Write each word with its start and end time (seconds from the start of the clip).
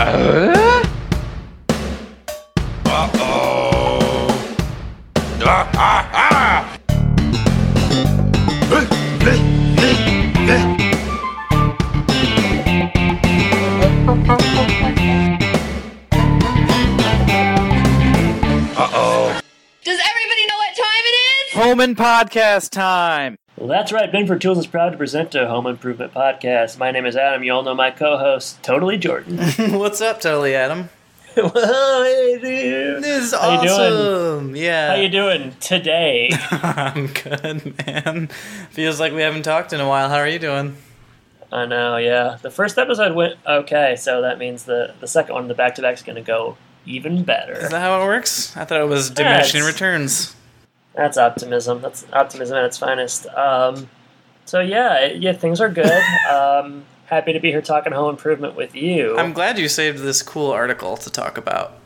Uh? 0.00 0.84
Uh-oh. 2.86 4.28
Ah, 5.42 5.70
ah, 5.74 6.10
ah. 6.14 6.78
Uh-oh. 18.76 19.40
Does 19.82 19.98
everybody 19.98 20.46
know 20.46 20.58
what 20.58 20.76
time 20.76 21.04
it 21.04 21.16
is? 21.26 21.54
Home 21.54 21.78
Impodcast 21.80 22.70
time. 22.70 23.36
Well, 23.58 23.66
that's 23.66 23.90
right. 23.90 24.10
Binford 24.10 24.40
Tools 24.40 24.58
is 24.58 24.68
proud 24.68 24.90
to 24.90 24.96
present 24.96 25.34
a 25.34 25.48
home 25.48 25.66
improvement 25.66 26.14
podcast. 26.14 26.78
My 26.78 26.92
name 26.92 27.04
is 27.04 27.16
Adam. 27.16 27.42
You 27.42 27.54
all 27.54 27.64
know 27.64 27.74
my 27.74 27.90
co-host, 27.90 28.62
Totally 28.62 28.96
Jordan. 28.98 29.36
What's 29.76 30.00
up, 30.00 30.20
Totally 30.20 30.54
Adam? 30.54 30.90
Whoa, 31.34 32.02
hey, 32.04 32.38
dude. 32.40 33.02
This 33.02 33.24
is 33.24 33.34
How 33.34 33.60
you 33.60 33.68
doing? 33.68 33.80
awesome. 33.80 34.54
Yeah. 34.54 34.90
How 34.90 34.94
you 34.94 35.08
doing 35.08 35.56
today? 35.58 36.30
I'm 36.52 37.08
good, 37.08 37.84
man. 37.84 38.28
Feels 38.70 39.00
like 39.00 39.12
we 39.12 39.22
haven't 39.22 39.42
talked 39.42 39.72
in 39.72 39.80
a 39.80 39.88
while. 39.88 40.08
How 40.08 40.18
are 40.18 40.28
you 40.28 40.38
doing? 40.38 40.76
I 41.50 41.66
know, 41.66 41.96
yeah. 41.96 42.38
The 42.40 42.52
first 42.52 42.78
episode 42.78 43.16
went 43.16 43.40
okay, 43.44 43.96
so 43.96 44.22
that 44.22 44.38
means 44.38 44.66
the 44.66 44.94
the 45.00 45.08
second 45.08 45.34
one, 45.34 45.48
the 45.48 45.54
back 45.54 45.74
to 45.76 45.82
back, 45.82 45.94
is 45.94 46.02
going 46.02 46.14
to 46.14 46.22
go 46.22 46.56
even 46.86 47.24
better. 47.24 47.54
Is 47.54 47.70
that 47.70 47.80
how 47.80 48.00
it 48.00 48.04
works? 48.04 48.56
I 48.56 48.64
thought 48.64 48.80
it 48.80 48.88
was 48.88 49.10
diminishing 49.10 49.64
returns. 49.64 50.36
That's 50.98 51.16
optimism. 51.16 51.80
That's 51.80 52.04
optimism 52.12 52.56
at 52.56 52.64
its 52.64 52.76
finest. 52.76 53.28
Um, 53.28 53.88
so 54.46 54.58
yeah, 54.58 55.06
yeah, 55.06 55.32
things 55.32 55.60
are 55.60 55.68
good. 55.68 56.02
Um, 56.28 56.84
happy 57.06 57.32
to 57.32 57.38
be 57.38 57.50
here 57.50 57.62
talking 57.62 57.92
home 57.92 58.10
improvement 58.10 58.56
with 58.56 58.74
you. 58.74 59.16
I'm 59.16 59.32
glad 59.32 59.58
you 59.58 59.68
saved 59.68 60.00
this 60.00 60.22
cool 60.22 60.50
article 60.50 60.96
to 60.98 61.08
talk 61.08 61.38
about. 61.38 61.78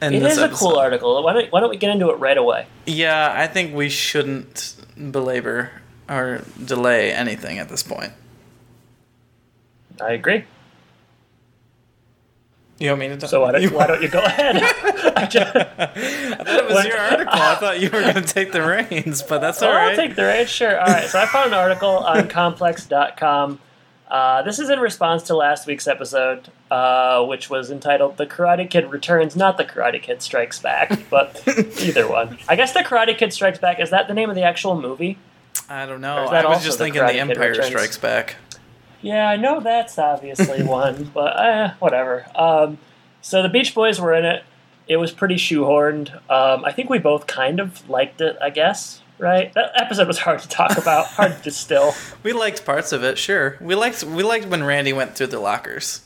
It 0.00 0.14
is 0.14 0.38
a 0.38 0.48
cool 0.48 0.76
article. 0.76 1.22
Why 1.22 1.34
don't 1.34 1.52
Why 1.52 1.60
don't 1.60 1.68
we 1.68 1.76
get 1.76 1.90
into 1.90 2.08
it 2.08 2.14
right 2.14 2.36
away? 2.38 2.66
Yeah, 2.86 3.32
I 3.36 3.46
think 3.46 3.74
we 3.74 3.90
shouldn't 3.90 4.74
belabor 5.12 5.70
or 6.08 6.42
delay 6.64 7.12
anything 7.12 7.58
at 7.58 7.68
this 7.68 7.82
point. 7.82 8.12
I 10.00 10.12
agree. 10.12 10.44
You 12.78 12.90
want 12.90 13.00
me 13.00 13.08
to 13.08 13.16
talk? 13.16 13.30
So 13.30 13.40
why 13.40 13.52
don't, 13.52 13.62
you, 13.62 13.70
why 13.70 13.86
don't 13.86 14.02
you 14.02 14.08
go 14.08 14.20
ahead? 14.22 14.56
I 15.16 15.26
just- 15.26 15.56
I 15.56 15.64
thought 15.64 16.46
it 16.48 16.68
was 16.68 16.84
your 16.84 16.98
article. 16.98 17.32
I 17.34 17.54
thought 17.54 17.80
you 17.80 17.88
were 17.90 18.02
going 18.02 18.14
to 18.14 18.22
take 18.22 18.52
the 18.52 18.60
reins, 18.62 19.22
but 19.22 19.40
that's 19.40 19.62
all 19.62 19.70
I'll 19.70 19.88
right. 19.88 19.96
take 19.96 20.14
the 20.14 20.24
reins. 20.24 20.50
Sure. 20.50 20.78
All 20.78 20.86
right. 20.86 21.06
So 21.08 21.18
I 21.18 21.26
found 21.26 21.48
an 21.48 21.54
article 21.54 21.88
on 21.88 22.28
complex.com. 22.28 23.60
Uh, 24.08 24.42
this 24.42 24.58
is 24.60 24.70
in 24.70 24.78
response 24.78 25.24
to 25.24 25.34
last 25.34 25.66
week's 25.66 25.88
episode, 25.88 26.48
uh, 26.70 27.24
which 27.24 27.50
was 27.50 27.72
entitled 27.72 28.16
"The 28.18 28.26
Karate 28.26 28.70
Kid 28.70 28.88
Returns," 28.92 29.34
not 29.34 29.56
"The 29.56 29.64
Karate 29.64 30.00
Kid 30.00 30.22
Strikes 30.22 30.60
Back," 30.60 30.96
but 31.10 31.42
either 31.80 32.06
one. 32.08 32.38
I 32.48 32.54
guess 32.54 32.72
"The 32.72 32.80
Karate 32.80 33.18
Kid 33.18 33.32
Strikes 33.32 33.58
Back" 33.58 33.80
is 33.80 33.90
that 33.90 34.06
the 34.06 34.14
name 34.14 34.30
of 34.30 34.36
the 34.36 34.44
actual 34.44 34.80
movie? 34.80 35.18
I 35.68 35.86
don't 35.86 36.00
know. 36.00 36.26
I 36.26 36.46
was 36.46 36.62
just 36.64 36.78
the 36.78 36.84
thinking 36.84 37.02
The 37.04 37.18
Empire 37.18 37.60
Strikes 37.64 37.98
Back. 37.98 38.36
Yeah, 39.02 39.28
I 39.28 39.36
know 39.36 39.60
that's 39.60 39.98
obviously 39.98 40.62
one, 40.64 41.10
but 41.14 41.38
eh, 41.38 41.74
whatever. 41.78 42.26
Um, 42.34 42.78
so 43.20 43.42
the 43.42 43.48
Beach 43.48 43.74
Boys 43.74 44.00
were 44.00 44.14
in 44.14 44.24
it. 44.24 44.44
It 44.88 44.96
was 44.98 45.12
pretty 45.12 45.34
shoehorned. 45.36 46.14
Um, 46.30 46.64
I 46.64 46.72
think 46.72 46.90
we 46.90 46.98
both 46.98 47.26
kind 47.26 47.60
of 47.60 47.88
liked 47.88 48.20
it. 48.20 48.36
I 48.40 48.50
guess. 48.50 49.02
Right. 49.18 49.52
That 49.54 49.72
episode 49.80 50.08
was 50.08 50.18
hard 50.18 50.40
to 50.40 50.48
talk 50.48 50.76
about, 50.78 51.06
hard 51.06 51.36
to 51.36 51.42
distill. 51.42 51.94
We 52.22 52.32
liked 52.32 52.64
parts 52.64 52.92
of 52.92 53.02
it, 53.02 53.16
sure. 53.18 53.56
We 53.60 53.74
liked 53.74 54.04
we 54.04 54.22
liked 54.22 54.46
when 54.46 54.62
Randy 54.62 54.92
went 54.92 55.16
through 55.16 55.28
the 55.28 55.40
lockers. 55.40 56.02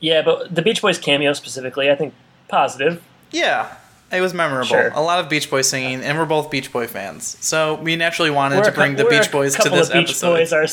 Yeah, 0.00 0.22
but 0.22 0.54
the 0.54 0.60
Beach 0.60 0.82
Boys 0.82 0.98
cameo 0.98 1.32
specifically, 1.32 1.90
I 1.90 1.94
think 1.94 2.12
positive. 2.48 3.02
Yeah, 3.30 3.74
it 4.12 4.20
was 4.20 4.34
memorable. 4.34 4.66
Sure. 4.66 4.92
A 4.94 5.00
lot 5.00 5.20
of 5.20 5.30
Beach 5.30 5.48
Boys 5.48 5.68
singing, 5.68 6.02
and 6.02 6.18
we're 6.18 6.26
both 6.26 6.50
Beach 6.50 6.70
Boy 6.70 6.86
fans, 6.86 7.38
so 7.40 7.76
we 7.76 7.96
naturally 7.96 8.30
wanted 8.30 8.56
We're 8.56 8.64
to 8.64 8.70
a 8.70 8.74
bring 8.74 8.96
the 8.96 9.06
Beach 9.06 9.32
Boys 9.32 9.56
to 9.56 9.70
this 9.70 9.88
Beach 9.88 10.10
episode. 10.10 10.36
Boys 10.36 10.52
a 10.52 10.68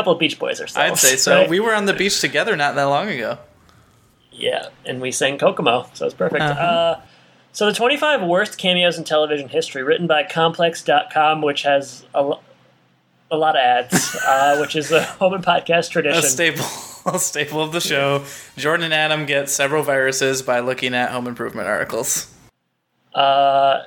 couple 0.00 0.12
of 0.14 0.18
Beach 0.18 0.38
Boys 0.38 0.60
ourselves. 0.62 1.04
I'd 1.04 1.08
say 1.10 1.16
so. 1.16 1.40
right? 1.40 1.50
We 1.50 1.60
were 1.60 1.74
on 1.74 1.84
the 1.84 1.92
beach 1.92 2.20
together 2.22 2.56
not 2.56 2.74
that 2.74 2.84
long 2.84 3.08
ago. 3.08 3.38
yeah, 4.32 4.68
and 4.86 5.00
we 5.00 5.12
sang 5.12 5.36
Kokomo, 5.36 5.86
so 5.92 6.06
it's 6.06 6.14
perfect. 6.14 6.40
Uh-huh. 6.42 6.60
Uh, 6.60 7.00
so 7.52 7.66
the 7.66 7.74
25 7.74 8.22
worst 8.22 8.56
cameos 8.56 8.96
in 8.96 9.04
television 9.04 9.48
history, 9.48 9.82
written 9.82 10.06
by 10.06 10.22
Complex.com, 10.22 11.42
which 11.42 11.62
has 11.64 12.06
a, 12.14 12.32
a 13.30 13.36
lot 13.36 13.56
of 13.56 13.60
ads, 13.60 14.16
uh, 14.26 14.56
which 14.58 14.74
is 14.74 14.90
a 14.90 15.02
home 15.02 15.34
Impodcast 15.34 15.94
A 16.06 16.22
staple, 16.22 16.64
a 17.12 17.18
staple 17.18 17.60
of 17.62 17.72
the 17.72 17.80
show. 17.80 18.24
Jordan 18.56 18.84
and 18.84 18.94
Adam 18.94 19.26
get 19.26 19.50
several 19.50 19.82
viruses 19.82 20.40
by 20.40 20.60
looking 20.60 20.94
at 20.94 21.10
home 21.10 21.26
improvement 21.26 21.68
articles. 21.68 22.32
Uh, 23.14 23.82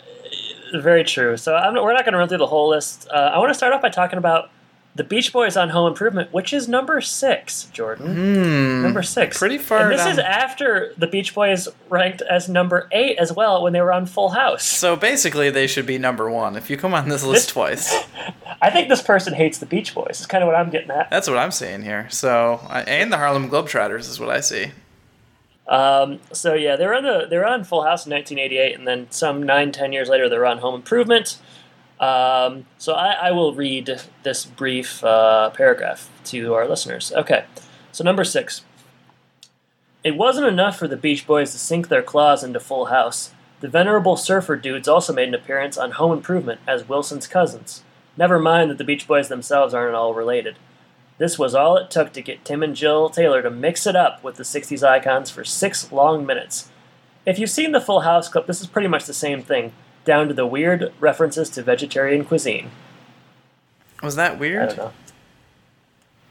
very 0.76 1.04
true. 1.04 1.38
So 1.38 1.56
I'm, 1.56 1.74
we're 1.74 1.94
not 1.94 2.06
going 2.06 2.14
to 2.14 2.20
run 2.20 2.28
through 2.28 2.38
the 2.40 2.48
whole 2.48 2.70
list. 2.70 3.08
Uh, 3.10 3.32
I 3.34 3.40
want 3.40 3.50
to 3.50 3.56
start 3.56 3.74
off 3.74 3.82
by 3.82 3.90
talking 3.90 4.20
about 4.20 4.52
the 4.96 5.04
Beach 5.04 5.34
Boys 5.34 5.58
on 5.58 5.70
Home 5.70 5.88
Improvement, 5.88 6.32
which 6.32 6.54
is 6.54 6.68
number 6.68 7.02
six, 7.02 7.66
Jordan. 7.74 8.82
Number 8.84 9.02
six. 9.02 9.38
Pretty 9.40 9.58
far 9.58 9.80
And 9.82 9.92
this 9.92 10.02
down. 10.04 10.12
is 10.12 10.20
after 10.20 10.94
the 10.98 11.08
Beach 11.08 11.34
Boys 11.34 11.68
ranked 11.90 12.22
as 12.22 12.48
number 12.48 12.88
eight 12.92 13.18
as 13.18 13.34
well 13.34 13.64
when 13.64 13.74
they 13.74 13.82
were 13.82 13.92
on 13.92 14.06
Full 14.06 14.30
House. 14.30 14.64
So 14.64 14.96
basically, 14.96 15.50
they 15.50 15.66
should 15.66 15.88
be 15.88 15.98
number 15.98 16.30
one. 16.30 16.56
If 16.56 16.70
you 16.70 16.78
come 16.78 16.94
on 16.94 17.10
this 17.10 17.24
list 17.24 17.48
This- 17.48 17.54
twice, 17.54 18.06
I 18.62 18.70
think 18.70 18.88
this 18.88 19.02
person 19.02 19.34
hates 19.34 19.58
the 19.58 19.66
Beach 19.66 19.96
Boys. 19.96 20.22
Is 20.22 20.28
kind 20.28 20.44
of 20.44 20.48
what 20.48 20.56
I'm 20.56 20.70
getting 20.70 20.92
at. 20.92 21.10
that's 21.10 21.28
what 21.28 21.38
I'm 21.38 21.52
seeing 21.52 21.82
here. 21.82 22.08
So, 22.12 22.60
and 22.70 23.12
the 23.12 23.18
Harlem 23.18 23.50
Globetrotters 23.50 24.02
is 24.10 24.20
what 24.20 24.30
I 24.30 24.42
see. 24.42 24.72
Um, 25.68 26.20
so 26.32 26.54
yeah, 26.54 26.76
they 26.76 26.86
were 26.86 26.94
on 26.96 27.04
the 27.04 27.26
they 27.30 27.38
were 27.38 27.46
on 27.48 27.64
Full 27.64 27.84
House 27.84 28.06
in 28.06 28.12
1988, 28.12 28.78
and 28.78 28.88
then 28.88 29.08
some 29.10 29.42
nine 29.42 29.72
ten 29.72 29.94
years 29.94 30.10
later 30.10 30.28
they 30.30 30.38
were 30.38 30.46
on 30.46 30.58
Home 30.60 30.76
Improvement. 30.76 31.38
Um, 32.04 32.66
so 32.78 32.94
I, 32.94 33.14
I 33.14 33.32
will 33.32 33.54
read 33.54 34.02
this 34.24 34.44
brief 34.44 35.02
uh, 35.06 35.52
paragraph 35.52 36.10
to 36.26 36.54
our 36.54 36.68
listeners. 36.68 37.14
Okay, 37.16 37.46
so 37.94 38.04
number 38.04 38.26
six. 38.26 38.64
It 40.04 40.18
wasn't 40.18 40.48
enough 40.48 40.78
for 40.78 40.90
the 40.90 40.98
Beach 40.98 41.26
Boys 41.26 41.54
to 41.54 41.58
sink 41.58 41.88
their 41.88 42.04
claws 42.04 42.44
into 42.44 42.60
Full 42.60 42.86
House. 42.86 43.32
The 43.62 43.70
venerable 43.70 44.18
surfer 44.18 44.58
dudes 44.58 44.90
also 44.90 45.14
made 45.14 45.30
an 45.30 45.34
appearance 45.34 45.78
on 45.78 45.92
Home 45.92 46.12
Improvement 46.12 46.60
as 46.68 46.90
Wilson's 46.90 47.26
cousins. 47.26 47.84
Never 48.18 48.38
mind 48.38 48.70
that 48.70 48.78
the 48.78 48.84
Beach 48.84 49.08
Boys 49.08 49.30
themselves 49.30 49.74
aren't 49.74 49.96
all 49.96 50.14
related. 50.14 50.58
This 51.20 51.40
was 51.40 51.56
all 51.56 51.78
it 51.78 51.90
took 51.90 52.12
to 52.14 52.22
get 52.22 52.44
Tim 52.44 52.64
and 52.64 52.76
Jill 52.76 53.10
Taylor 53.10 53.42
to 53.42 53.50
mix 53.50 53.88
it 53.88 53.96
up 53.96 54.22
with 54.22 54.36
the 54.36 54.44
60s 54.44 54.86
icons 54.86 55.30
for 55.30 55.46
six 55.46 55.90
long 55.90 56.26
minutes. 56.26 56.70
If 57.26 57.40
you've 57.40 57.50
seen 57.50 57.72
the 57.72 57.80
Full 57.80 58.02
House 58.02 58.28
clip, 58.28 58.46
this 58.46 58.60
is 58.60 58.68
pretty 58.68 58.90
much 58.90 59.06
the 59.06 59.14
same 59.14 59.42
thing, 59.42 59.72
down 60.06 60.28
to 60.28 60.34
the 60.34 60.46
weird 60.46 60.94
references 61.00 61.50
to 61.52 61.64
vegetarian 61.64 62.26
cuisine. 62.26 62.72
Was 64.02 64.16
that 64.16 64.34
I 64.34 64.36
weird? 64.36 64.70
don't 64.70 64.78
know. 64.78 64.92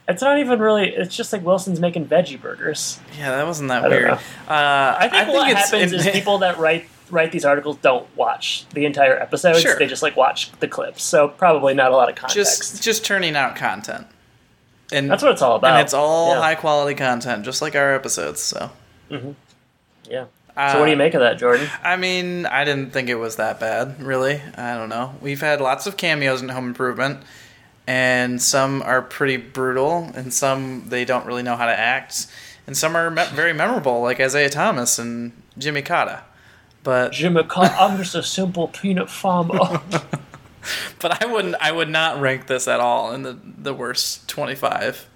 It's 0.08 0.20
not 0.20 0.38
even 0.38 0.58
really, 0.58 0.88
it's 0.90 1.16
just 1.16 1.32
like 1.32 1.44
Wilson's 1.44 1.80
making 1.80 2.06
veggie 2.06 2.40
burgers. 2.40 3.00
Yeah, 3.16 3.30
that 3.36 3.46
wasn't 3.46 3.68
that 3.68 3.84
I 3.84 3.88
weird. 3.88 4.10
Uh, 4.10 4.18
I 4.48 5.08
think, 5.08 5.28
what 5.28 5.50
it's 5.50 5.70
happens 5.70 5.92
is 5.92 6.06
people 6.10 6.38
that 6.38 6.58
write 6.58 6.86
write 7.10 7.30
these 7.30 7.44
articles 7.44 7.76
don't 7.76 8.06
watch 8.16 8.64
the 8.74 8.84
entire 8.86 9.16
episodes. 9.18 9.60
Sure. 9.60 9.78
They 9.78 9.86
just 9.86 10.02
like 10.02 10.16
watch 10.16 10.50
the 10.60 10.68
clips. 10.68 11.02
So 11.02 11.28
probably 11.28 11.74
not 11.74 11.92
a 11.92 11.96
lot 11.96 12.08
of 12.08 12.14
context. 12.16 12.34
just 12.34 12.82
just 12.82 13.04
turning 13.04 13.36
out 13.36 13.54
content, 13.54 14.06
and 14.92 15.08
That's 15.10 15.22
what 15.22 15.32
it's 15.32 15.42
all 15.42 15.56
about. 15.56 15.72
and 15.74 15.80
it's 15.82 15.94
all 15.94 16.34
Yeah. 16.34 16.40
high 16.40 16.54
quality 16.56 16.94
content, 16.96 17.44
just 17.44 17.62
like 17.62 17.76
our 17.76 17.94
episodes. 17.94 18.40
So, 18.40 18.70
Yeah. 20.08 20.24
Uh, 20.56 20.72
So 20.72 20.78
what 20.78 20.84
do 20.86 20.90
you 20.90 20.96
make 20.96 21.14
of 21.14 21.20
that, 21.20 21.38
Jordan? 21.38 21.68
I 21.82 21.96
mean, 21.96 22.46
I 22.46 22.64
didn't 22.64 22.92
think 22.92 23.08
it 23.08 23.14
was 23.16 23.36
that 23.36 23.58
bad, 23.60 24.02
really. 24.02 24.40
I 24.56 24.74
don't 24.76 24.88
know. 24.88 25.14
We've 25.20 25.40
had 25.40 25.60
lots 25.60 25.86
of 25.86 25.96
cameos 25.96 26.42
in 26.42 26.48
Home 26.50 26.66
Improvement, 26.66 27.20
and 27.86 28.40
some 28.40 28.82
are 28.82 29.02
pretty 29.02 29.36
brutal, 29.38 30.10
and 30.14 30.32
some 30.32 30.84
they 30.88 31.04
don't 31.04 31.26
really 31.26 31.42
know 31.42 31.56
how 31.56 31.66
to 31.66 31.78
act, 31.78 32.26
and 32.66 32.76
some 32.76 32.96
are 32.96 33.10
me- 33.10 33.26
very 33.32 33.52
memorable, 33.52 34.02
like 34.02 34.20
Isiah 34.20 34.50
Thomas 34.50 34.98
and 34.98 35.32
Jimmy 35.58 35.82
Carter. 35.82 36.20
But 36.84 37.12
Jim 37.12 37.34
McCall, 37.34 37.72
I'm 37.78 37.96
just 37.96 38.14
a 38.14 38.22
simple 38.22 38.68
peanut 38.68 39.08
farmer. 39.08 39.80
but 41.00 41.22
I 41.22 41.26
wouldn't 41.26 41.56
I 41.60 41.72
would 41.72 41.88
not 41.88 42.20
rank 42.20 42.46
this 42.46 42.68
at 42.68 42.80
all 42.80 43.12
in 43.12 43.22
the 43.22 43.38
the 43.58 43.74
worst 43.74 44.28
twenty 44.28 44.54
five. 44.54 45.08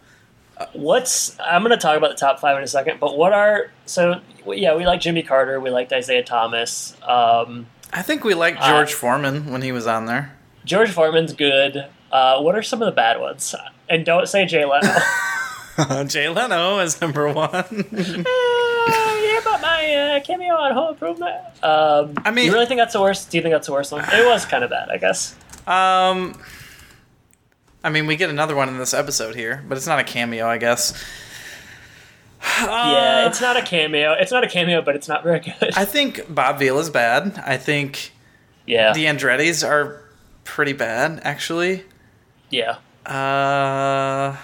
What's 0.72 1.38
I'm 1.40 1.62
going 1.62 1.70
to 1.72 1.76
talk 1.80 1.96
about 1.98 2.10
the 2.10 2.16
top 2.16 2.40
five 2.40 2.56
in 2.56 2.62
a 2.62 2.66
second, 2.66 2.98
but 3.00 3.16
what 3.18 3.32
are 3.32 3.70
so 3.84 4.20
yeah 4.46 4.74
we 4.74 4.86
like 4.86 5.00
Jimmy 5.00 5.22
Carter, 5.22 5.60
we 5.60 5.70
liked 5.70 5.92
Isiah 5.92 6.22
Thomas, 6.22 6.96
um, 7.02 7.66
I 7.92 8.02
think 8.02 8.24
we 8.24 8.34
liked 8.34 8.58
Uh, 8.60 8.68
George 8.68 8.94
Foreman 8.94 9.50
when 9.52 9.62
he 9.62 9.70
was 9.72 9.86
on 9.86 10.06
there. 10.06 10.32
George 10.64 10.90
Foreman's 10.90 11.32
good. 11.32 11.86
Uh, 12.10 12.40
what 12.40 12.54
are 12.56 12.62
some 12.62 12.80
of 12.82 12.86
the 12.86 12.92
bad 12.92 13.20
ones? 13.20 13.54
And 13.88 14.04
don't 14.04 14.26
say 14.28 14.46
Jay 14.46 14.64
Leno. 14.64 14.94
Jay 16.06 16.28
Leno 16.28 16.78
is 16.80 17.00
number 17.02 17.30
one. 17.30 17.50
oh, 17.54 19.22
yeah, 19.22 19.40
but 19.50 19.60
my 19.60 19.94
uh, 20.16 20.20
cameo 20.24 20.54
on 20.54 20.72
Home 20.72 20.88
Improvement. 20.94 21.34
Um, 21.62 22.14
I 22.24 22.30
mean- 22.30 22.46
you 22.46 22.52
really 22.52 22.66
think 22.66 22.78
that's 22.80 22.94
the 22.94 23.00
worst? 23.00 23.30
Do 23.30 23.36
you 23.36 23.42
think 23.42 23.52
that's 23.52 23.66
the 23.66 23.72
worst 23.74 23.92
one? 23.92 24.02
It 24.12 24.26
was 24.26 24.44
kind 24.46 24.64
of 24.64 24.70
bad, 24.70 24.88
I 24.88 24.96
guess. 24.96 25.34
um, 25.66 26.40
I 27.86 27.88
mean, 27.88 28.08
we 28.08 28.16
get 28.16 28.30
another 28.30 28.56
one 28.56 28.68
in 28.68 28.78
this 28.78 28.92
episode 28.92 29.36
here, 29.36 29.62
but 29.68 29.78
it's 29.78 29.86
not 29.86 30.00
a 30.00 30.02
cameo, 30.02 30.48
I 30.48 30.58
guess. 30.58 30.92
yeah, 32.60 33.28
it's 33.28 33.40
not 33.40 33.56
a 33.56 33.62
cameo. 33.62 34.12
It's 34.14 34.32
not 34.32 34.42
a 34.42 34.48
cameo, 34.48 34.82
but 34.82 34.96
it's 34.96 35.06
not 35.06 35.22
very 35.22 35.38
good. 35.38 35.70
I 35.76 35.84
think 35.84 36.22
Bob 36.28 36.58
Vila's 36.58 36.90
bad. 36.90 37.40
I 37.46 37.56
think 37.56 38.10
yeah, 38.66 38.92
the 38.92 39.04
Andretti's 39.04 39.62
are 39.62 40.02
pretty 40.42 40.72
bad, 40.72 41.20
actually. 41.22 41.84
yeah. 42.50 42.78
Uh, 43.06 44.36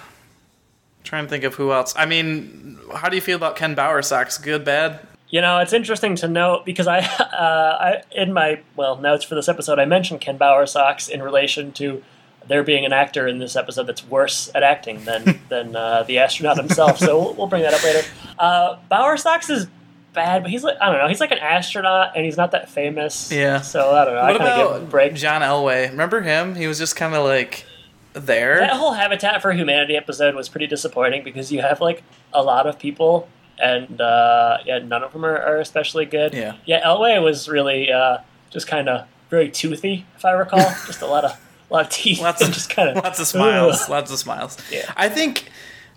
trying 1.03 1.25
to 1.25 1.29
think 1.29 1.43
of 1.43 1.55
who 1.55 1.73
else. 1.73 1.93
I 1.97 2.05
mean, 2.05 2.79
how 2.95 3.09
do 3.09 3.17
you 3.17 3.21
feel 3.21 3.35
about 3.35 3.57
Ken 3.57 3.75
Bowersox? 3.75 4.41
Good, 4.41 4.63
bad? 4.63 5.05
You 5.27 5.41
know, 5.41 5.57
it's 5.57 5.73
interesting 5.73 6.15
to 6.15 6.29
note 6.29 6.63
because 6.63 6.87
I, 6.87 6.99
uh, 7.19 7.77
I 7.81 8.03
in 8.13 8.31
my 8.31 8.61
well 8.77 8.95
notes 8.95 9.25
for 9.25 9.35
this 9.35 9.49
episode, 9.49 9.79
I 9.79 9.85
mentioned 9.85 10.21
Ken 10.21 10.39
Bowersox 10.39 11.09
in 11.09 11.21
relation 11.21 11.73
to 11.73 12.01
there 12.47 12.63
being 12.63 12.85
an 12.85 12.93
actor 12.93 13.27
in 13.27 13.39
this 13.39 13.55
episode 13.55 13.87
that's 13.87 14.05
worse 14.07 14.49
at 14.53 14.63
acting 14.63 15.05
than 15.05 15.39
than 15.49 15.75
uh, 15.75 16.03
the 16.03 16.19
astronaut 16.19 16.57
himself. 16.57 16.99
So 16.99 17.19
we'll, 17.19 17.33
we'll 17.35 17.47
bring 17.47 17.63
that 17.63 17.73
up 17.73 17.83
later. 17.83 18.07
Uh, 18.37 18.77
Bowersox 18.91 19.49
is 19.49 19.67
bad, 20.13 20.43
but 20.43 20.51
he's 20.51 20.63
like 20.63 20.77
I 20.81 20.91
don't 20.91 20.99
know. 20.99 21.07
He's 21.07 21.19
like 21.19 21.31
an 21.31 21.39
astronaut, 21.39 22.15
and 22.15 22.25
he's 22.25 22.37
not 22.37 22.51
that 22.51 22.69
famous. 22.69 23.31
Yeah. 23.31 23.61
So 23.61 23.91
I 23.91 24.05
don't 24.05 24.13
know. 24.13 24.19
I 24.19 24.31
What 24.31 24.39
kind 24.39 24.49
of 24.49 24.57
give 24.57 24.67
him 24.67 24.73
a 24.73 24.77
about 24.77 24.89
break. 24.89 25.13
John 25.15 25.41
Elway? 25.41 25.89
Remember 25.89 26.21
him? 26.21 26.55
He 26.55 26.67
was 26.67 26.77
just 26.77 26.95
kind 26.95 27.13
of 27.15 27.25
like 27.25 27.65
there. 28.13 28.59
That 28.59 28.73
whole 28.73 28.93
Habitat 28.93 29.41
for 29.41 29.51
Humanity 29.51 29.95
episode 29.95 30.35
was 30.35 30.49
pretty 30.49 30.67
disappointing 30.67 31.23
because 31.23 31.51
you 31.51 31.61
have 31.61 31.81
like 31.81 32.03
a 32.31 32.43
lot 32.43 32.67
of 32.67 32.79
people, 32.79 33.27
and 33.59 33.99
uh, 33.99 34.57
yeah, 34.65 34.79
none 34.79 35.03
of 35.03 35.13
them 35.13 35.25
are, 35.25 35.37
are 35.37 35.57
especially 35.57 36.05
good. 36.05 36.33
Yeah. 36.33 36.55
yeah. 36.65 36.83
Elway 36.85 37.21
was 37.21 37.49
really 37.49 37.91
uh, 37.91 38.19
just 38.49 38.67
kind 38.67 38.87
of 38.89 39.07
very 39.29 39.49
toothy, 39.49 40.05
if 40.15 40.25
I 40.25 40.31
recall. 40.31 40.59
just 40.85 41.01
a 41.01 41.07
lot 41.07 41.25
of 41.25 41.31
a 41.31 41.37
lot 41.75 41.85
of 41.85 41.91
teeth, 41.91 42.21
Lots 42.21 42.41
of 42.41 42.51
just 42.51 42.69
kind 42.69 42.89
of 42.89 43.03
lots 43.03 43.19
of 43.19 43.27
smiles. 43.27 43.89
lots 43.89 44.11
of 44.11 44.17
smiles. 44.19 44.57
Yeah. 44.71 44.91
I 44.95 45.09
think 45.09 45.49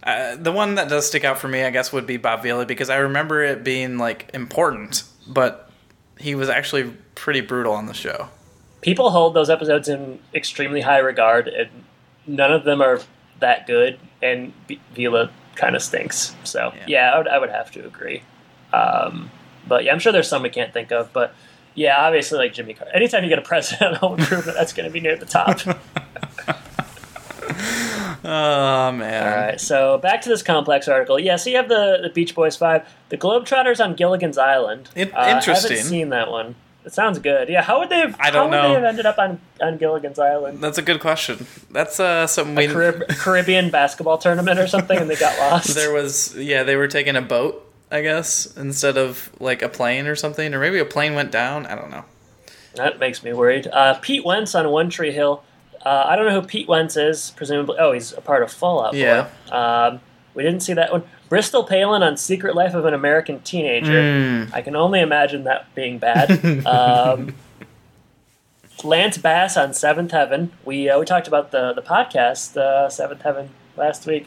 uh, 0.03 0.37
the 0.37 0.53
one 0.53 0.77
that 0.77 0.89
does 0.89 1.07
stick 1.07 1.25
out 1.25 1.39
for 1.39 1.49
me, 1.49 1.63
I 1.65 1.71
guess, 1.71 1.93
would 1.93 2.07
be 2.07 2.17
Bob 2.17 2.43
Vila 2.43 2.65
because 2.67 2.91
I 2.91 2.97
remember 2.97 3.43
it 3.43 3.63
being 3.65 3.99
like 3.99 4.31
important, 4.35 5.03
but 5.27 5.71
he 6.19 6.35
was 6.35 6.49
actually 6.49 6.93
pretty 7.15 7.41
brutal 7.41 7.73
on 7.73 7.87
the 7.87 7.95
show. 7.95 8.29
People 8.83 9.11
hold 9.11 9.35
those 9.35 9.51
episodes 9.51 9.89
in 9.89 10.19
extremely 10.35 10.81
high 10.81 10.99
regard, 10.99 11.49
and 11.49 11.69
none 12.27 12.53
of 12.53 12.65
them 12.65 12.81
are 12.81 13.01
that 13.41 13.67
good. 13.67 13.99
And 14.23 14.53
V- 14.69 14.81
Vila 14.95 15.31
kind 15.57 15.75
of 15.77 15.83
stinks. 15.83 16.35
So 16.45 16.73
Yeah. 16.75 16.85
yeah, 16.87 17.11
I, 17.13 17.19
would, 17.19 17.29
I 17.29 17.39
would 17.39 17.51
have 17.51 17.71
to 17.73 17.85
agree. 17.85 18.23
Um, 18.73 19.31
but 19.67 19.85
yeah, 19.85 19.93
I'm 19.93 19.99
sure 19.99 20.13
there's 20.13 20.29
some 20.29 20.43
we 20.43 20.51
can't 20.51 20.73
think 20.73 20.93
of. 20.93 21.13
But 21.13 21.35
yeah, 21.77 21.97
obviously, 22.05 22.39
like 22.39 22.53
Jimmy 22.53 22.75
Carter. 22.75 22.93
Anytime 22.97 23.23
you 23.23 23.29
get 23.29 23.39
a 23.39 23.43
president 23.43 23.93
on 23.93 23.95
Home 24.01 24.19
Improvement, 24.19 24.57
that's 24.59 24.73
going 24.73 24.89
to 24.89 24.93
be 24.93 24.99
near 25.01 25.17
the 25.17 25.27
top. 25.27 25.61
Oh 28.25 28.91
man. 28.93 29.23
All 29.23 29.47
right, 29.47 29.61
so 29.61 29.99
back 29.99 30.21
to 30.23 30.29
this 30.29 30.43
complex 30.43 30.89
article. 30.89 31.19
Yeah, 31.19 31.37
so 31.37 31.49
you 31.51 31.57
have 31.57 31.69
the, 31.69 31.99
the 32.03 32.09
Beach 32.09 32.35
Boys 32.35 32.57
Five, 32.57 32.89
the 33.09 33.17
Globetrotters 33.17 33.83
on 33.85 33.95
Gilligan's 33.95 34.37
Island. 34.37 34.89
In- 34.97 35.13
Uh, 35.15 35.29
interesting. 35.37 35.77
haven't 35.77 35.89
seen 35.89 36.09
that 36.11 36.31
one. 36.31 36.57
It 36.85 36.93
sounds 36.93 37.19
good. 37.19 37.49
Yeah, 37.49 37.63
how 37.63 37.79
would 37.81 37.89
they? 37.89 37.99
Have, 37.99 38.17
I 38.19 38.31
don't 38.31 38.51
how 38.53 38.63
know. 38.63 38.69
Would 38.71 38.77
they 38.79 38.81
have 38.81 38.85
ended 38.85 39.07
up 39.07 39.19
on 39.19 39.41
on 39.61 39.77
Gilligan's 39.77 40.19
Island? 40.19 40.61
That's 40.61 40.79
a 40.79 40.83
good 40.83 41.01
question. 41.01 41.47
That's 41.71 41.99
uh, 42.01 42.27
something 42.27 42.55
we. 42.57 42.67
Carib- 42.69 43.09
Caribbean 43.11 43.71
basketball 43.71 44.19
tournament 44.19 44.59
or 44.59 44.67
something, 44.67 44.99
and 44.99 45.09
they 45.11 45.17
got 45.17 45.37
lost. 45.51 45.75
There 45.75 45.93
was 45.93 46.35
yeah, 46.37 46.63
they 46.65 46.77
were 46.77 46.89
taking 46.89 47.17
a 47.17 47.23
boat, 47.23 47.66
I 47.91 48.03
guess, 48.03 48.57
instead 48.57 48.97
of 48.97 49.31
like 49.41 49.63
a 49.63 49.69
plane 49.69 50.07
or 50.07 50.17
something, 50.17 50.53
or 50.55 50.61
maybe 50.61 50.79
a 50.79 50.85
plane 50.85 51.15
went 51.15 51.31
down. 51.31 51.67
I 51.67 51.75
don't 51.75 51.91
know. 51.91 52.05
That 52.75 52.99
makes 52.99 53.23
me 53.23 53.33
worried. 53.33 53.67
Uh, 53.69 53.95
Pete 54.01 54.25
Wentz 54.25 54.55
on 54.55 54.69
One 54.71 54.91
Tree 54.91 55.13
Hill. 55.13 55.43
Uh, 55.85 56.05
I 56.07 56.17
don't 56.17 56.27
know 56.27 56.41
who 56.41 56.47
Pete 56.47 56.69
Wentz 56.69 56.97
is. 56.97 57.33
Presumably, 57.37 57.77
oh, 57.79 57.93
he's 57.93 58.13
a 58.13 58.21
part 58.21 58.43
of 58.43 58.53
Fallout. 58.53 58.95
Yeah. 58.95 59.29
Um, 59.51 60.01
we 60.35 60.43
didn't 60.43 60.61
see 60.61 60.75
that 60.75 60.93
one. 60.93 61.05
Bristol 61.29 61.65
Palin 61.65 62.03
on 62.03 62.17
Secret 62.17 62.55
Life 62.55 62.75
of 62.75 62.85
an 62.85 62.95
American 62.95 63.41
Teenager. 63.41 64.47
Hmm. 64.47 64.55
I 64.55 64.63
can 64.63 64.77
only 64.77 65.01
imagine 65.01 65.45
that 65.45 65.75
being 65.75 65.99
bad. 65.99 66.67
um, 66.67 67.35
Lance 68.85 69.19
Bass 69.19 69.57
on 69.57 69.73
Seventh 69.73 70.13
Heaven. 70.13 70.53
We 70.65 70.89
uh, 70.89 70.99
we 70.99 71.07
talked 71.07 71.27
about 71.27 71.51
the 71.51 71.73
the 71.73 71.83
podcast 71.83 72.57
uh, 72.57 72.89
Seventh 72.89 73.23
Heaven 73.23 73.51
last 73.77 74.07
week. 74.07 74.27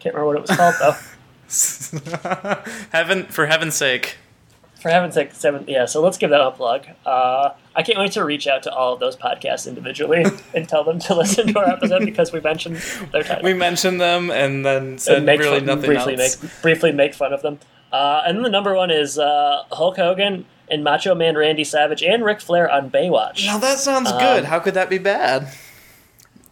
Can't 0.00 0.14
remember 0.14 0.28
what 0.28 0.36
it 0.36 0.48
was 0.48 0.56
called 0.56 0.74
though. 0.80 0.96
Heaven 2.92 3.24
for 3.26 3.46
heaven's 3.46 3.74
sake. 3.74 4.16
For 4.80 4.90
heaven's 4.90 5.14
sake, 5.14 5.34
seven. 5.34 5.64
Yeah, 5.66 5.86
so 5.86 6.00
let's 6.00 6.18
give 6.18 6.30
that 6.30 6.40
a 6.40 6.52
plug. 6.52 6.86
Uh, 7.04 7.50
I 7.74 7.82
can't 7.82 7.98
wait 7.98 8.12
to 8.12 8.24
reach 8.24 8.46
out 8.46 8.62
to 8.62 8.72
all 8.72 8.92
of 8.94 9.00
those 9.00 9.16
podcasts 9.16 9.66
individually 9.66 10.24
and 10.54 10.68
tell 10.68 10.84
them 10.84 11.00
to 11.00 11.14
listen 11.16 11.48
to 11.52 11.58
our 11.58 11.68
episode 11.68 12.04
because 12.04 12.32
we 12.32 12.40
mentioned 12.40 12.76
their 13.12 13.24
title. 13.24 13.42
We 13.42 13.54
mentioned 13.54 14.00
them 14.00 14.30
and 14.30 14.64
then 14.64 14.98
said 14.98 15.16
and 15.16 15.26
make 15.26 15.40
really 15.40 15.58
fun, 15.58 15.66
nothing 15.66 15.86
briefly 15.86 16.16
else. 16.16 16.40
make 16.40 16.62
briefly 16.62 16.92
make 16.92 17.14
fun 17.14 17.32
of 17.32 17.42
them. 17.42 17.58
Uh, 17.92 18.22
and 18.24 18.36
then 18.36 18.44
the 18.44 18.50
number 18.50 18.74
one 18.74 18.90
is 18.92 19.18
uh, 19.18 19.64
Hulk 19.72 19.96
Hogan 19.96 20.44
and 20.70 20.84
Macho 20.84 21.12
Man 21.14 21.36
Randy 21.36 21.64
Savage 21.64 22.02
and 22.04 22.24
Ric 22.24 22.40
Flair 22.40 22.70
on 22.70 22.88
Baywatch. 22.88 23.46
Now 23.46 23.58
that 23.58 23.78
sounds 23.78 24.12
Um, 24.12 24.18
good. 24.20 24.44
How 24.44 24.60
could 24.60 24.74
that 24.74 24.88
be 24.88 24.98
bad? 24.98 25.48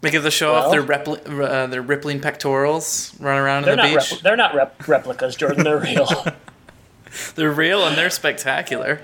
Because 0.07 0.25
they 0.25 0.31
show 0.31 0.55
off 0.55 0.71
their 0.71 0.83
repli- 0.83 1.41
uh, 1.41 1.67
their 1.67 1.83
rippling 1.83 2.21
pectorals, 2.21 3.15
run 3.21 3.39
around 3.39 3.65
they're 3.65 3.73
in 3.73 3.79
the 3.79 3.83
not 3.83 4.01
beach. 4.01 4.11
repl- 4.11 4.23
they're 4.23 4.37
not 4.37 4.55
rep- 4.55 4.89
replicas, 4.89 5.37
Jordan. 5.37 5.65
They're 5.65 5.79
real. 5.79 6.09
they're 7.35 7.53
real 7.53 7.85
and 7.87 7.97
they're 7.97 8.11
spectacular. 8.11 9.01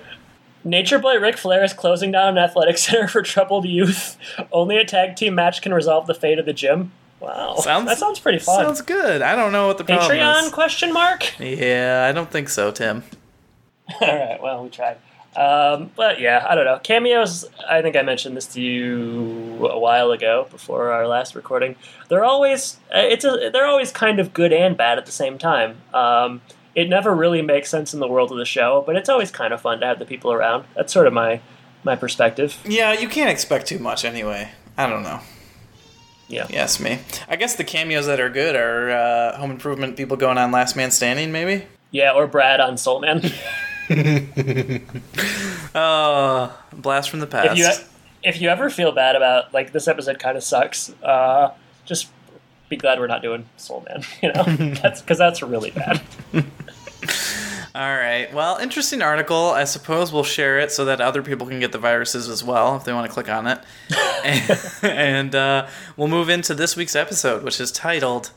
Nature 0.65 0.99
Boy 0.99 1.19
Ric 1.19 1.37
Flair 1.37 1.65
is 1.65 1.73
closing 1.73 2.13
down 2.13 2.37
an 2.37 2.45
athletic 2.45 2.79
center 2.79 3.09
for 3.09 3.23
troubled 3.23 3.65
youth. 3.67 4.17
Only 4.53 4.77
a 4.77 4.85
tag 4.85 5.17
team 5.17 5.35
match 5.35 5.61
can 5.63 5.75
resolve 5.75 6.07
the 6.07 6.15
fate 6.15 6.39
of 6.39 6.47
the 6.47 6.53
gym. 6.53 6.93
Wow, 7.21 7.55
Sounds 7.57 7.87
that 7.87 7.99
sounds 7.99 8.19
pretty 8.19 8.39
fun. 8.39 8.65
Sounds 8.65 8.81
good. 8.81 9.23
I 9.23 9.37
don't 9.37 9.53
know 9.53 9.69
what 9.69 9.79
the 9.79 9.85
problem 9.85 10.11
Patreon 10.11 10.47
is. 10.47 10.51
question 10.51 10.93
mark? 10.93 11.39
Yeah, 11.39 12.07
I 12.09 12.13
don't 12.13 12.29
think 12.31 12.49
so, 12.49 12.73
Tim. 12.73 13.05
All 14.01 14.09
right, 14.09 14.43
well, 14.43 14.65
we 14.65 14.71
tried. 14.71 14.97
Um, 15.35 15.91
but 15.97 16.21
yeah, 16.21 16.47
I 16.49 16.55
don't 16.55 16.65
know. 16.65 16.79
Cameos, 16.83 17.47
I 17.69 17.81
think 17.81 17.97
I 17.97 18.03
mentioned 18.03 18.37
this 18.37 18.47
to 18.49 18.61
you 18.61 19.67
a 19.67 19.79
while 19.79 20.11
ago 20.11 20.47
before 20.51 20.91
our 20.93 21.07
last 21.07 21.35
recording. 21.35 21.77
They're 22.09 22.25
always 22.25 22.79
uh, 22.95 22.99
it's 22.99 23.25
a, 23.25 23.51
they're 23.53 23.67
always 23.67 23.93
kind 23.93 24.21
of 24.21 24.35
good 24.35 24.53
and 24.53 24.77
bad 24.77 24.99
at 24.99 25.07
the 25.07 25.13
same 25.13 25.39
time. 25.39 25.79
Um, 25.95 26.43
it 26.75 26.89
never 26.89 27.15
really 27.15 27.43
makes 27.43 27.71
sense 27.71 27.95
in 27.95 28.01
the 28.01 28.09
world 28.09 28.31
of 28.31 28.39
the 28.39 28.45
show, 28.45 28.83
but 28.87 28.97
it's 28.97 29.09
always 29.09 29.31
kind 29.31 29.53
of 29.53 29.61
fun 29.61 29.81
to 29.81 29.87
have 29.87 29.99
the 29.99 30.07
people 30.07 30.33
around. 30.33 30.65
That's 30.75 30.93
sort 30.93 31.07
of 31.07 31.13
my 31.13 31.41
my 31.85 31.97
perspective. 31.97 32.59
Yeah, 32.65 32.93
you 32.93 33.09
can't 33.09 33.31
expect 33.31 33.67
too 33.67 33.79
much 33.79 34.05
anyway. 34.05 34.51
I 34.77 34.89
don't 34.89 35.03
know. 35.03 35.21
Yeah. 36.29 36.47
Yes, 36.49 36.81
me. 36.81 36.99
I 37.29 37.37
guess 37.37 37.57
the 37.57 37.65
cameos 37.65 38.07
that 38.07 38.19
are 38.21 38.31
good 38.31 38.57
are 38.57 38.91
uh, 38.91 39.37
Home 39.37 39.51
Improvement 39.51 39.97
people 39.97 40.17
going 40.17 40.39
on 40.39 40.51
Last 40.51 40.77
Man 40.77 40.91
Standing, 40.91 41.31
maybe. 41.31 41.67
Yeah, 41.91 42.13
or 42.13 42.27
Brad 42.27 42.59
on 42.59 42.79
Soul 42.79 43.01
Man. 43.01 43.23
Oh, 45.75 46.59
blast 46.73 47.11
from 47.11 47.21
the 47.21 47.27
past. 47.27 47.51
if 47.53 47.57
you 47.59 47.69
if 48.25 48.41
you 48.41 48.49
ever 48.49 48.71
feel 48.71 48.93
bad 48.93 49.17
about 49.17 49.53
like 49.53 49.73
this 49.73 49.89
episode 49.89 50.19
kind 50.19 50.37
of 50.37 50.45
sucks, 50.45 50.91
uh, 51.03 51.51
just 51.85 52.09
be 52.69 52.77
glad 52.77 52.99
we're 52.99 53.07
not 53.07 53.23
doing 53.23 53.47
Soul 53.57 53.85
Man. 53.89 54.05
You 54.23 54.33
know, 54.33 54.45
that's 54.83 55.01
because 55.01 55.19
that's 55.19 55.43
really 55.43 55.71
bad. 55.71 56.01
All 57.75 57.81
right. 57.97 58.33
Well, 58.35 58.59
interesting 58.59 59.01
article. 59.01 59.47
I 59.51 59.65
suppose 59.65 60.13
we'll 60.13 60.25
share 60.25 60.59
it 60.59 60.71
so 60.71 60.85
that 60.85 61.01
other 61.01 61.23
people 61.23 61.47
can 61.47 61.59
get 61.59 61.73
the 61.73 61.79
viruses 61.79 62.29
as 62.29 62.45
well 62.45 62.77
if 62.77 62.85
they 62.85 62.93
want 62.93 63.07
to 63.07 63.13
click 63.13 63.31
on 63.31 63.47
it. 63.47 63.59
and 64.25 64.61
and 64.83 65.35
uh, 65.35 65.67
we'll 65.97 66.09
move 66.09 66.29
into 66.29 66.55
this 66.55 66.77
week's 66.77 66.95
episode, 66.95 67.43
which 67.43 67.59
is 67.61 67.73
titled 67.73 68.31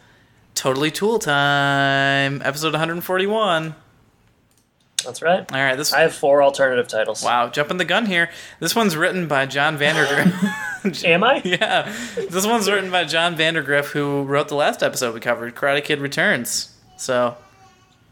"Totally 0.56 0.90
Tool 0.90 1.20
Time," 1.20 2.42
episode 2.44 2.72
141. 2.74 3.76
That's 5.06 5.22
right. 5.22 5.50
All 5.52 5.60
right. 5.64 5.76
This 5.78 5.94
I 5.94 6.02
have 6.02 6.14
four 6.14 6.42
alternative 6.44 6.88
titles. 6.88 7.24
wow, 7.24 7.48
jumping 7.50 7.78
the 7.78 7.86
gun 7.86 8.06
here. 8.08 8.30
This 8.60 8.76
one's 8.76 8.96
written 8.98 9.28
by 9.28 9.46
John 9.46 9.78
Vandergriff. 9.78 11.04
Am 11.06 11.24
I? 11.24 11.42
yeah, 11.44 11.92
this 12.30 12.46
one's 12.46 12.70
written 12.70 12.92
by 12.92 13.04
John 13.06 13.36
Vandergriff, 13.36 13.86
who 13.92 14.24
wrote 14.24 14.48
the 14.50 14.56
last 14.56 14.84
episode 14.84 15.14
we 15.14 15.20
covered, 15.20 15.56
Karate 15.56 15.84
Kid 15.84 16.00
Returns. 16.00 16.76
So, 16.98 17.38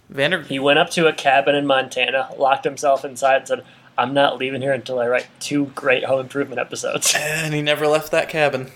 Vander. 0.09 0.41
He 0.41 0.59
went 0.59 0.79
up 0.79 0.89
to 0.91 1.07
a 1.07 1.13
cabin 1.13 1.55
in 1.55 1.65
Montana, 1.67 2.29
locked 2.37 2.63
himself 2.65 3.05
inside, 3.05 3.37
and 3.37 3.47
said, 3.47 3.63
"I'm 3.97 4.13
not 4.13 4.37
leaving 4.37 4.61
here 4.61 4.73
until 4.73 4.99
I 4.99 5.07
write 5.07 5.27
two 5.39 5.65
great 5.75 6.03
Home 6.05 6.19
Improvement 6.21 6.59
episodes." 6.59 7.13
And 7.19 7.53
he 7.53 7.61
never 7.61 7.87
left 7.87 8.11
that 8.11 8.29
cabin. 8.29 8.71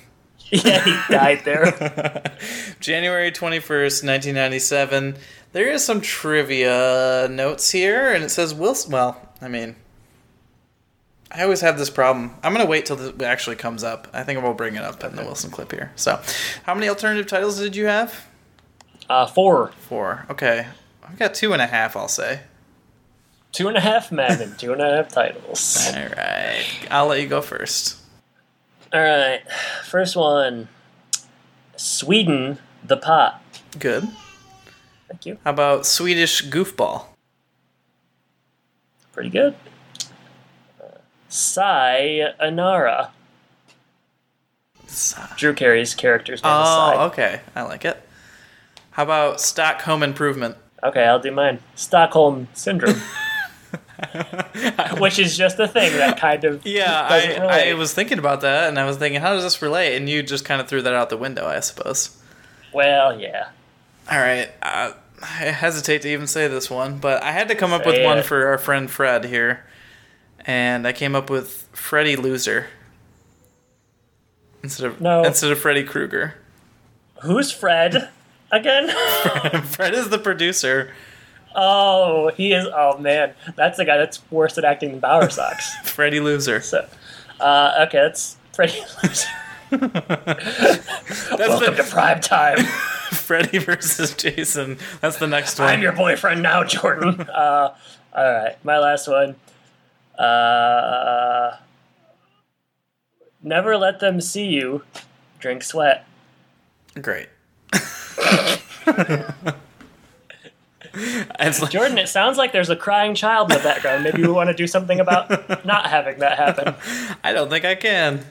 yeah, 0.50 0.84
he 0.84 1.14
died 1.14 1.42
there. 1.44 2.34
January 2.80 3.32
21st, 3.32 4.04
1997. 4.06 5.18
There 5.58 5.72
is 5.72 5.84
some 5.84 6.02
trivia 6.02 7.28
notes 7.32 7.72
here, 7.72 8.14
and 8.14 8.24
it 8.24 8.30
says 8.30 8.54
Wilson. 8.54 8.92
Well, 8.92 9.20
I 9.42 9.48
mean, 9.48 9.76
I 11.32 11.42
always 11.42 11.62
have 11.62 11.80
this 11.80 11.90
problem. 11.90 12.36
I'm 12.44 12.54
going 12.54 12.64
to 12.64 12.70
wait 12.70 12.86
till 12.86 13.02
it 13.02 13.20
actually 13.24 13.56
comes 13.56 13.84
up. 13.84 14.08
I 14.14 14.22
think 14.22 14.40
we'll 14.40 14.54
bring 14.54 14.76
it 14.76 14.84
up 14.84 15.04
in 15.04 15.16
the 15.16 15.24
Wilson 15.24 15.50
clip 15.50 15.72
here. 15.72 15.92
So, 15.96 16.22
how 16.62 16.76
many 16.76 16.88
alternative 16.88 17.26
titles 17.26 17.58
did 17.58 17.76
you 17.76 17.88
have? 17.88 18.28
Uh, 19.10 19.26
four, 19.26 19.72
Four. 19.90 20.28
Okay. 20.30 20.68
I've 21.04 21.18
got 21.18 21.34
two 21.34 21.54
and 21.54 21.62
a 21.64 21.66
half, 21.66 21.98
I'll 21.98 22.08
say. 22.08 22.42
two 23.52 23.68
and 23.68 23.78
a 23.78 23.82
half 23.82 24.12
men 24.12 24.40
and 24.40 24.60
two 24.60 24.74
and 24.74 24.82
a 24.84 24.98
half 24.98 25.10
titles. 25.10 25.92
All 25.92 26.04
right. 26.04 26.68
I'll 26.92 27.08
let 27.08 27.20
you 27.20 27.28
go 27.28 27.42
first. 27.42 27.98
All 28.94 29.02
right, 29.02 29.42
first 29.84 30.16
one: 30.16 30.68
Sweden, 31.76 32.60
the 32.84 32.98
pot. 32.98 33.44
Good. 33.80 34.08
Thank 35.08 35.26
you. 35.26 35.38
How 35.44 35.52
about 35.52 35.86
Swedish 35.86 36.44
goofball? 36.44 37.06
Pretty 39.14 39.30
good. 39.30 39.56
Uh, 40.82 40.98
Sayonara. 41.30 43.12
Drew 45.36 45.54
Carey's 45.54 45.94
character's 45.94 46.42
name 46.44 46.52
is 46.52 46.68
Oh, 46.70 47.06
okay. 47.12 47.42
I 47.56 47.64
like 47.64 47.86
it. 47.86 48.02
How 48.92 49.04
about 49.04 49.42
Stockholm 49.42 50.02
Improvement? 50.02 50.58
Okay, 50.84 51.04
I'll 51.04 51.20
do 51.20 51.32
mine. 51.32 51.60
Stockholm 51.76 52.48
Syndrome. 52.54 53.02
Which 55.00 55.18
is 55.20 55.36
just 55.38 55.60
a 55.60 55.68
thing 55.68 55.98
that 55.98 56.20
kind 56.20 56.44
of 56.44 56.62
Yeah, 56.66 57.08
I. 57.10 57.70
I 57.70 57.74
was 57.74 57.94
thinking 57.94 58.20
about 58.20 58.42
that, 58.42 58.70
and 58.70 58.78
I 58.80 58.86
was 58.86 58.98
thinking, 58.98 59.22
how 59.22 59.34
does 59.34 59.44
this 59.44 59.62
relate? 59.62 59.96
And 59.96 60.08
you 60.08 60.22
just 60.24 60.46
kind 60.46 60.62
of 60.62 60.68
threw 60.68 60.82
that 60.82 60.94
out 60.94 61.10
the 61.10 61.18
window, 61.18 61.48
I 61.48 61.60
suppose. 61.62 62.16
Well, 62.74 63.20
yeah. 63.20 63.50
All 64.10 64.18
right. 64.20 64.50
Uh, 64.62 64.94
I 65.22 65.26
hesitate 65.26 66.04
to 66.04 66.10
even 66.10 66.28
say 66.28 66.48
this 66.48 66.70
one, 66.70 67.00
but 67.00 67.24
I 67.24 67.32
had 67.32 67.48
to 67.50 67.56
come 67.56 67.74
up 67.74 67.86
with 67.86 67.96
Say 67.96 68.06
one 68.06 68.22
for 68.24 68.48
our 68.48 68.58
friend 68.58 68.90
Fred 68.90 69.26
here, 69.26 69.66
and 70.46 70.88
I 70.88 70.94
came 70.94 71.16
up 71.16 71.30
with 71.30 71.68
Freddy 71.74 72.16
Loser 72.16 72.68
instead 74.64 74.86
of 74.88 75.02
No. 75.02 75.24
instead 75.24 75.52
of 75.52 75.60
Freddy 75.60 75.84
Krueger. 75.84 76.36
Who's 77.24 77.52
Fred 77.52 78.10
again? 78.52 78.90
Fred 79.66 79.94
is 79.96 80.10
the 80.10 80.20
producer. 80.20 80.94
oh, 81.56 82.30
he 82.38 82.54
is. 82.54 82.68
Oh 82.74 82.98
man, 83.00 83.34
that's 83.56 83.78
the 83.78 83.86
guy 83.86 83.98
that's 83.98 84.22
worse 84.32 84.58
at 84.60 84.64
acting 84.64 84.92
than 84.92 85.02
Bowersox. 85.02 85.56
Freddy 85.86 86.20
Loser. 86.20 86.62
So, 86.62 86.88
uh, 87.40 87.86
okay, 87.88 87.98
that's 88.04 88.38
Freddy 88.54 88.80
Loser. 89.04 89.28
That's 89.70 91.32
Welcome 91.32 91.76
to 91.76 91.84
the 91.84 91.88
prime 91.90 92.22
time. 92.22 92.58
Freddy 93.12 93.58
versus 93.58 94.14
Jason. 94.14 94.78
That's 95.02 95.18
the 95.18 95.28
next 95.28 95.60
one. 95.60 95.70
I'm 95.70 95.82
your 95.82 95.94
boyfriend 95.94 96.42
now, 96.42 96.64
Jordan. 96.64 97.22
Uh, 97.22 97.76
all 98.14 98.34
right, 98.34 98.64
my 98.64 98.80
last 98.80 99.08
one. 99.08 99.36
Uh, 100.18 101.58
never 103.42 103.78
let 103.78 104.00
them 104.00 104.20
see 104.20 104.46
you 104.46 104.84
drink 105.40 105.64
sweat. 105.64 106.06
Great. 107.02 107.30
like, 111.62 111.70
Jordan, 111.70 111.98
it 111.98 112.10
sounds 112.10 112.38
like 112.38 112.52
there's 112.52 112.70
a 112.70 112.76
crying 112.76 113.14
child 113.14 113.52
in 113.52 113.58
the 113.58 113.64
background. 113.64 114.04
Maybe 114.04 114.24
we 114.24 114.30
want 114.30 114.50
to 114.50 114.56
do 114.56 114.68
something 114.68 115.00
about 115.00 115.30
not 115.66 115.88
having 115.88 116.20
that 116.20 116.38
happen. 116.38 116.76
I 117.24 117.34
don't 117.34 117.50
think 117.50 117.66
I 117.66 117.76
can. 117.76 118.26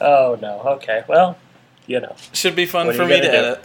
Oh 0.00 0.38
no. 0.40 0.60
Okay. 0.76 1.04
Well, 1.08 1.36
you 1.86 2.00
know. 2.00 2.14
Should 2.32 2.56
be 2.56 2.66
fun 2.66 2.92
for 2.94 3.04
me 3.06 3.16
to 3.20 3.22
do? 3.22 3.28
edit. 3.28 3.64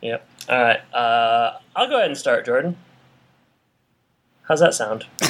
Yep. 0.00 0.28
All 0.48 0.62
right. 0.62 0.94
Uh, 0.94 1.58
I'll 1.76 1.88
go 1.88 1.96
ahead 1.96 2.08
and 2.08 2.18
start, 2.18 2.44
Jordan. 2.46 2.76
How's 4.48 4.60
that 4.60 4.74
sound? 4.74 5.06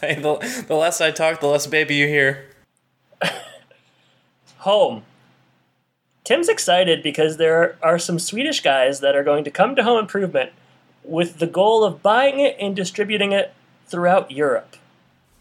Hey, 0.00 0.16
the, 0.16 0.64
the 0.68 0.74
less 0.74 1.00
I 1.00 1.12
talk, 1.12 1.40
the 1.40 1.46
less 1.46 1.66
baby 1.66 1.94
you 1.94 2.06
hear. 2.08 2.44
Home. 4.58 5.02
Tim's 6.24 6.48
excited 6.48 7.02
because 7.02 7.36
there 7.38 7.78
are 7.82 7.98
some 7.98 8.18
Swedish 8.18 8.60
guys 8.60 9.00
that 9.00 9.14
are 9.14 9.22
going 9.24 9.44
to 9.44 9.50
come 9.50 9.74
to 9.76 9.82
Home 9.82 9.98
Improvement 9.98 10.50
with 11.04 11.38
the 11.38 11.46
goal 11.46 11.84
of 11.84 12.02
buying 12.02 12.38
it 12.40 12.56
and 12.60 12.74
distributing 12.74 13.32
it 13.32 13.54
throughout 13.86 14.30
Europe. 14.30 14.76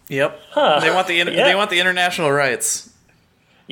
Yep. 0.07 0.39
Huh. 0.51 0.79
They 0.79 0.91
want 0.91 1.07
the 1.07 1.19
inter- 1.19 1.33
Yeah. 1.33 1.45
they 1.45 1.55
want 1.55 1.69
the 1.69 1.79
international 1.79 2.31
rights. 2.31 2.92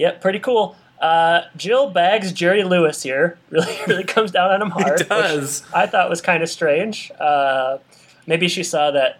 Yep, 0.01 0.19
pretty 0.19 0.39
cool. 0.39 0.75
Uh, 0.99 1.41
Jill 1.55 1.91
bags 1.91 2.31
Jerry 2.31 2.63
Lewis 2.63 3.03
here. 3.03 3.37
Really, 3.51 3.77
really 3.87 4.03
comes 4.03 4.31
down 4.31 4.49
on 4.49 4.61
him 4.61 4.71
hard. 4.71 4.99
which 5.01 5.09
does. 5.09 5.63
I 5.73 5.85
thought 5.85 6.09
was 6.09 6.21
kind 6.21 6.41
of 6.41 6.49
strange. 6.49 7.11
Uh, 7.19 7.77
maybe 8.25 8.47
she 8.47 8.63
saw 8.63 8.89
that 8.91 9.19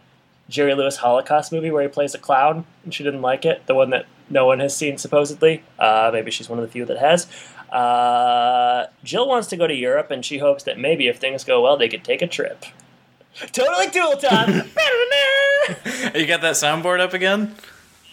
Jerry 0.49 0.73
Lewis 0.73 0.97
Holocaust 0.97 1.51
movie 1.51 1.69
where 1.69 1.83
he 1.83 1.87
plays 1.87 2.15
a 2.15 2.17
clown 2.17 2.65
and 2.83 2.93
she 2.93 3.03
didn't 3.03 3.21
like 3.21 3.45
it. 3.45 3.65
The 3.67 3.75
one 3.75 3.91
that 3.91 4.05
no 4.27 4.47
one 4.47 4.59
has 4.59 4.75
seen 4.75 4.97
supposedly. 4.97 5.63
Uh, 5.77 6.09
maybe 6.11 6.31
she's 6.31 6.49
one 6.49 6.57
of 6.57 6.65
the 6.65 6.71
few 6.71 6.85
that 6.85 6.97
has. 6.97 7.27
Uh, 7.71 8.87
Jill 9.03 9.27
wants 9.27 9.47
to 9.49 9.57
go 9.57 9.67
to 9.67 9.75
Europe 9.75 10.09
and 10.09 10.25
she 10.25 10.39
hopes 10.39 10.63
that 10.63 10.79
maybe 10.79 11.07
if 11.07 11.17
things 11.19 11.43
go 11.43 11.61
well, 11.61 11.77
they 11.77 11.89
could 11.89 12.03
take 12.03 12.23
a 12.23 12.27
trip. 12.27 12.65
Totally 13.51 13.89
Tool 13.91 14.13
Time. 14.17 14.63
You 16.15 16.25
got 16.25 16.41
that 16.41 16.55
soundboard 16.55 16.99
up 16.99 17.13
again? 17.13 17.55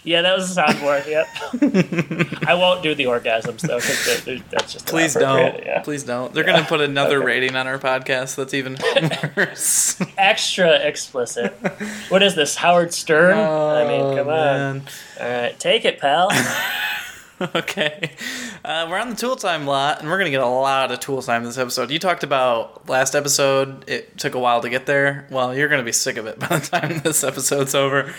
Yeah, 0.05 0.23
that 0.23 0.37
was 0.37 0.55
the 0.55 0.61
soundboard. 0.63 1.07
Yep. 1.07 2.47
I 2.49 2.55
won't 2.55 2.83
do 2.83 2.95
the 2.95 3.05
orgasms 3.05 3.61
though 3.61 3.77
because 3.79 4.43
that's 4.51 4.73
just 4.73 4.87
Please 4.87 5.15
don't. 5.15 5.57
Yeah. 5.65 5.81
Please 5.83 6.05
don't. 6.05 6.33
They're 6.33 6.45
gonna 6.45 6.65
put 6.65 6.81
another 6.81 7.19
Okay. 7.19 7.27
rating 7.27 7.57
on 7.57 7.67
our 7.67 7.79
podcast 7.79 8.37
that's 8.37 8.55
even 8.55 8.77
worse. 9.37 10.01
Extra 10.19 10.77
explicit. 10.79 11.53
What 12.09 12.23
is 12.23 12.35
this, 12.35 12.57
Howard 12.57 12.95
Stern? 12.95 13.37
I 13.39 13.87
mean, 13.87 14.17
come 14.17 14.29
on. 14.29 14.83
Oh. 15.21 15.25
All 15.25 15.29
right, 15.31 15.59
take 15.59 15.85
it, 15.85 15.99
pal. 16.01 16.31
Okay. 17.55 18.11
Uh, 18.65 18.89
we're 18.91 18.99
on 18.99 19.11
the 19.11 19.15
tool 19.15 19.37
time 19.37 19.65
lot, 19.65 20.01
and 20.01 20.09
we're 20.09 20.19
gonna 20.19 20.31
get 20.31 20.41
a 20.41 20.47
lot 20.47 20.91
of 20.91 20.99
tool 20.99 21.23
time 21.23 21.45
this 21.45 21.57
episode. 21.57 21.89
You 21.89 22.01
talked 22.01 22.25
about 22.25 22.89
last 22.89 23.15
episode; 23.15 23.89
it 23.89 24.19
took 24.19 24.35
a 24.35 24.41
while 24.41 24.61
to 24.61 24.69
get 24.69 24.87
there. 24.87 25.25
Well, 25.31 25.55
you're 25.57 25.69
gonna 25.69 25.85
be 25.85 25.93
sick 25.93 26.17
of 26.17 26.27
it 26.27 26.39
by 26.41 26.49
the 26.59 26.67
time 26.67 26.99
this 27.05 27.23
episode's 27.23 27.77
over. 27.77 28.13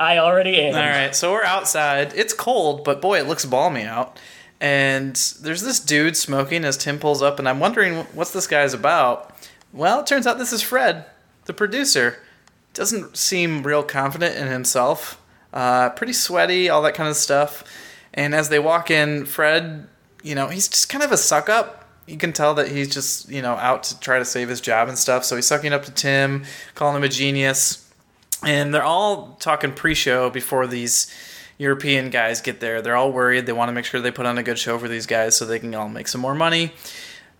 I 0.00 0.16
already 0.16 0.58
am. 0.62 0.74
All 0.74 0.80
right, 0.80 1.14
so 1.14 1.30
we're 1.30 1.44
outside. 1.44 2.14
It's 2.16 2.32
cold, 2.32 2.84
but 2.84 3.02
boy, 3.02 3.20
it 3.20 3.28
looks 3.28 3.44
balmy 3.44 3.82
out. 3.82 4.18
And 4.58 5.14
there's 5.42 5.60
this 5.60 5.78
dude 5.78 6.16
smoking 6.16 6.64
as 6.64 6.78
Tim 6.78 6.98
pulls 6.98 7.20
up, 7.20 7.38
and 7.38 7.46
I'm 7.46 7.60
wondering 7.60 8.06
what's 8.14 8.32
this 8.32 8.46
guy's 8.46 8.72
about. 8.72 9.36
Well, 9.74 10.00
it 10.00 10.06
turns 10.06 10.26
out 10.26 10.38
this 10.38 10.54
is 10.54 10.62
Fred, 10.62 11.04
the 11.44 11.52
producer. 11.52 12.18
Doesn't 12.72 13.18
seem 13.18 13.62
real 13.62 13.82
confident 13.82 14.36
in 14.36 14.48
himself. 14.48 15.20
Uh, 15.52 15.90
pretty 15.90 16.14
sweaty, 16.14 16.70
all 16.70 16.80
that 16.80 16.94
kind 16.94 17.10
of 17.10 17.16
stuff. 17.16 17.62
And 18.14 18.34
as 18.34 18.48
they 18.48 18.58
walk 18.58 18.90
in, 18.90 19.26
Fred, 19.26 19.86
you 20.22 20.34
know, 20.34 20.48
he's 20.48 20.68
just 20.68 20.88
kind 20.88 21.04
of 21.04 21.12
a 21.12 21.18
suck 21.18 21.50
up. 21.50 21.90
You 22.06 22.16
can 22.16 22.32
tell 22.32 22.54
that 22.54 22.68
he's 22.68 22.88
just, 22.88 23.28
you 23.28 23.42
know, 23.42 23.52
out 23.52 23.82
to 23.84 24.00
try 24.00 24.18
to 24.18 24.24
save 24.24 24.48
his 24.48 24.62
job 24.62 24.88
and 24.88 24.96
stuff. 24.96 25.24
So 25.26 25.36
he's 25.36 25.46
sucking 25.46 25.74
up 25.74 25.84
to 25.84 25.92
Tim, 25.92 26.44
calling 26.74 26.96
him 26.96 27.04
a 27.04 27.08
genius 27.08 27.89
and 28.44 28.74
they're 28.74 28.82
all 28.82 29.36
talking 29.40 29.72
pre-show 29.72 30.30
before 30.30 30.66
these 30.66 31.12
European 31.58 32.10
guys 32.10 32.40
get 32.40 32.60
there. 32.60 32.80
They're 32.82 32.96
all 32.96 33.12
worried. 33.12 33.46
They 33.46 33.52
want 33.52 33.68
to 33.68 33.72
make 33.72 33.84
sure 33.84 34.00
they 34.00 34.10
put 34.10 34.26
on 34.26 34.38
a 34.38 34.42
good 34.42 34.58
show 34.58 34.78
for 34.78 34.88
these 34.88 35.06
guys 35.06 35.36
so 35.36 35.44
they 35.44 35.58
can 35.58 35.74
all 35.74 35.88
make 35.88 36.08
some 36.08 36.20
more 36.20 36.34
money. 36.34 36.72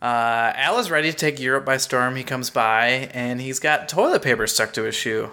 Uh, 0.02 0.52
Al 0.57 0.78
is 0.78 0.90
ready 0.90 1.11
to 1.11 1.16
take 1.16 1.38
Europe 1.40 1.64
by 1.64 1.76
storm. 1.76 2.16
He 2.16 2.25
comes 2.25 2.50
by 2.50 3.11
and 3.12 3.40
he's 3.40 3.59
got 3.59 3.88
toilet 3.88 4.23
paper 4.23 4.47
stuck 4.47 4.73
to 4.75 4.83
his 4.85 4.95
shoe. 4.95 5.30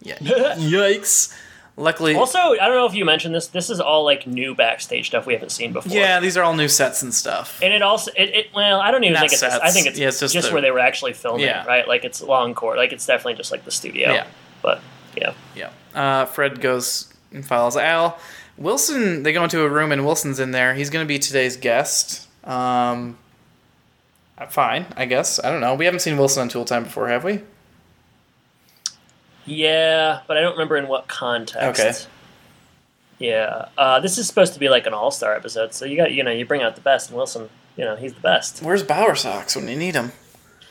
Yeah. 0.00 0.16
Yikes! 0.20 1.34
Luckily, 1.76 2.16
Also, 2.16 2.38
I 2.38 2.56
don't 2.66 2.74
know 2.74 2.86
if 2.86 2.94
you 2.94 3.04
mentioned 3.04 3.34
this. 3.36 3.46
This 3.46 3.70
is 3.70 3.80
all 3.80 4.02
like 4.04 4.26
new 4.26 4.52
backstage 4.52 5.06
stuff 5.06 5.26
we 5.26 5.32
haven't 5.34 5.50
seen 5.50 5.72
before. 5.72 5.92
yeah, 5.92 6.18
these 6.18 6.36
are 6.36 6.42
all 6.42 6.54
new 6.56 6.66
sets 6.66 7.02
and 7.02 7.14
stuff. 7.14 7.60
And 7.62 7.72
it 7.72 7.82
also, 7.82 8.10
it, 8.16 8.30
it 8.34 8.46
well, 8.52 8.80
I 8.80 8.90
don't 8.90 9.04
even 9.04 9.12
Not 9.14 9.20
think 9.20 9.32
it's. 9.32 9.40
sets. 9.40 9.54
I 9.62 9.70
think 9.70 9.86
it's, 9.86 9.96
Yeah, 9.96 10.08
it's 10.08 10.18
just 10.18 10.34
just, 10.34 10.48
the- 10.48 10.52
where 10.54 10.60
they 10.60 10.72
were 10.72 10.80
actually 10.80 11.12
filming, 11.12 11.46
Yeah. 11.46 11.64
right? 11.66 11.86
Like 11.86 12.04
it's 12.04 12.20
long 12.20 12.52
court. 12.54 12.78
Like 12.78 12.92
it's 12.92 13.06
definitely 13.06 13.34
just 13.34 13.52
like 13.52 13.64
the 13.64 13.70
studio. 13.70 14.10
Yeah. 14.12 14.26
But 14.60 14.80
yeah, 15.16 15.32
Yeah. 15.54 15.70
Uh, 15.94 16.24
Fred 16.26 16.60
goes 16.60 17.12
and 17.32 17.44
follows 17.44 17.76
Al. 17.76 18.18
Wilson, 18.56 19.22
they 19.22 19.32
go 19.32 19.44
into 19.44 19.62
a 19.62 19.68
room 19.68 19.92
and 19.92 20.04
Wilson's 20.04 20.40
in 20.40 20.50
there. 20.50 20.74
He's 20.74 20.90
going 20.90 21.04
to 21.04 21.08
be 21.08 21.18
today's 21.18 21.56
guest. 21.56 22.28
Um, 22.44 23.16
uh, 24.36 24.46
fine, 24.46 24.86
I 24.96 25.06
guess. 25.06 25.42
I 25.42 25.50
don't 25.50 25.60
know. 25.60 25.74
We 25.74 25.84
haven't 25.84 26.00
seen 26.00 26.16
Wilson 26.16 26.42
on 26.42 26.48
Tool 26.48 26.64
Time 26.64 26.84
before, 26.84 27.08
have 27.08 27.24
we? 27.24 27.40
yeah, 29.44 30.20
but 30.26 30.36
I 30.36 30.40
don't 30.40 30.52
remember 30.52 30.76
in 30.76 30.88
what 30.88 31.08
context. 31.08 31.80
Okay. 31.80 31.98
Yeah, 33.18 33.68
uh, 33.76 33.98
this 34.00 34.18
is 34.18 34.26
supposed 34.28 34.52
to 34.54 34.60
be 34.60 34.68
like 34.68 34.86
an 34.86 34.94
all-star 34.94 35.34
episode, 35.34 35.74
so 35.74 35.84
you 35.84 35.96
got 35.96 36.12
you 36.12 36.22
know 36.22 36.30
you 36.30 36.46
bring 36.46 36.62
out 36.62 36.76
the 36.76 36.80
best, 36.80 37.08
and 37.08 37.16
Wilson, 37.16 37.48
you 37.76 37.84
know, 37.84 37.96
he's 37.96 38.14
the 38.14 38.20
best. 38.20 38.62
Where's 38.62 38.84
Bowersox 38.84 39.56
when 39.56 39.66
you 39.66 39.76
need 39.76 39.94
him? 39.94 40.12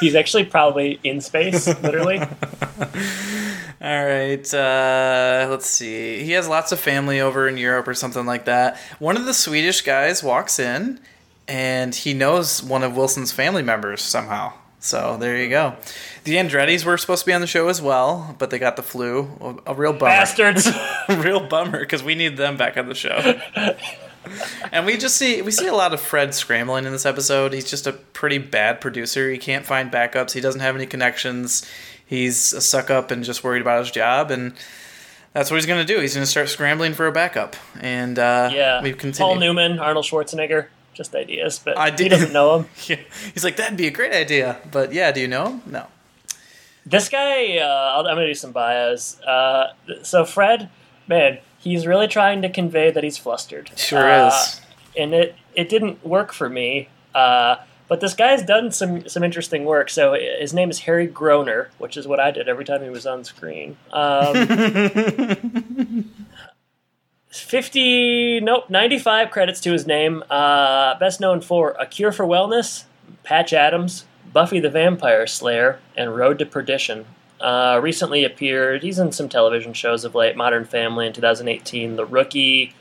He's 0.00 0.14
actually 0.14 0.44
probably 0.44 0.98
in 1.04 1.20
space, 1.20 1.66
literally. 1.82 2.18
All 3.82 4.04
right. 4.04 4.54
Uh, 4.54 5.46
let's 5.50 5.66
see. 5.66 6.22
He 6.24 6.32
has 6.32 6.48
lots 6.48 6.72
of 6.72 6.80
family 6.80 7.20
over 7.20 7.48
in 7.48 7.56
Europe 7.56 7.88
or 7.88 7.94
something 7.94 8.26
like 8.26 8.44
that. 8.46 8.78
One 8.98 9.16
of 9.16 9.24
the 9.24 9.34
Swedish 9.34 9.80
guys 9.82 10.22
walks 10.22 10.58
in, 10.58 11.00
and 11.48 11.94
he 11.94 12.12
knows 12.14 12.62
one 12.62 12.82
of 12.82 12.96
Wilson's 12.96 13.32
family 13.32 13.62
members 13.62 14.02
somehow. 14.02 14.52
So 14.80 15.18
there 15.18 15.36
you 15.36 15.50
go. 15.50 15.76
The 16.24 16.36
Andrettis 16.36 16.84
were 16.84 16.96
supposed 16.96 17.20
to 17.22 17.26
be 17.26 17.32
on 17.34 17.42
the 17.42 17.46
show 17.46 17.68
as 17.68 17.82
well, 17.82 18.34
but 18.38 18.50
they 18.50 18.58
got 18.58 18.76
the 18.76 18.82
flu. 18.82 19.28
A, 19.66 19.72
a 19.72 19.74
real 19.74 19.92
bummer. 19.92 20.10
Bastards. 20.10 20.68
real 21.08 21.46
bummer 21.46 21.80
because 21.80 22.02
we 22.02 22.14
need 22.14 22.38
them 22.38 22.56
back 22.56 22.78
on 22.78 22.88
the 22.88 22.94
show. 22.94 23.40
and 24.72 24.86
we 24.86 24.96
just 24.96 25.16
see 25.16 25.40
we 25.42 25.50
see 25.50 25.66
a 25.66 25.74
lot 25.74 25.92
of 25.94 26.00
Fred 26.00 26.34
scrambling 26.34 26.84
in 26.84 26.92
this 26.92 27.06
episode. 27.06 27.52
He's 27.52 27.68
just 27.68 27.86
a 27.86 27.92
pretty 27.92 28.38
bad 28.38 28.80
producer. 28.80 29.30
He 29.30 29.38
can't 29.38 29.64
find 29.66 29.90
backups. 29.90 30.32
He 30.32 30.40
doesn't 30.40 30.60
have 30.60 30.74
any 30.76 30.86
connections. 30.86 31.64
He's 32.06 32.52
a 32.52 32.60
suck 32.60 32.90
up 32.90 33.10
and 33.10 33.22
just 33.24 33.42
worried 33.44 33.62
about 33.62 33.80
his 33.80 33.90
job 33.90 34.30
and 34.30 34.52
that's 35.32 35.48
what 35.50 35.58
he's 35.58 35.66
going 35.66 35.84
to 35.86 35.94
do. 35.94 36.00
He's 36.00 36.14
going 36.14 36.24
to 36.24 36.30
start 36.30 36.48
scrambling 36.48 36.92
for 36.92 37.06
a 37.06 37.12
backup. 37.12 37.54
And 37.80 38.18
uh, 38.18 38.50
Yeah. 38.52 38.82
we 38.82 38.92
Paul. 38.92 39.36
Newman, 39.36 39.78
Arnold 39.78 40.04
Schwarzenegger, 40.04 40.66
just 40.92 41.14
ideas, 41.14 41.60
but 41.64 41.78
I 41.78 41.90
he 41.90 41.96
did- 41.96 42.08
doesn't 42.08 42.32
know 42.32 42.58
him. 42.58 42.66
Yeah. 42.88 42.96
He's 43.32 43.44
like, 43.44 43.56
that'd 43.56 43.76
be 43.78 43.86
a 43.86 43.92
great 43.92 44.12
idea. 44.12 44.58
But 44.72 44.92
yeah, 44.92 45.12
do 45.12 45.20
you 45.20 45.28
know 45.28 45.46
him? 45.50 45.62
No. 45.66 45.86
This 46.84 47.08
guy, 47.08 47.58
uh, 47.58 47.94
I'm 47.98 48.04
gonna 48.16 48.26
do 48.26 48.34
some 48.34 48.50
bios. 48.52 49.20
Uh, 49.20 49.72
so 50.02 50.24
Fred, 50.24 50.68
man, 51.06 51.38
he's 51.60 51.86
really 51.86 52.08
trying 52.08 52.42
to 52.42 52.48
convey 52.48 52.90
that 52.90 53.04
he's 53.04 53.16
flustered. 53.18 53.70
Sure 53.76 54.10
Uh, 54.10 54.28
is. 54.28 54.60
and 54.96 55.14
it 55.14 55.36
it 55.54 55.68
didn't 55.68 56.04
work 56.04 56.32
for 56.32 56.48
me. 56.48 56.88
Uh, 57.14 57.56
but 57.88 58.00
this 58.00 58.14
guy's 58.14 58.42
done 58.42 58.70
some 58.72 59.08
some 59.08 59.22
interesting 59.24 59.64
work. 59.64 59.90
So 59.90 60.14
his 60.14 60.52
name 60.54 60.70
is 60.70 60.80
Harry 60.80 61.06
Groener, 61.08 61.68
which 61.78 61.96
is 61.96 62.06
what 62.06 62.20
I 62.20 62.30
did 62.30 62.48
every 62.48 62.64
time 62.64 62.82
he 62.82 62.88
was 62.90 63.06
on 63.06 63.24
screen. 63.24 63.76
Um, 63.92 64.34
Fifty, 67.32 68.40
nope, 68.40 68.68
ninety-five 68.68 69.30
credits 69.30 69.60
to 69.60 69.70
his 69.72 69.86
name. 69.86 70.24
Uh, 70.28 70.98
best 70.98 71.20
known 71.20 71.40
for 71.40 71.76
A 71.78 71.86
Cure 71.86 72.10
for 72.10 72.24
Wellness, 72.26 72.84
Patch 73.22 73.52
Adams, 73.52 74.04
Buffy 74.32 74.58
the 74.58 74.68
Vampire 74.70 75.28
Slayer, 75.28 75.78
and 75.96 76.16
Road 76.16 76.40
to 76.40 76.46
Perdition. 76.46 77.06
Uh, 77.40 77.80
recently 77.82 78.24
appeared. 78.24 78.82
He's 78.82 78.98
in 78.98 79.12
some 79.12 79.28
television 79.28 79.72
shows 79.72 80.04
of 80.04 80.14
late. 80.14 80.36
Modern 80.36 80.64
Family 80.64 81.06
in 81.06 81.12
2018, 81.12 81.96
The 81.96 82.04
Rookie, 82.04 82.74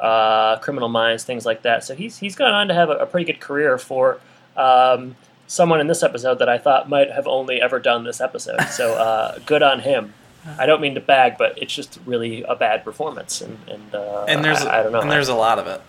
uh, 0.00 0.58
Criminal 0.58 0.88
Minds, 0.88 1.24
things 1.24 1.44
like 1.44 1.62
that. 1.62 1.82
So 1.84 1.94
he's 1.94 2.18
he's 2.18 2.36
gone 2.36 2.52
on 2.52 2.68
to 2.68 2.74
have 2.74 2.90
a, 2.90 2.94
a 2.98 3.06
pretty 3.06 3.24
good 3.32 3.40
career 3.40 3.76
for 3.78 4.20
um, 4.56 5.16
someone 5.48 5.80
in 5.80 5.88
this 5.88 6.02
episode 6.02 6.38
that 6.38 6.48
I 6.48 6.58
thought 6.58 6.88
might 6.88 7.10
have 7.10 7.26
only 7.26 7.60
ever 7.60 7.80
done 7.80 8.04
this 8.04 8.20
episode. 8.20 8.60
So 8.70 8.94
uh, 8.94 9.38
good 9.46 9.62
on 9.62 9.80
him. 9.80 10.14
I 10.58 10.66
don't 10.66 10.80
mean 10.82 10.94
to 10.94 11.00
bag, 11.00 11.36
but 11.38 11.56
it's 11.60 11.74
just 11.74 11.98
really 12.04 12.42
a 12.42 12.54
bad 12.54 12.84
performance, 12.84 13.40
and 13.40 13.58
and, 13.66 13.94
uh, 13.94 14.26
And 14.28 14.44
there's 14.44 14.60
I, 14.62 14.80
I 14.80 14.82
don't 14.82 14.92
know, 14.92 15.00
and 15.00 15.10
there's 15.10 15.28
a 15.30 15.34
lot 15.34 15.58
of 15.58 15.66
it. 15.66 15.80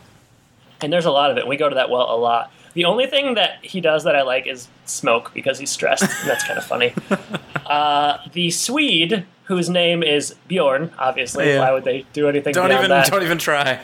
and 0.81 0.91
there's 0.93 1.05
a 1.05 1.11
lot 1.11 1.29
of 1.29 1.37
it. 1.37 1.45
We 1.45 1.57
go 1.57 1.67
to 1.69 1.75
that 1.75 1.89
well 1.89 2.07
a 2.09 2.17
lot. 2.17 2.51
The 2.75 2.85
only 2.85 3.07
thing 3.07 3.33
that 3.33 3.63
he 3.65 3.81
does 3.81 4.03
that 4.03 4.15
I 4.15 4.21
like 4.21 4.45
is 4.47 4.67
smoke 4.85 5.31
because 5.33 5.57
he's 5.57 5.71
stressed. 5.71 6.03
and 6.03 6.29
that's 6.29 6.43
kind 6.43 6.57
of 6.59 6.65
funny. 6.65 6.93
Uh, 7.65 8.19
the 8.33 8.51
Swede, 8.51 9.25
whose 9.45 9.71
name 9.71 10.03
is 10.03 10.35
Bjorn, 10.47 10.91
obviously. 10.99 11.47
Yeah. 11.47 11.61
Why 11.61 11.71
would 11.71 11.83
they 11.83 12.05
do 12.13 12.29
anything 12.29 12.53
Don't 12.53 12.71
even 12.71 12.91
that? 12.91 13.07
don't 13.09 13.23
even 13.23 13.39
try. 13.39 13.81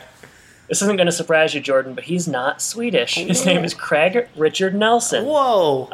This 0.69 0.83
isn't 0.83 0.97
going 0.97 1.07
to 1.07 1.11
surprise 1.11 1.55
you, 1.55 1.61
Jordan, 1.61 1.95
but 1.95 2.03
he's 2.03 2.27
not 2.27 2.61
Swedish. 2.61 3.15
His 3.15 3.43
name 3.43 3.63
is 3.65 3.73
Craig 3.73 4.29
Richard 4.35 4.75
Nelson, 4.75 5.25
Whoa. 5.25 5.89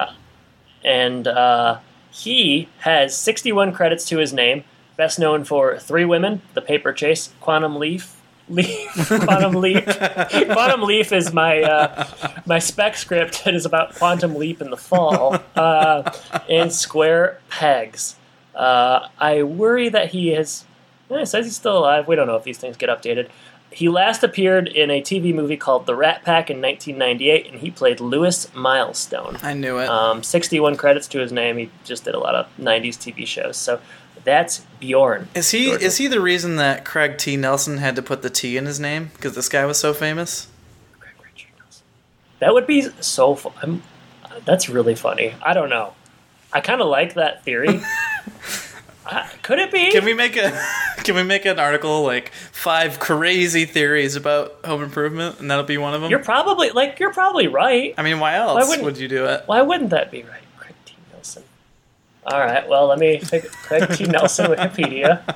and 0.84 1.30
uh, 1.30 1.80
he 2.12 2.68
has 2.80 3.16
61 3.16 3.72
credits 3.72 4.04
to 4.10 4.18
his 4.18 4.34
name. 4.34 4.66
Best 4.98 5.18
known 5.18 5.46
for 5.46 5.80
Three 5.80 6.04
Women, 6.04 6.42
The 6.56 6.62
Paper 6.62 6.92
Chase, 6.92 7.30
Quantum 7.40 7.78
Leaf. 7.78 8.17
Leaf, 8.50 8.90
Quantum 9.08 9.54
Leap. 9.56 9.86
Quantum 9.86 10.82
Leaf 10.84 11.12
is 11.12 11.34
my 11.34 11.62
uh, 11.62 12.08
my 12.46 12.60
spec 12.60 12.96
script 12.96 13.44
that 13.46 13.54
is 13.54 13.66
about 13.66 13.96
Quantum 13.96 14.36
Leap 14.36 14.62
in 14.62 14.70
the 14.70 14.78
fall. 14.78 15.38
Uh, 15.56 16.12
and 16.50 16.72
Square 16.72 17.40
Pegs. 17.50 18.16
Uh, 18.56 19.08
I 19.20 19.44
worry 19.44 19.90
that 19.90 20.12
he 20.12 20.32
is. 20.32 20.66
eh, 21.12 21.22
It 21.22 21.26
says 21.26 21.46
he's 21.46 21.56
still 21.56 21.80
alive. 21.80 22.08
We 22.08 22.16
don't 22.16 22.28
know 22.28 22.36
if 22.36 22.44
these 22.44 22.58
things 22.60 22.78
get 22.78 22.90
updated. 22.90 23.30
He 23.72 23.90
last 23.90 24.24
appeared 24.24 24.68
in 24.68 24.90
a 24.92 25.02
TV 25.02 25.34
movie 25.34 25.58
called 25.58 25.88
The 25.88 25.96
Rat 25.96 26.24
Pack 26.24 26.50
in 26.50 26.62
1998, 26.62 27.52
and 27.52 27.60
he 27.60 27.70
played 27.72 28.00
Lewis 28.00 28.54
Milestone. 28.56 29.38
I 29.44 29.54
knew 29.54 29.80
it. 29.80 29.90
Um, 29.90 30.24
61 30.24 30.78
credits 30.78 31.08
to 31.10 31.20
his 31.20 31.32
name. 31.32 31.58
He 31.58 31.70
just 31.84 32.06
did 32.06 32.16
a 32.16 32.20
lot 32.20 32.34
of 32.36 32.48
90s 32.60 32.96
TV 32.98 33.26
shows. 33.28 33.58
So 33.58 33.80
that's 34.28 34.60
Bjorn. 34.80 35.30
is 35.34 35.52
he 35.52 35.68
Jordan. 35.68 35.86
is 35.88 35.98
he 35.98 36.08
the 36.08 36.20
reason 36.20 36.58
that 36.58 36.84
Craig 36.86 37.18
T. 37.18 37.38
Nelson 37.38 37.78
had 37.78 37.96
to 37.96 38.02
put 38.02 38.22
the 38.22 38.30
T 38.30 38.58
in 38.58 38.66
his 38.66 38.80
name 38.80 39.12
because 39.14 39.34
this 39.36 39.48
guy 39.50 39.66
was 39.66 39.80
so 39.80 39.94
famous? 39.94 40.48
Craig 41.00 41.14
Richard 41.24 41.50
Nelson. 41.58 41.86
That 42.40 42.54
would 42.54 42.68
be 42.68 42.82
so 43.02 43.36
fun. 43.36 43.82
That's 44.46 44.70
really 44.70 44.96
funny. 44.96 45.34
I 45.42 45.54
don't 45.54 45.70
know. 45.70 45.94
I 46.54 46.62
kind 46.62 46.82
of 46.82 46.88
like 46.88 47.16
that 47.16 47.44
theory. 47.44 47.82
uh, 49.06 49.28
could 49.42 49.60
it 49.60 49.72
be? 49.72 49.92
Can 49.92 50.06
we 50.06 50.14
make 50.14 50.36
a 50.38 50.52
can 51.04 51.16
we 51.16 51.24
make 51.24 51.46
an 51.46 51.60
article 51.60 52.04
like 52.04 52.32
five 52.52 53.00
crazy 53.00 53.66
theories 53.66 54.16
about 54.16 54.66
Home 54.66 54.84
Improvement 54.84 55.40
and 55.40 55.50
that'll 55.50 55.64
be 55.66 55.78
one 55.78 55.94
of 55.94 56.02
them? 56.02 56.10
You're 56.12 56.24
probably 56.24 56.70
like 56.72 57.00
you're 57.00 57.14
probably 57.14 57.48
right. 57.48 57.94
I 57.98 58.04
mean, 58.04 58.20
why 58.20 58.36
else 58.36 58.68
wouldn't- 58.68 58.86
would 58.86 58.98
you 58.98 59.08
do 59.08 59.26
it? 59.26 59.44
Why 59.48 59.62
wouldn't 59.62 59.90
that 59.92 60.12
be 60.12 60.24
right? 60.24 60.42
Craig 62.28 62.36
T. 62.36 62.36
Nelson. 62.36 62.36
All 62.36 62.40
right. 62.40 62.68
Well, 62.70 62.88
let 62.88 63.00
me 63.00 63.20
take 63.20 63.52
Craig 63.52 63.90
T. 63.96 64.04
Nelson 64.06 64.46
Wikipedia. 64.48 65.36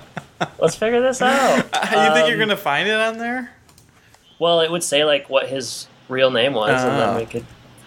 Let's 0.59 0.75
figure 0.75 1.01
this 1.01 1.21
out. 1.21 1.55
you 1.57 1.61
think 2.13 2.27
you're 2.27 2.33
Um, 2.33 2.39
gonna 2.39 2.57
find 2.57 2.87
it 2.87 2.95
on 2.99 3.17
there? 3.17 3.51
Well, 4.39 4.61
it 4.61 4.71
would 4.71 4.83
say 4.83 5.03
like 5.05 5.29
what 5.29 5.47
his 5.49 5.87
real 6.09 6.31
name 6.31 6.53
was, 6.53 6.81
and 6.83 6.99
then 6.99 7.15
we 7.15 7.25
could 7.25 7.45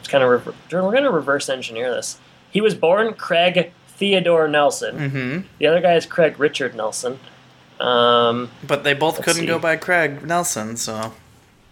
kind 0.08 0.22
of 0.22 0.44
Jordan. 0.68 0.86
We're 0.86 0.92
going 0.92 1.02
to 1.04 1.10
reverse 1.10 1.48
engineer 1.48 1.90
this. 1.90 2.18
He 2.50 2.60
was 2.60 2.74
born 2.74 3.14
Craig 3.14 3.72
Theodore 3.88 4.46
Nelson. 4.48 4.96
Mm-hmm. 4.98 5.46
The 5.58 5.66
other 5.66 5.80
guy 5.80 5.94
is 5.94 6.06
Craig 6.06 6.38
Richard 6.38 6.74
Nelson. 6.76 7.18
Um, 7.80 8.50
But 8.66 8.84
they 8.84 8.94
both 8.94 9.16
couldn't 9.16 9.40
see. 9.42 9.46
go 9.46 9.58
by 9.58 9.74
Craig 9.76 10.24
Nelson, 10.24 10.76
so 10.76 11.12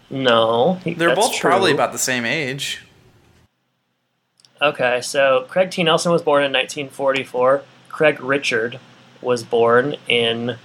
no, 0.09 0.73
he- 0.83 0.93
they're 0.95 1.15
both 1.15 1.39
probably 1.39 1.71
about 1.71 1.91
the 1.93 1.97
same 1.97 2.25
age. 2.25 2.81
Okay, 4.63 5.01
so 5.01 5.45
Craig 5.49 5.71
T. 5.71 5.83
Nelson 5.83 6.13
was 6.13 6.21
born 6.21 6.41
in 6.41 6.53
1944. 6.53 7.63
Craig 7.89 8.21
Richard 8.21 8.79
was 9.21 9.43
born 9.43 9.97
in. 10.07 10.55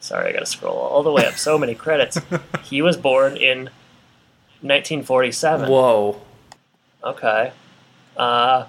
Sorry, 0.00 0.28
I 0.28 0.32
got 0.32 0.40
to 0.40 0.46
scroll 0.46 0.76
all 0.76 1.04
the 1.04 1.12
way 1.12 1.24
up. 1.26 1.34
So 1.34 1.58
many 1.58 1.76
credits. 1.76 2.18
he 2.64 2.82
was 2.82 2.96
born 2.96 3.36
in 3.36 3.70
1947. 4.62 5.70
Whoa. 5.70 6.20
Okay. 7.04 7.52
Uh, 8.16 8.66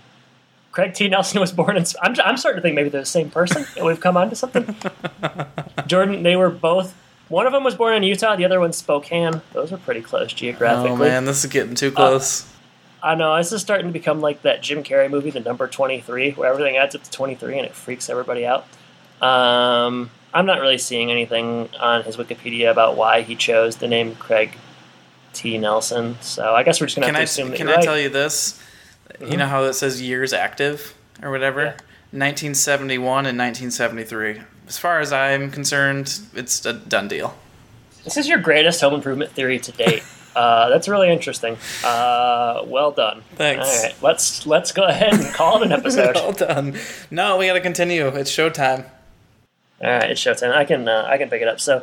Craig 0.72 0.94
T. 0.94 1.08
Nelson 1.08 1.42
was 1.42 1.52
born 1.52 1.76
in. 1.76 1.84
I'm, 2.00 2.16
I'm 2.24 2.38
starting 2.38 2.60
to 2.60 2.62
think 2.62 2.76
maybe 2.76 2.90
they're 2.90 3.02
the 3.02 3.06
same 3.06 3.32
person, 3.32 3.66
we've 3.84 4.00
come 4.00 4.16
on 4.16 4.30
to 4.30 4.36
something. 4.36 4.76
Jordan, 5.88 6.22
they 6.22 6.36
were 6.36 6.52
both. 6.52 6.96
One 7.30 7.48
of 7.48 7.52
them 7.52 7.64
was 7.64 7.74
born 7.74 7.96
in 7.96 8.04
Utah, 8.04 8.36
the 8.36 8.46
other 8.46 8.60
one's 8.60 8.78
Spokane. 8.78 9.42
Those 9.54 9.74
are 9.74 9.78
pretty 9.78 10.02
close 10.02 10.32
geographically. 10.34 10.92
Oh 10.92 10.96
man, 10.98 11.26
this 11.26 11.44
is 11.44 11.52
getting 11.52 11.74
too 11.74 11.92
close. 11.92 12.46
I 13.02 13.16
know, 13.16 13.38
this 13.38 13.52
is 13.52 13.62
starting 13.62 13.88
to 13.88 13.94
become 13.94 14.22
like 14.22 14.42
that 14.42 14.62
Jim 14.62 14.84
Carrey 14.84 15.10
movie, 15.10 15.30
The 15.30 15.40
Number 15.40 15.68
23, 15.68 16.32
where 16.32 16.50
everything 16.52 16.78
adds 16.78 16.96
up 16.96 17.04
to 17.04 17.12
23 17.12 17.58
and 17.58 17.66
it 17.66 17.74
freaks 17.74 18.10
everybody 18.10 18.46
out. 18.46 18.66
Um, 19.22 20.10
I'm 20.34 20.46
not 20.46 20.62
really 20.62 20.78
seeing 20.78 21.12
anything 21.12 21.70
on 21.80 22.04
his 22.04 22.18
Wikipedia 22.18 22.72
about 22.72 22.98
why 22.98 23.22
he 23.22 23.36
chose 23.36 23.78
the 23.78 23.88
name 23.88 24.16
Craig 24.16 24.52
T. 25.34 25.58
Nelson, 25.58 26.18
so 26.22 26.54
I 26.56 26.64
guess 26.64 26.82
we're 26.82 26.88
just 26.88 26.96
going 26.96 27.04
to 27.04 27.08
can 27.08 27.16
have 27.16 27.22
I 27.22 27.26
to 27.26 27.32
assume 27.32 27.50
that 27.52 27.58
can 27.58 27.70
I 27.70 27.76
right. 27.76 27.84
tell 27.84 28.00
you 28.00 28.10
this? 28.10 28.62
You 29.22 29.38
know 29.38 29.48
how 29.48 29.64
it 29.64 29.74
says 29.74 30.02
years 30.02 30.34
active 30.34 30.96
or 31.22 31.32
whatever? 31.32 31.62
Yeah. 31.62 31.78
1971 32.12 33.26
and 33.26 33.38
1973. 33.38 34.42
As 34.68 34.78
far 34.78 35.00
as 35.00 35.14
I'm 35.14 35.52
concerned, 35.52 36.20
it's 36.34 36.66
a 36.66 36.74
done 36.74 37.08
deal. 37.08 37.36
This 38.04 38.18
is 38.18 38.28
your 38.28 38.40
greatest 38.40 38.80
home 38.82 38.94
improvement 38.94 39.32
theory 39.32 39.60
to 39.60 39.72
date. 39.72 40.04
Uh, 40.38 40.70
that's 40.70 40.88
really 40.88 41.10
interesting. 41.10 41.58
Uh, 41.84 42.62
well 42.68 42.92
done. 42.92 43.24
Thanks. 43.34 43.68
All 43.68 43.84
right, 43.84 43.96
let's 44.04 44.46
let's 44.46 44.72
go 44.72 44.84
ahead 44.84 45.16
and 45.16 45.34
call 45.34 45.60
it 45.62 45.66
an 45.66 45.72
episode. 45.80 46.14
Well 46.14 46.32
done. 46.32 46.78
No, 47.10 47.38
we 47.38 47.48
got 47.48 47.54
to 47.54 47.60
continue. 47.62 48.06
It's 48.10 48.32
showtime. 48.32 48.86
All 49.84 49.90
right, 49.90 50.12
it's 50.12 50.22
showtime. 50.22 50.52
I 50.52 50.64
can 50.64 50.88
uh, 50.88 51.08
I 51.10 51.18
can 51.18 51.32
pick 51.32 51.42
it 51.42 51.48
up. 51.48 51.60
So, 51.60 51.82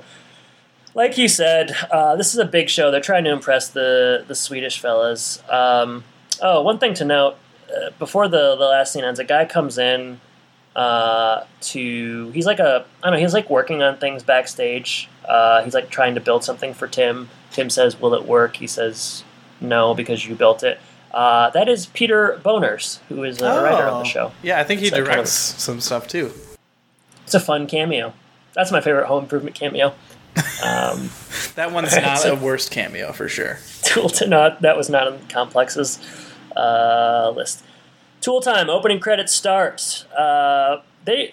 like 0.95 1.19
you 1.19 1.27
said, 1.27 1.73
uh, 1.91 2.15
this 2.15 2.33
is 2.33 2.39
a 2.39 2.45
big 2.45 2.69
show. 2.69 2.93
They're 2.93 3.01
trying 3.01 3.25
to 3.25 3.33
impress 3.33 3.69
the 3.71 4.25
the 4.29 4.37
Swedish 4.37 4.79
fellas. 4.79 5.43
Um, 5.49 6.05
oh, 6.41 6.63
one 6.63 6.79
thing 6.79 6.95
to 6.95 7.05
note: 7.05 7.35
uh, 7.69 7.91
before 7.99 8.29
the 8.29 8.55
the 8.55 8.67
last 8.67 8.93
scene 8.93 9.03
ends, 9.03 9.19
a 9.19 9.25
guy 9.25 9.47
comes 9.47 9.79
in 9.79 10.21
uh, 10.77 11.43
to. 11.63 12.31
He's 12.31 12.47
like 12.47 12.61
a 12.61 12.87
I 13.03 13.07
don't 13.11 13.15
know. 13.15 13.21
He's 13.21 13.35
like 13.35 13.51
working 13.51 13.83
on 13.83 13.97
things 13.97 14.23
backstage. 14.23 15.09
Uh, 15.29 15.65
he's 15.65 15.75
like 15.75 15.91
trying 15.91 16.15
to 16.15 16.21
build 16.21 16.45
something 16.45 16.73
for 16.73 16.87
Tim. 16.87 17.29
Tim 17.55 17.71
says, 17.71 17.99
"Will 17.99 18.13
it 18.15 18.27
work?" 18.27 18.57
He 18.57 18.67
says, 18.67 19.25
"No, 19.61 19.95
because 19.95 20.27
you 20.27 20.35
built 20.35 20.63
it." 20.63 20.79
Uh, 21.13 21.49
that 21.51 21.69
is 21.69 21.87
Peter 21.87 22.39
Bonerz, 22.45 22.99
who 23.09 23.23
is 23.23 23.41
a 23.41 23.63
writer 23.63 23.89
on 23.89 24.03
the 24.03 24.09
show. 24.09 24.33
Yeah, 24.43 24.59
I 24.61 24.65
think 24.65 24.81
he 24.81 24.87
So 24.89 24.97
kind 24.97 25.07
of- 25.09 25.15
directs 25.15 25.31
some 25.31 25.81
stuff 25.81 26.07
too. 26.09 26.33
It's 27.25 27.35
a 27.35 27.41
fun 27.41 27.67
cameo. 27.67 28.13
That's 28.53 28.71
my 28.73 28.81
favorite 28.81 29.07
home 29.07 29.23
improvement 29.25 29.57
cameo. 29.57 29.95
Um, 30.65 31.11
That 31.55 31.71
one's 31.71 31.95
not 31.95 32.19
so- 32.19 32.33
a 32.37 32.37
worst 32.37 32.73
cameo 32.73 33.13
for 33.13 33.29
sure. 33.29 33.59
Tool 33.83 34.09
to 34.11 34.27
not 34.27 34.61
that 34.63 34.77
was 34.77 34.91
not 34.91 35.07
on 35.07 35.21
Complex's 35.29 36.01
uh, 36.57 37.33
list. 37.37 37.63
Tool 38.21 38.41
time 38.41 38.69
opening 38.69 38.99
credits 38.99 39.33
start. 39.33 40.05
Uh, 40.19 40.79
they, 41.05 41.33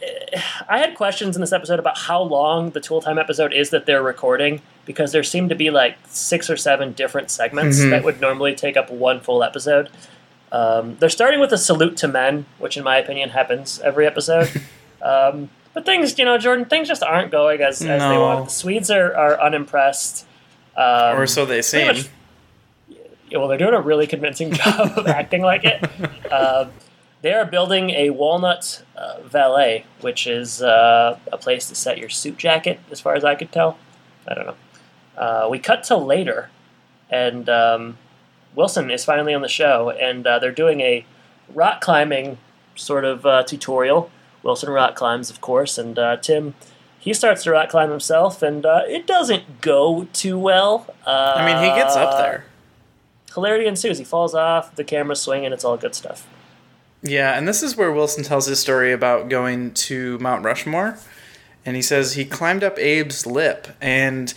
I 0.68 0.80
had 0.80 0.96
questions 0.96 1.36
in 1.36 1.42
this 1.42 1.54
episode 1.54 1.80
about 1.80 1.98
how 1.98 2.22
long 2.22 2.72
the 2.72 2.80
Tool 2.82 3.02
time 3.02 3.18
episode 3.18 3.54
is 3.54 3.70
that 3.70 3.86
they're 3.86 4.04
recording 4.04 4.62
because 4.86 5.12
there 5.12 5.24
seem 5.24 5.48
to 5.50 5.56
be 5.56 5.70
like 5.70 5.98
six 6.08 6.50
or 6.50 6.58
seven 6.58 6.92
different 6.94 7.32
segments 7.32 7.80
Mhm. 7.80 7.90
that 7.92 8.04
would 8.04 8.20
normally 8.20 8.54
take 8.56 8.76
up 8.76 8.90
one 8.92 9.20
full 9.22 9.44
episode. 9.44 9.90
Um, 10.52 10.98
they're 11.00 11.10
starting 11.10 11.40
with 11.40 11.54
a 11.54 11.58
salute 11.58 11.96
to 11.98 12.08
men, 12.10 12.46
which 12.60 12.76
in 12.76 12.84
my 12.84 12.98
opinion 12.98 13.30
happens 13.30 13.80
every 13.80 14.06
episode. 14.06 14.50
um, 15.02 15.50
but 15.74 15.86
things, 15.86 16.20
you 16.20 16.26
know, 16.26 16.38
Jordan, 16.38 16.66
things 16.66 16.90
just 16.90 17.02
aren't 17.04 17.32
going 17.32 17.62
as, 17.62 17.82
as 17.82 18.02
they 18.02 18.18
want. 18.18 18.46
The 18.50 18.52
Swedes 18.52 18.92
are, 18.92 19.16
are 19.16 19.40
unimpressed. 19.40 20.26
Um, 20.76 21.18
or 21.18 21.28
so 21.28 21.46
they 21.46 21.62
seem. 21.62 21.88
much- 21.88 22.10
yeah, 23.30 23.38
well, 23.38 23.48
they're 23.48 23.58
doing 23.58 23.74
a 23.74 23.80
really 23.80 24.08
convincing 24.08 24.52
job 24.62 24.98
of 24.98 25.08
acting 25.08 25.42
like 25.42 25.64
it. 25.64 25.82
They 27.22 27.34
are 27.34 27.46
building 27.46 27.92
a 27.92 28.10
walnut 28.10 28.84
uh, 28.96 29.22
valet, 29.24 29.86
which 30.02 30.26
is 30.26 30.62
uh, 30.62 31.20
a 31.32 31.38
place 31.38 31.68
to 31.70 31.76
set 31.76 31.98
your 31.98 32.10
suit 32.10 32.38
jacket, 32.38 32.80
as 32.90 33.00
far 33.00 33.16
as 33.16 33.24
I 33.24 33.36
could 33.36 33.52
tell. 33.52 33.78
I 34.28 34.34
don't 34.34 34.48
know. 34.48 34.56
Uh, 35.16 35.48
we 35.50 35.60
cut 35.60 35.84
to 35.86 35.98
later, 35.98 36.50
and 37.10 37.48
um, 37.48 37.98
Wilson 38.56 38.90
is 38.90 39.06
finally 39.06 39.34
on 39.34 39.42
the 39.42 39.48
show, 39.50 39.92
and 39.92 40.26
uh, 40.26 40.40
they're 40.40 40.52
doing 40.52 40.82
a 40.82 41.06
rock 41.54 41.82
climbing 41.82 42.38
sort 42.76 43.06
of 43.06 43.26
uh, 43.26 43.44
tutorial. 43.44 44.10
Wilson 44.42 44.70
rock 44.70 44.96
climbs, 44.96 45.30
of 45.30 45.42
course, 45.42 45.78
and 45.78 46.00
uh, 46.00 46.18
Tim 46.18 46.56
he 47.02 47.16
starts 47.16 47.44
to 47.44 47.52
rock 47.52 47.70
climb 47.70 47.90
himself, 47.90 48.44
and 48.44 48.64
uh, 48.64 48.84
it 48.88 49.08
doesn't 49.08 49.60
go 49.62 50.08
too 50.14 50.38
well. 50.38 50.86
Uh, 51.04 51.34
I 51.36 51.46
mean, 51.48 51.58
he 51.58 51.76
gets 51.76 51.96
up 51.96 52.16
there. 52.16 52.46
Hilarity 53.34 53.66
ensues. 53.66 53.98
He 53.98 54.04
falls 54.04 54.36
off. 54.36 54.76
The 54.76 54.84
camera's 54.84 55.20
swinging. 55.20 55.52
It's 55.52 55.66
all 55.66 55.78
good 55.78 55.96
stuff. 55.96 56.28
Yeah, 57.04 57.38
and 57.38 57.48
this 57.48 57.64
is 57.64 57.76
where 57.76 57.92
Wilson 57.92 58.24
tells 58.24 58.46
his 58.46 58.60
story 58.60 58.92
about 58.92 59.30
going 59.30 59.74
to 59.74 60.20
Mount 60.20 60.44
Rushmore. 60.44 60.98
And 61.66 61.76
he 61.76 61.82
says 61.82 62.14
he 62.14 62.26
climbed 62.26 62.64
up 62.64 62.78
Abe's 62.78 63.26
lip. 63.26 63.68
And 63.80 64.34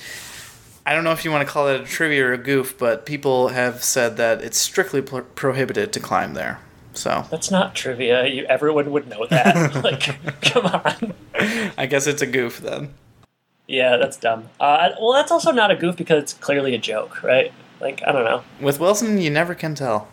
I 0.86 0.94
don't 0.94 1.04
know 1.04 1.12
if 1.12 1.24
you 1.24 1.30
want 1.30 1.46
to 1.46 1.52
call 1.52 1.66
that 1.66 1.80
a 1.80 1.84
trivia 1.84 2.26
or 2.26 2.32
a 2.32 2.38
goof, 2.38 2.76
but 2.78 3.06
people 3.06 3.48
have 3.48 3.82
said 3.82 4.16
that 4.18 4.42
it's 4.42 4.58
strictly 4.58 5.02
pro- 5.02 5.22
prohibited 5.22 5.92
to 5.94 6.00
climb 6.00 6.34
there. 6.34 6.60
So 6.92 7.26
That's 7.30 7.50
not 7.50 7.74
trivia. 7.74 8.26
You, 8.26 8.44
everyone 8.44 8.90
would 8.92 9.08
know 9.08 9.26
that. 9.26 9.74
like, 9.84 10.42
come 10.42 10.66
on. 10.66 11.14
I 11.76 11.86
guess 11.86 12.06
it's 12.06 12.22
a 12.22 12.26
goof 12.26 12.58
then. 12.58 12.94
Yeah, 13.66 13.96
that's 13.96 14.18
dumb. 14.18 14.50
Uh, 14.60 14.90
well, 15.00 15.12
that's 15.12 15.30
also 15.32 15.50
not 15.50 15.70
a 15.70 15.76
goof 15.76 15.96
because 15.96 16.22
it's 16.22 16.34
clearly 16.34 16.74
a 16.74 16.78
joke, 16.78 17.22
right? 17.22 17.52
Like, 17.80 18.02
I 18.06 18.12
don't 18.12 18.24
know. 18.24 18.44
With 18.60 18.78
Wilson, 18.78 19.18
you 19.18 19.30
never 19.30 19.54
can 19.54 19.74
tell. 19.74 20.08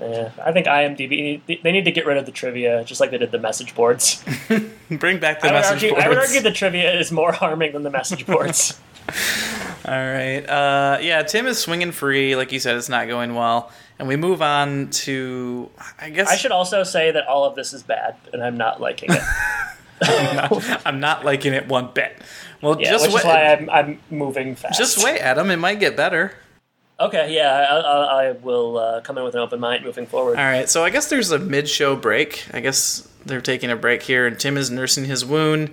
Yeah, 0.00 0.30
I 0.44 0.52
think 0.52 0.66
IMDb 0.66 1.40
they 1.62 1.70
need 1.72 1.84
to 1.84 1.92
get 1.92 2.04
rid 2.06 2.16
of 2.16 2.26
the 2.26 2.32
trivia, 2.32 2.82
just 2.84 3.00
like 3.00 3.10
they 3.10 3.18
did 3.18 3.30
the 3.30 3.38
message 3.38 3.74
boards. 3.74 4.24
Bring 4.90 5.18
back 5.20 5.40
the 5.40 5.48
I 5.48 5.52
message 5.52 5.74
argue, 5.84 5.90
boards. 5.90 6.04
I 6.04 6.08
would 6.08 6.18
argue 6.18 6.40
the 6.40 6.50
trivia 6.52 6.98
is 6.98 7.12
more 7.12 7.32
harming 7.42 7.72
than 7.72 7.82
the 7.84 7.90
message 7.90 8.26
boards. 8.26 8.80
All 9.86 9.92
right. 9.94 10.40
Uh, 10.40 10.98
yeah, 11.00 11.22
Tim 11.22 11.46
is 11.46 11.58
swinging 11.58 11.92
free. 11.92 12.34
Like 12.36 12.52
you 12.52 12.58
said, 12.58 12.76
it's 12.76 12.88
not 12.88 13.06
going 13.06 13.34
well. 13.34 13.70
And 13.98 14.08
we 14.08 14.16
move 14.16 14.42
on 14.42 14.88
to, 14.90 15.70
I 16.00 16.10
guess. 16.10 16.28
I 16.28 16.36
should 16.36 16.50
also 16.52 16.82
say 16.82 17.10
that 17.12 17.26
all 17.28 17.44
of 17.44 17.54
this 17.54 17.72
is 17.72 17.82
bad, 17.84 18.16
and 18.32 18.42
I'm 18.42 18.56
not 18.56 18.80
liking 18.80 19.12
it. 19.12 19.22
I'm 20.02 20.36
not, 20.36 20.86
I'm 20.86 21.00
not 21.00 21.24
liking 21.24 21.52
it 21.54 21.68
one 21.68 21.90
bit. 21.94 22.16
Well, 22.60 22.80
Yeah, 22.80 22.90
just 22.90 23.04
which 23.06 23.14
wait. 23.14 23.20
is 23.20 23.24
why 23.26 23.52
I'm, 23.52 23.70
I'm 23.70 24.00
moving 24.10 24.56
fast. 24.56 24.76
Just 24.78 25.04
wait, 25.04 25.20
Adam. 25.20 25.50
It 25.50 25.56
might 25.58 25.78
get 25.80 25.96
better. 25.96 26.32
Okay, 27.06 27.34
yeah, 27.34 27.66
I, 27.70 27.76
I, 27.76 28.24
I 28.28 28.32
will 28.32 28.78
uh, 28.78 29.00
come 29.00 29.18
in 29.18 29.24
with 29.24 29.34
an 29.34 29.40
open 29.40 29.60
mind 29.60 29.84
moving 29.84 30.06
forward. 30.06 30.38
All 30.38 30.44
right. 30.44 30.68
So 30.68 30.84
I 30.84 30.90
guess 30.90 31.08
there's 31.08 31.30
a 31.30 31.38
mid-show 31.38 31.96
break. 31.96 32.46
I 32.52 32.60
guess 32.60 33.06
they're 33.26 33.40
taking 33.40 33.70
a 33.70 33.76
break 33.76 34.02
here, 34.02 34.26
and 34.26 34.38
Tim 34.38 34.56
is 34.56 34.70
nursing 34.70 35.04
his 35.04 35.24
wound. 35.24 35.70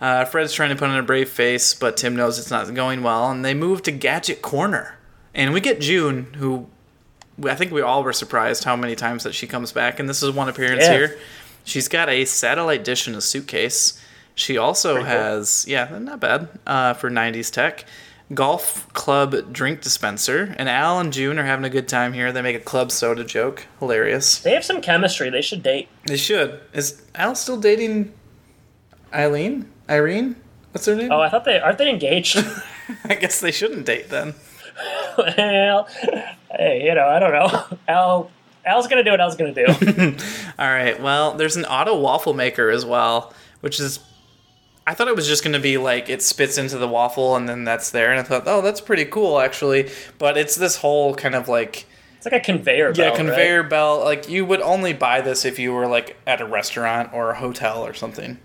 Uh, 0.00 0.24
Fred's 0.26 0.52
trying 0.52 0.70
to 0.70 0.76
put 0.76 0.88
on 0.90 0.98
a 0.98 1.02
brave 1.02 1.28
face, 1.30 1.72
but 1.74 1.96
Tim 1.96 2.14
knows 2.16 2.38
it's 2.38 2.50
not 2.50 2.72
going 2.74 3.02
well, 3.02 3.30
and 3.30 3.44
they 3.44 3.54
move 3.54 3.82
to 3.84 3.90
Gadget 3.90 4.42
Corner, 4.42 4.98
and 5.34 5.54
we 5.54 5.60
get 5.60 5.80
June, 5.80 6.34
who 6.34 6.66
I 7.44 7.54
think 7.54 7.72
we 7.72 7.80
all 7.80 8.02
were 8.02 8.12
surprised 8.12 8.64
how 8.64 8.76
many 8.76 8.94
times 8.94 9.24
that 9.24 9.34
she 9.34 9.46
comes 9.46 9.72
back, 9.72 9.98
and 9.98 10.08
this 10.08 10.22
is 10.22 10.30
one 10.32 10.48
appearance 10.50 10.82
Yeah. 10.84 10.92
here. 10.92 11.18
She's 11.64 11.88
got 11.88 12.08
a 12.10 12.24
satellite 12.26 12.84
dish 12.84 13.08
in 13.08 13.14
a 13.14 13.20
suitcase. 13.20 14.02
She 14.34 14.58
also 14.58 14.94
Pretty 14.96 15.08
cool. 15.08 15.18
has, 15.18 15.64
yeah, 15.66 15.98
not 15.98 16.20
bad 16.20 16.48
uh, 16.66 16.92
for 16.94 17.10
90s 17.10 17.50
tech. 17.50 17.86
Golf 18.34 18.92
club 18.92 19.52
drink 19.52 19.82
dispenser, 19.82 20.54
and 20.58 20.68
Al 20.68 20.98
and 20.98 21.12
June 21.12 21.38
are 21.38 21.44
having 21.44 21.64
a 21.64 21.70
good 21.70 21.86
time 21.86 22.12
here. 22.12 22.32
They 22.32 22.42
make 22.42 22.56
a 22.56 22.60
club 22.60 22.90
soda 22.90 23.22
joke, 23.22 23.66
hilarious. 23.78 24.40
They 24.40 24.52
have 24.52 24.64
some 24.64 24.80
chemistry. 24.80 25.30
They 25.30 25.42
should 25.42 25.62
date. 25.62 25.88
They 26.06 26.16
should. 26.16 26.60
Is 26.72 27.02
Al 27.14 27.36
still 27.36 27.60
dating 27.60 28.12
Eileen? 29.14 29.70
Irene? 29.88 30.34
What's 30.72 30.86
her 30.86 30.96
name? 30.96 31.12
Oh, 31.12 31.20
I 31.20 31.28
thought 31.28 31.44
they 31.44 31.60
aren't 31.60 31.78
they 31.78 31.88
engaged? 31.88 32.36
I 33.04 33.14
guess 33.14 33.40
they 33.40 33.52
shouldn't 33.52 33.86
date 33.86 34.08
then. 34.08 34.34
well, 35.18 35.88
hey, 36.50 36.82
you 36.84 36.94
know, 36.94 37.06
I 37.06 37.18
don't 37.18 37.32
know. 37.32 37.78
Al, 37.88 38.30
Al's 38.64 38.88
gonna 38.88 39.04
do 39.04 39.12
what 39.12 39.20
Al's 39.20 39.36
gonna 39.36 39.54
do. 39.54 39.66
All 40.58 40.68
right. 40.68 41.00
Well, 41.00 41.34
there's 41.34 41.56
an 41.56 41.64
auto 41.64 41.98
waffle 41.98 42.34
maker 42.34 42.70
as 42.70 42.84
well, 42.84 43.32
which 43.60 43.78
is. 43.80 44.00
I 44.86 44.94
thought 44.94 45.08
it 45.08 45.16
was 45.16 45.26
just 45.26 45.42
going 45.42 45.54
to 45.54 45.58
be 45.60 45.78
like 45.78 46.08
it 46.08 46.22
spits 46.22 46.58
into 46.58 46.78
the 46.78 46.86
waffle 46.88 47.34
and 47.36 47.48
then 47.48 47.64
that's 47.64 47.90
there, 47.90 48.10
and 48.12 48.20
I 48.20 48.22
thought, 48.22 48.44
oh, 48.46 48.60
that's 48.62 48.80
pretty 48.80 49.04
cool 49.04 49.40
actually. 49.40 49.90
But 50.18 50.36
it's 50.36 50.54
this 50.54 50.76
whole 50.76 51.14
kind 51.14 51.34
of 51.34 51.48
like 51.48 51.86
It's 52.18 52.26
like 52.26 52.34
a 52.34 52.40
conveyor 52.40 52.88
belt. 52.92 52.98
yeah 52.98 53.08
right? 53.08 53.16
conveyor 53.16 53.62
belt. 53.64 54.04
Like 54.04 54.28
you 54.28 54.44
would 54.46 54.60
only 54.60 54.92
buy 54.92 55.20
this 55.22 55.44
if 55.44 55.58
you 55.58 55.72
were 55.72 55.86
like 55.88 56.16
at 56.26 56.40
a 56.40 56.46
restaurant 56.46 57.10
or 57.12 57.30
a 57.30 57.36
hotel 57.38 57.84
or 57.84 57.94
something. 57.94 58.38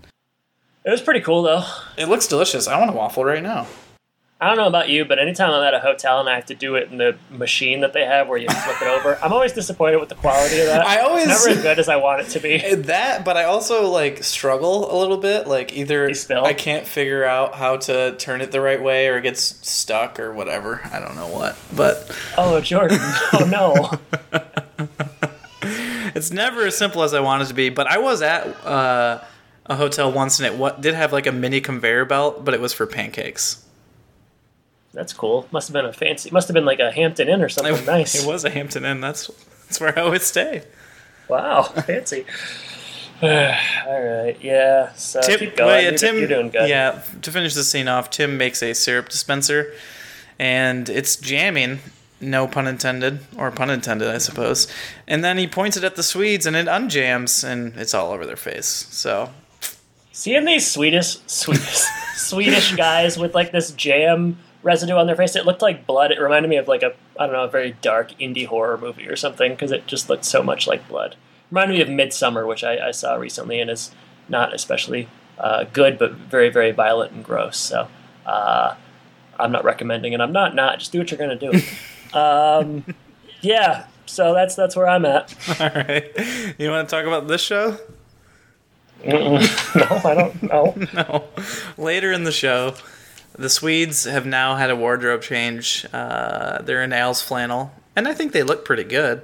It 0.84 0.90
was 0.90 1.00
pretty 1.00 1.20
cool 1.20 1.42
though. 1.42 1.62
It 1.96 2.08
looks 2.08 2.26
delicious. 2.26 2.66
I 2.66 2.76
want 2.78 2.90
a 2.90 2.94
waffle 2.94 3.24
right 3.24 3.42
now. 3.42 3.66
I 4.42 4.48
don't 4.48 4.56
know 4.56 4.66
about 4.66 4.88
you, 4.88 5.04
but 5.04 5.20
anytime 5.20 5.52
I'm 5.52 5.62
at 5.62 5.72
a 5.72 5.78
hotel 5.78 6.18
and 6.18 6.28
I 6.28 6.34
have 6.34 6.46
to 6.46 6.54
do 6.56 6.74
it 6.74 6.90
in 6.90 6.98
the 6.98 7.16
machine 7.30 7.80
that 7.82 7.92
they 7.92 8.04
have 8.04 8.26
where 8.26 8.38
you 8.38 8.48
flip 8.48 8.82
it 8.82 8.88
over, 8.88 9.16
I'm 9.22 9.32
always 9.32 9.52
disappointed 9.52 9.98
with 10.00 10.08
the 10.08 10.16
quality 10.16 10.58
of 10.58 10.66
that. 10.66 10.84
I 10.84 10.98
always- 10.98 11.28
It's 11.28 11.44
never 11.46 11.56
as 11.58 11.62
good 11.62 11.78
as 11.78 11.88
I 11.88 11.94
want 11.94 12.22
it 12.22 12.30
to 12.30 12.40
be. 12.40 12.58
That, 12.92 13.24
but 13.24 13.36
I 13.36 13.44
also 13.44 13.88
like 13.88 14.24
struggle 14.24 14.92
a 14.92 14.98
little 14.98 15.16
bit. 15.18 15.46
Like 15.46 15.72
either 15.76 16.10
I 16.30 16.54
can't 16.54 16.84
figure 16.84 17.24
out 17.24 17.54
how 17.54 17.76
to 17.76 18.16
turn 18.16 18.40
it 18.40 18.50
the 18.50 18.60
right 18.60 18.82
way, 18.82 19.06
or 19.06 19.18
it 19.18 19.22
gets 19.22 19.42
stuck, 19.68 20.18
or 20.18 20.32
whatever. 20.32 20.80
I 20.92 20.98
don't 20.98 21.14
know 21.14 21.28
what, 21.28 21.56
but 21.76 22.10
Oh, 22.36 22.60
Jordan. 22.60 22.98
Oh 23.32 23.44
no. 24.32 24.40
it's 26.16 26.32
never 26.32 26.66
as 26.66 26.76
simple 26.76 27.02
as 27.04 27.14
I 27.14 27.20
want 27.20 27.42
it 27.42 27.46
to 27.46 27.54
be. 27.54 27.68
But 27.68 27.86
I 27.86 27.98
was 27.98 28.22
at 28.22 28.44
uh, 28.66 29.22
a 29.66 29.76
hotel 29.76 30.10
once, 30.10 30.40
and 30.40 30.46
it 30.52 30.58
what 30.58 30.80
did 30.80 30.94
have 30.94 31.12
like 31.12 31.26
a 31.26 31.32
mini 31.32 31.60
conveyor 31.60 32.04
belt, 32.06 32.44
but 32.44 32.54
it 32.54 32.60
was 32.60 32.72
for 32.72 32.86
pancakes. 32.86 33.64
That's 34.92 35.12
cool. 35.12 35.46
Must 35.50 35.68
have 35.68 35.72
been 35.72 35.86
a 35.86 35.92
fancy. 35.92 36.30
Must 36.30 36.48
have 36.48 36.54
been 36.54 36.64
like 36.64 36.80
a 36.80 36.92
Hampton 36.92 37.28
Inn 37.28 37.42
or 37.42 37.48
something 37.50 37.74
It, 37.74 37.86
nice. 37.86 38.22
It 38.22 38.26
was 38.26 38.44
a 38.44 38.50
Hampton 38.50 38.84
Inn. 38.84 39.00
That's 39.00 39.28
that's 39.66 39.80
where 39.80 39.98
I 39.98 40.08
would 40.08 40.22
stay. 40.22 40.64
Wow, 41.28 41.62
fancy. 41.86 42.24
All 43.22 43.28
right, 43.28 44.36
yeah. 44.40 44.92
So 44.94 45.20
Tim, 45.20 45.38
keep 45.38 45.56
going. 45.56 45.68
well, 45.68 45.80
yeah, 45.82 45.88
you're, 45.90 45.98
Tim, 45.98 46.18
you're 46.18 46.28
doing 46.28 46.50
good. 46.50 46.68
Yeah, 46.68 47.02
to 47.22 47.30
finish 47.30 47.54
the 47.54 47.64
scene 47.64 47.88
off, 47.88 48.10
Tim 48.10 48.36
makes 48.36 48.62
a 48.62 48.74
syrup 48.74 49.08
dispenser, 49.08 49.72
and 50.38 50.88
it's 50.88 51.16
jamming. 51.16 51.78
No 52.20 52.46
pun 52.46 52.68
intended, 52.68 53.18
or 53.36 53.50
pun 53.50 53.68
intended, 53.68 54.08
I 54.08 54.18
suppose. 54.18 54.68
And 55.08 55.24
then 55.24 55.38
he 55.38 55.48
points 55.48 55.76
it 55.76 55.82
at 55.82 55.96
the 55.96 56.04
Swedes, 56.04 56.46
and 56.46 56.54
it 56.54 56.66
unjams, 56.66 57.42
and 57.42 57.76
it's 57.76 57.94
all 57.94 58.12
over 58.12 58.24
their 58.24 58.36
face. 58.36 58.86
So 58.90 59.30
Seeing 60.12 60.44
these 60.44 60.70
Swedish, 60.70 61.18
Swedish, 61.26 61.82
Swedish 62.16 62.74
guys 62.76 63.16
with 63.18 63.34
like 63.34 63.50
this 63.50 63.70
jam 63.72 64.38
residue 64.62 64.94
on 64.94 65.06
their 65.06 65.16
face, 65.16 65.36
it 65.36 65.46
looked 65.46 65.62
like 65.62 65.86
blood. 65.86 66.10
It 66.10 66.20
reminded 66.20 66.48
me 66.48 66.56
of 66.56 66.68
like 66.68 66.82
a 66.82 66.94
I 67.18 67.26
don't 67.26 67.34
know 67.34 67.44
a 67.44 67.48
very 67.48 67.76
dark 67.82 68.12
indie 68.18 68.46
horror 68.46 68.78
movie 68.78 69.08
or 69.08 69.16
something 69.16 69.52
because 69.52 69.72
it 69.72 69.86
just 69.86 70.08
looked 70.08 70.24
so 70.24 70.42
much 70.42 70.66
like 70.66 70.88
blood. 70.88 71.16
Reminded 71.50 71.74
me 71.74 71.82
of 71.82 71.88
Midsommar, 71.88 72.46
which 72.46 72.64
I, 72.64 72.88
I 72.88 72.90
saw 72.92 73.14
recently 73.14 73.60
and 73.60 73.70
is 73.70 73.90
not 74.28 74.54
especially 74.54 75.08
uh, 75.38 75.64
good, 75.72 75.98
but 75.98 76.12
very 76.12 76.48
very 76.48 76.70
violent 76.70 77.12
and 77.12 77.24
gross. 77.24 77.58
So 77.58 77.88
uh, 78.26 78.74
I'm 79.38 79.52
not 79.52 79.64
recommending 79.64 80.12
it. 80.12 80.20
I'm 80.20 80.32
not 80.32 80.54
not. 80.54 80.78
Just 80.78 80.92
do 80.92 80.98
what 80.98 81.10
you're 81.10 81.18
gonna 81.18 81.36
do. 81.36 81.60
um, 82.18 82.84
yeah. 83.40 83.86
So 84.06 84.34
that's 84.34 84.54
that's 84.54 84.76
where 84.76 84.88
I'm 84.88 85.04
at. 85.04 85.34
all 85.60 85.70
right, 85.70 86.12
you 86.58 86.70
want 86.70 86.88
to 86.88 86.94
talk 86.94 87.06
about 87.06 87.28
this 87.28 87.40
show? 87.40 87.78
No, 89.04 89.36
I 90.04 90.14
don't 90.14 90.42
know. 90.44 90.74
No. 90.94 91.24
Later 91.76 92.12
in 92.12 92.22
the 92.22 92.30
show, 92.30 92.74
the 93.34 93.48
Swedes 93.48 94.04
have 94.04 94.26
now 94.26 94.56
had 94.56 94.70
a 94.70 94.76
wardrobe 94.76 95.22
change. 95.22 95.86
Uh, 95.92 96.62
they're 96.62 96.82
in 96.82 96.92
Al's 96.92 97.22
flannel, 97.22 97.72
and 97.96 98.06
I 98.06 98.14
think 98.14 98.32
they 98.32 98.42
look 98.42 98.64
pretty 98.64 98.84
good. 98.84 99.22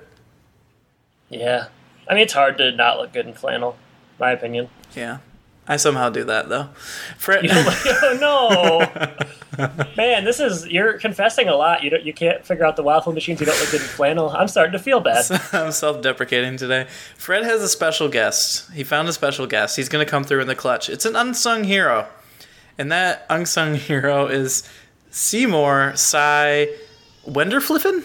Yeah. 1.29 1.69
I 2.09 2.15
mean, 2.15 2.23
it's 2.23 2.33
hard 2.33 2.59
to 2.59 2.73
not 2.73 2.99
look 2.99 3.13
good 3.13 3.27
in 3.27 3.35
flannel, 3.35 3.77
my 4.19 4.31
opinion. 4.31 4.71
Yeah, 4.97 5.19
I 5.67 5.77
somehow 5.77 6.09
do 6.09 6.25
that 6.25 6.49
though. 6.49 6.71
Fred. 7.19 7.45
oh 7.51 8.89
no, 9.59 9.69
man! 9.97 10.25
This 10.25 10.41
is 10.41 10.67
you're 10.67 10.95
confessing 10.99 11.49
a 11.49 11.55
lot. 11.55 11.83
You 11.83 11.91
don't, 11.91 12.03
you 12.05 12.15
can't 12.15 12.45
figure 12.47 12.65
out 12.65 12.77
the 12.77 12.83
waffle 12.83 13.13
machines. 13.13 13.41
You 13.41 13.47
don't 13.47 13.61
look 13.61 13.71
good 13.71 13.83
in 13.83 13.87
flannel. 13.87 14.31
I'm 14.31 14.49
starting 14.49 14.73
to 14.73 14.79
feel 14.79 15.01
bad. 15.01 15.27
I'm 15.53 15.71
self-deprecating 15.71 16.57
today. 16.57 16.87
Fred 17.17 17.45
has 17.45 17.63
a 17.63 17.69
special 17.69 18.09
guest. 18.09 18.71
He 18.73 18.85
found 18.85 19.07
a 19.09 19.13
special 19.13 19.47
guest. 19.47 19.77
He's 19.77 19.91
going 19.91 20.05
to 20.05 20.11
come 20.11 20.25
through 20.25 20.41
in 20.41 20.49
the 20.49 20.55
clutch. 20.55 20.89
It's 20.89 21.05
an 21.05 21.15
unsung 21.15 21.65
hero, 21.65 22.09
and 22.79 22.91
that 22.93 23.27
unsung 23.29 23.75
hero 23.75 24.27
is 24.27 24.63
Seymour 25.11 25.93
Cy 25.97 26.69
Wenderfliffen. 27.27 28.05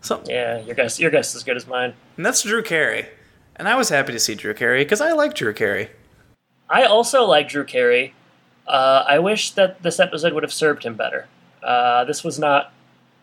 Something, 0.00 0.34
Yeah, 0.34 0.60
your 0.60 0.74
guess 0.74 1.00
your 1.00 1.10
guess 1.10 1.30
is 1.30 1.36
as 1.36 1.44
good 1.44 1.56
as 1.56 1.66
mine. 1.66 1.94
and 2.16 2.24
that's 2.26 2.42
Drew 2.42 2.62
Carey. 2.62 3.06
And 3.56 3.68
I 3.68 3.74
was 3.76 3.88
happy 3.88 4.12
to 4.12 4.18
see 4.20 4.34
Drew 4.34 4.52
Carey 4.54 4.84
because 4.84 5.00
I 5.00 5.12
like 5.12 5.34
Drew 5.34 5.52
Carey. 5.54 5.88
I 6.68 6.84
also 6.84 7.24
like 7.24 7.48
Drew 7.48 7.64
Carey. 7.64 8.14
Uh, 8.66 9.04
I 9.06 9.18
wish 9.18 9.52
that 9.52 9.82
this 9.82 9.98
episode 10.00 10.32
would 10.32 10.42
have 10.42 10.52
served 10.52 10.84
him 10.84 10.94
better. 10.94 11.26
Uh, 11.62 12.04
this 12.04 12.22
was 12.22 12.38
not 12.38 12.72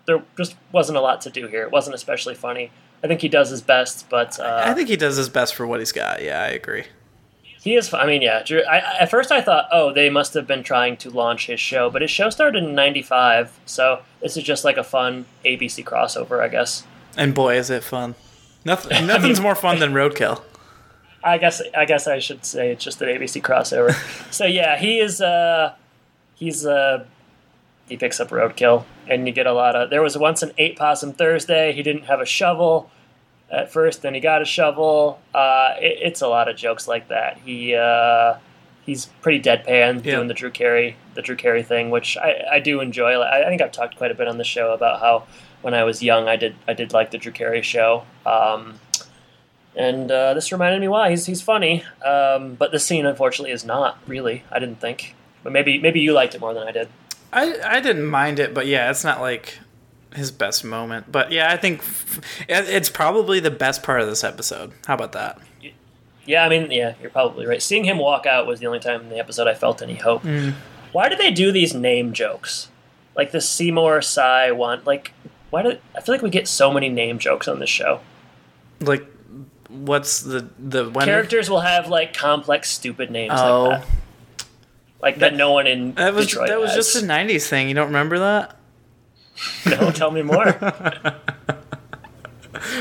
there 0.06 0.22
just 0.38 0.56
wasn't 0.72 0.98
a 0.98 1.02
lot 1.02 1.22
to 1.22 1.30
do 1.30 1.48
here. 1.48 1.62
It 1.64 1.72
wasn't 1.72 1.96
especially 1.96 2.36
funny. 2.36 2.72
I 3.04 3.08
think 3.08 3.22
he 3.22 3.30
does 3.30 3.50
his 3.50 3.62
best, 3.62 4.10
but 4.10 4.40
uh, 4.40 4.64
I 4.66 4.74
think 4.74 4.90
he 4.90 4.96
does 4.98 5.16
his 5.18 5.30
best 5.30 5.56
for 5.56 5.68
what 5.68 5.80
he's 5.80 5.92
got. 5.92 6.22
Yeah, 6.24 6.42
I 6.42 6.48
agree. 6.48 6.86
He 7.64 7.76
is. 7.76 7.94
I 7.94 8.06
mean, 8.06 8.22
yeah. 8.22 8.44
Drew, 8.44 8.62
I, 8.64 8.78
I- 8.80 8.98
at 9.00 9.10
first, 9.10 9.32
I 9.32 9.42
thought, 9.42 9.68
oh, 9.72 9.94
they 9.94 10.10
must 10.10 10.34
have 10.34 10.46
been 10.46 10.64
trying 10.64 10.98
to 10.98 11.10
launch 11.10 11.48
his 11.48 11.60
show, 11.60 11.90
but 11.90 12.02
his 12.02 12.12
show 12.12 12.30
started 12.30 12.64
in 12.64 12.76
'95, 12.76 13.58
so 13.66 14.02
this 14.22 14.36
is 14.38 14.44
just 14.44 14.66
like 14.66 14.78
a 14.78 14.84
fun 14.84 15.26
ABC 15.46 15.84
crossover, 15.84 16.42
I 16.42 16.50
guess. 16.50 16.86
And 17.16 17.34
boy, 17.34 17.58
is 17.58 17.70
it 17.70 17.84
fun. 17.84 18.16
Nothing, 18.66 19.08
nothing's 19.08 19.40
more 19.40 19.56
fun 19.56 19.80
than 19.80 19.94
Roadkill. 19.94 20.42
I 21.24 21.38
guess 21.38 21.62
I 21.78 21.86
guess 21.86 22.06
I 22.06 22.20
should 22.20 22.44
say 22.44 22.72
it's 22.72 22.84
just 22.84 23.02
an 23.02 23.08
ABC 23.08 23.42
crossover. 23.42 23.94
so 24.34 24.46
yeah, 24.46 24.78
he 24.78 25.00
is. 25.00 25.22
Uh, 25.22 25.74
he's 26.36 26.66
uh, 26.66 27.06
he 27.88 27.96
picks 27.96 28.20
up 28.20 28.30
roadkill, 28.30 28.84
and 29.08 29.26
you 29.26 29.34
get 29.34 29.48
a 29.48 29.54
lot 29.54 29.76
of. 29.76 29.90
There 29.90 30.02
was 30.02 30.18
once 30.18 30.42
an 30.44 30.52
eight 30.58 30.76
possum 30.78 31.14
Thursday. 31.14 31.72
He 31.72 31.82
didn't 31.82 32.04
have 32.04 32.20
a 32.20 32.26
shovel 32.26 32.90
at 33.54 33.72
first, 33.72 34.02
then 34.02 34.14
he 34.14 34.20
got 34.20 34.42
a 34.42 34.46
shovel. 34.46 35.20
Uh, 35.34 35.76
it, 35.80 36.00
it's 36.02 36.22
a 36.22 36.28
lot 36.28 36.48
of 36.50 36.56
jokes 36.58 36.88
like 36.88 37.08
that. 37.10 37.38
He 37.46 37.76
uh, 37.76 38.36
he's 38.86 39.06
pretty 39.22 39.40
deadpan 39.42 40.04
Yeah. 40.04 40.16
doing 40.16 40.28
the 40.28 40.34
Drew 40.34 40.52
Carey 40.52 40.96
the 41.14 41.22
Drew 41.22 41.36
Carey 41.36 41.62
thing, 41.64 41.92
which 41.92 42.18
I, 42.18 42.44
I 42.54 42.60
do 42.60 42.82
enjoy. 42.82 43.12
I, 43.14 43.46
I 43.46 43.50
think 43.50 43.62
I've 43.62 43.72
talked 43.72 43.96
quite 43.98 44.10
a 44.12 44.16
bit 44.16 44.28
on 44.28 44.38
the 44.40 44.44
show 44.44 44.74
about 44.74 45.00
how 45.00 45.26
when 45.62 45.74
I 45.76 45.84
was 45.84 46.02
young, 46.02 46.28
I 46.28 46.36
did 46.36 46.56
I 46.68 46.74
did 46.74 46.92
like 46.92 47.12
the 47.12 47.18
Drew 47.20 47.32
Carey 47.32 47.62
show. 47.62 48.06
Um, 48.26 48.80
and 49.76 50.12
uh, 50.12 50.34
this 50.36 50.52
reminded 50.52 50.82
me 50.82 50.88
why 50.88 51.10
he's 51.10 51.26
he's 51.26 51.42
funny, 51.42 51.84
um, 52.06 52.56
but 52.56 52.72
this 52.72 52.86
scene 52.86 53.06
unfortunately 53.06 53.52
is 53.52 53.66
not 53.66 53.98
really. 54.08 54.44
I 54.52 54.60
didn't 54.60 54.80
think, 54.80 55.16
but 55.44 55.52
maybe 55.52 55.80
maybe 55.80 56.00
you 56.00 56.14
liked 56.14 56.36
it 56.36 56.42
more 56.42 56.54
than 56.54 56.68
I 56.68 56.72
did. 56.72 56.90
I 57.32 57.56
I 57.64 57.80
didn't 57.80 58.06
mind 58.06 58.40
it, 58.40 58.54
but 58.54 58.68
yeah, 58.68 58.90
it's 58.92 59.04
not 59.04 59.20
like 59.22 59.58
his 60.16 60.32
best 60.32 60.64
moment. 60.64 61.12
But 61.12 61.32
yeah, 61.32 61.52
I 61.52 61.58
think 61.58 61.80
f- 61.80 62.20
it's 62.48 62.90
probably 62.90 63.40
the 63.40 63.52
best 63.52 63.84
part 63.84 64.02
of 64.02 64.08
this 64.08 64.24
episode. 64.24 64.72
How 64.86 64.94
about 64.96 65.12
that? 65.14 65.40
Yeah, 66.26 66.46
I 66.46 66.50
mean, 66.50 66.72
yeah, 66.72 66.94
you're 67.02 67.10
probably 67.10 67.46
right. 67.46 67.62
Seeing 67.62 67.84
him 67.84 67.98
walk 67.98 68.26
out 68.26 68.48
was 68.48 68.60
the 68.62 68.66
only 68.68 68.80
time 68.80 69.02
in 69.02 69.10
the 69.10 69.20
episode 69.20 69.48
I 69.48 69.54
felt 69.54 69.82
any 69.82 69.96
hope. 69.96 70.24
Mm. 70.24 70.54
Why 70.94 71.10
do 71.10 71.16
they 71.16 71.32
do 71.32 71.52
these 71.52 71.74
name 71.74 72.14
jokes? 72.14 72.70
Like 73.16 73.32
the 73.32 73.42
Seymour 73.42 74.02
Cy 74.02 74.52
one. 74.52 74.82
Like, 74.86 75.12
why 75.50 75.64
do 75.64 75.78
I 75.96 76.02
feel 76.02 76.16
like 76.16 76.22
we 76.22 76.30
get 76.30 76.48
so 76.48 76.72
many 76.72 76.88
name 76.90 77.20
jokes 77.20 77.48
on 77.48 77.60
this 77.60 77.70
show? 77.70 78.00
Like, 78.80 79.06
what's 79.70 80.22
the 80.22 80.48
the 80.60 80.90
when 80.90 81.06
Characters 81.06 81.50
will 81.50 81.60
have 81.62 81.90
like 81.90 82.14
complex, 82.14 82.70
stupid 82.70 83.12
names 83.12 83.34
Oh, 83.36 83.64
like 83.64 83.80
that. 83.82 83.88
Like 85.02 85.16
that, 85.20 85.34
no 85.36 85.52
one 85.52 85.68
in 85.68 85.94
that 85.96 86.14
was 86.14 86.28
Detroit 86.28 86.48
that 86.48 86.60
was 86.60 86.74
has. 86.74 86.94
just 86.94 87.04
a 87.04 87.06
'90s 87.06 87.48
thing. 87.48 87.68
You 87.68 87.76
don't 87.76 87.88
remember 87.88 88.20
that? 88.20 88.58
no. 89.66 89.92
Tell 89.92 90.12
me 90.12 90.22
more. 90.22 90.46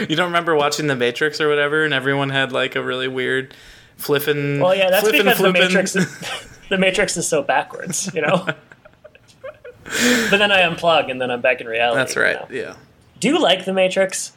You 0.08 0.16
don't 0.16 0.26
remember 0.26 0.54
watching 0.54 0.86
The 0.86 0.96
Matrix 0.96 1.40
or 1.40 1.48
whatever, 1.48 1.84
and 1.84 1.94
everyone 1.94 2.30
had 2.30 2.52
like 2.52 2.76
a 2.76 2.82
really 2.82 3.08
weird 3.08 3.54
flippin'. 3.96 4.60
Well, 4.60 4.74
yeah, 4.74 4.90
that's 4.90 5.08
flippin' 5.08 5.26
because 5.26 5.38
the. 5.38 5.52
Matrix 5.52 5.96
is 5.96 6.58
the 6.68 6.78
Matrix 6.78 7.16
is 7.16 7.26
so 7.26 7.42
backwards, 7.42 8.12
you 8.14 8.20
know. 8.20 8.44
but 8.44 10.36
then 10.36 10.52
I 10.52 10.62
unplug, 10.62 11.10
and 11.10 11.20
then 11.20 11.30
I'm 11.30 11.40
back 11.40 11.60
in 11.60 11.66
reality. 11.66 11.98
That's 11.98 12.14
you 12.14 12.22
right. 12.22 12.34
know? 12.36 12.46
Yeah. 12.54 12.76
Do 13.18 13.28
you 13.28 13.40
like 13.40 13.64
the 13.64 13.72
Matrix? 13.72 14.32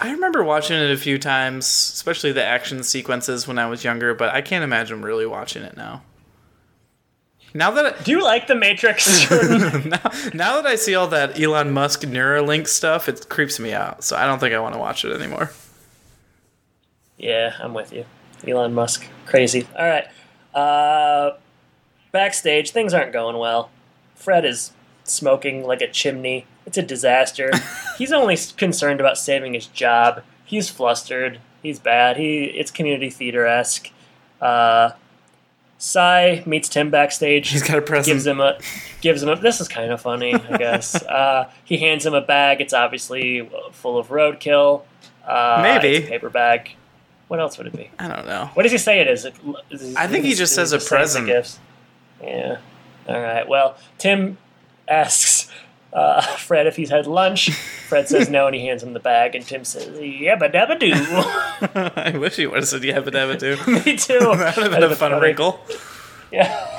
I 0.00 0.12
remember 0.12 0.44
watching 0.44 0.78
it 0.78 0.90
a 0.90 0.96
few 0.96 1.18
times, 1.18 1.66
especially 1.66 2.32
the 2.32 2.44
action 2.44 2.82
sequences 2.82 3.48
when 3.48 3.58
I 3.58 3.66
was 3.66 3.82
younger, 3.82 4.14
but 4.14 4.32
I 4.32 4.42
can't 4.42 4.62
imagine 4.62 5.02
really 5.02 5.26
watching 5.26 5.64
it 5.64 5.76
now. 5.76 6.02
Now 7.54 7.70
that 7.72 7.86
I, 7.86 8.02
Do 8.02 8.10
you 8.10 8.22
like 8.22 8.46
the 8.46 8.54
Matrix? 8.54 9.28
Now, 9.30 10.10
now 10.34 10.56
that 10.56 10.66
I 10.66 10.76
see 10.76 10.94
all 10.94 11.08
that 11.08 11.40
Elon 11.40 11.72
Musk 11.72 12.02
Neuralink 12.02 12.66
stuff, 12.68 13.08
it 13.08 13.28
creeps 13.28 13.58
me 13.58 13.72
out. 13.72 14.04
So 14.04 14.16
I 14.16 14.26
don't 14.26 14.38
think 14.38 14.54
I 14.54 14.58
want 14.60 14.74
to 14.74 14.80
watch 14.80 15.04
it 15.04 15.12
anymore. 15.12 15.50
yeah, 17.16 17.54
I'm 17.60 17.74
with 17.74 17.92
you. 17.92 18.04
Elon 18.46 18.74
Musk, 18.74 19.06
crazy. 19.26 19.66
All 19.76 19.86
right. 19.86 20.06
Uh, 20.54 21.36
backstage, 22.12 22.70
things 22.70 22.94
aren't 22.94 23.12
going 23.12 23.36
well. 23.38 23.70
Fred 24.14 24.44
is 24.44 24.72
smoking 25.04 25.64
like 25.64 25.80
a 25.80 25.88
chimney. 25.88 26.46
It's 26.66 26.78
a 26.78 26.82
disaster. 26.82 27.50
He's 27.98 28.12
only 28.12 28.36
concerned 28.56 29.00
about 29.00 29.18
saving 29.18 29.54
his 29.54 29.66
job. 29.66 30.22
He's 30.44 30.68
flustered. 30.68 31.40
He's 31.62 31.78
bad. 31.78 32.16
He 32.16 32.44
it's 32.44 32.70
community 32.70 33.10
theater 33.10 33.46
esque. 33.46 33.90
Uh, 34.40 34.90
Cy 35.78 36.42
meets 36.44 36.68
Tim 36.68 36.90
backstage. 36.90 37.50
He's 37.50 37.62
got 37.62 37.78
a 37.78 37.82
present. 37.82 38.06
gives 38.14 38.26
him 38.26 38.40
a 38.40 38.58
gives 39.00 39.22
him 39.22 39.28
a 39.28 39.36
this 39.36 39.60
is 39.60 39.68
kind 39.68 39.92
of 39.92 40.00
funny 40.00 40.34
i 40.34 40.56
guess 40.56 41.00
uh, 41.04 41.48
he 41.64 41.76
hands 41.78 42.04
him 42.04 42.14
a 42.14 42.20
bag 42.20 42.60
it's 42.60 42.72
obviously 42.74 43.48
full 43.70 43.96
of 43.96 44.08
roadkill 44.08 44.82
uh, 45.24 45.60
Maybe. 45.62 46.04
paper 46.04 46.28
bag 46.28 46.72
what 47.28 47.38
else 47.38 47.56
would 47.58 47.68
it 47.68 47.76
be 47.76 47.90
I 48.00 48.08
don't 48.08 48.26
know. 48.26 48.50
what 48.54 48.64
does 48.64 48.72
he 48.72 48.78
say 48.78 48.98
it 49.00 49.06
is, 49.06 49.24
it, 49.24 49.34
is 49.70 49.94
I 49.94 50.08
think 50.08 50.24
he 50.24 50.34
just 50.34 50.52
says 50.52 50.72
a 50.72 50.80
present. 50.80 51.26
gifts? 51.26 51.60
yeah 52.20 52.58
all 53.08 53.20
right 53.20 53.46
well 53.46 53.76
tim 53.98 54.36
asks 54.88 55.37
uh, 55.92 56.20
fred 56.36 56.66
if 56.66 56.76
he's 56.76 56.90
had 56.90 57.06
lunch 57.06 57.50
fred 57.88 58.08
says 58.08 58.28
no 58.28 58.46
and 58.46 58.54
he 58.54 58.66
hands 58.66 58.82
him 58.82 58.92
the 58.92 59.00
bag 59.00 59.34
and 59.34 59.46
tim 59.46 59.64
says 59.64 59.88
yabba 59.98 60.52
dabba 60.52 60.78
doo 60.78 60.92
I 62.00 62.16
wish 62.18 62.36
he 62.36 62.46
would 62.46 62.56
have 62.58 62.68
said 62.68 62.82
yabba 62.82 63.08
dabba 63.08 63.38
too. 63.38 63.56
me 63.90 63.96
too 63.96 64.18
that 64.18 64.56
would 64.56 64.70
have 64.70 64.72
been 64.72 64.82
a 64.84 64.88
fun 64.94 65.10
funny. 65.12 65.22
wrinkle. 65.22 65.60
yeah 66.30 66.78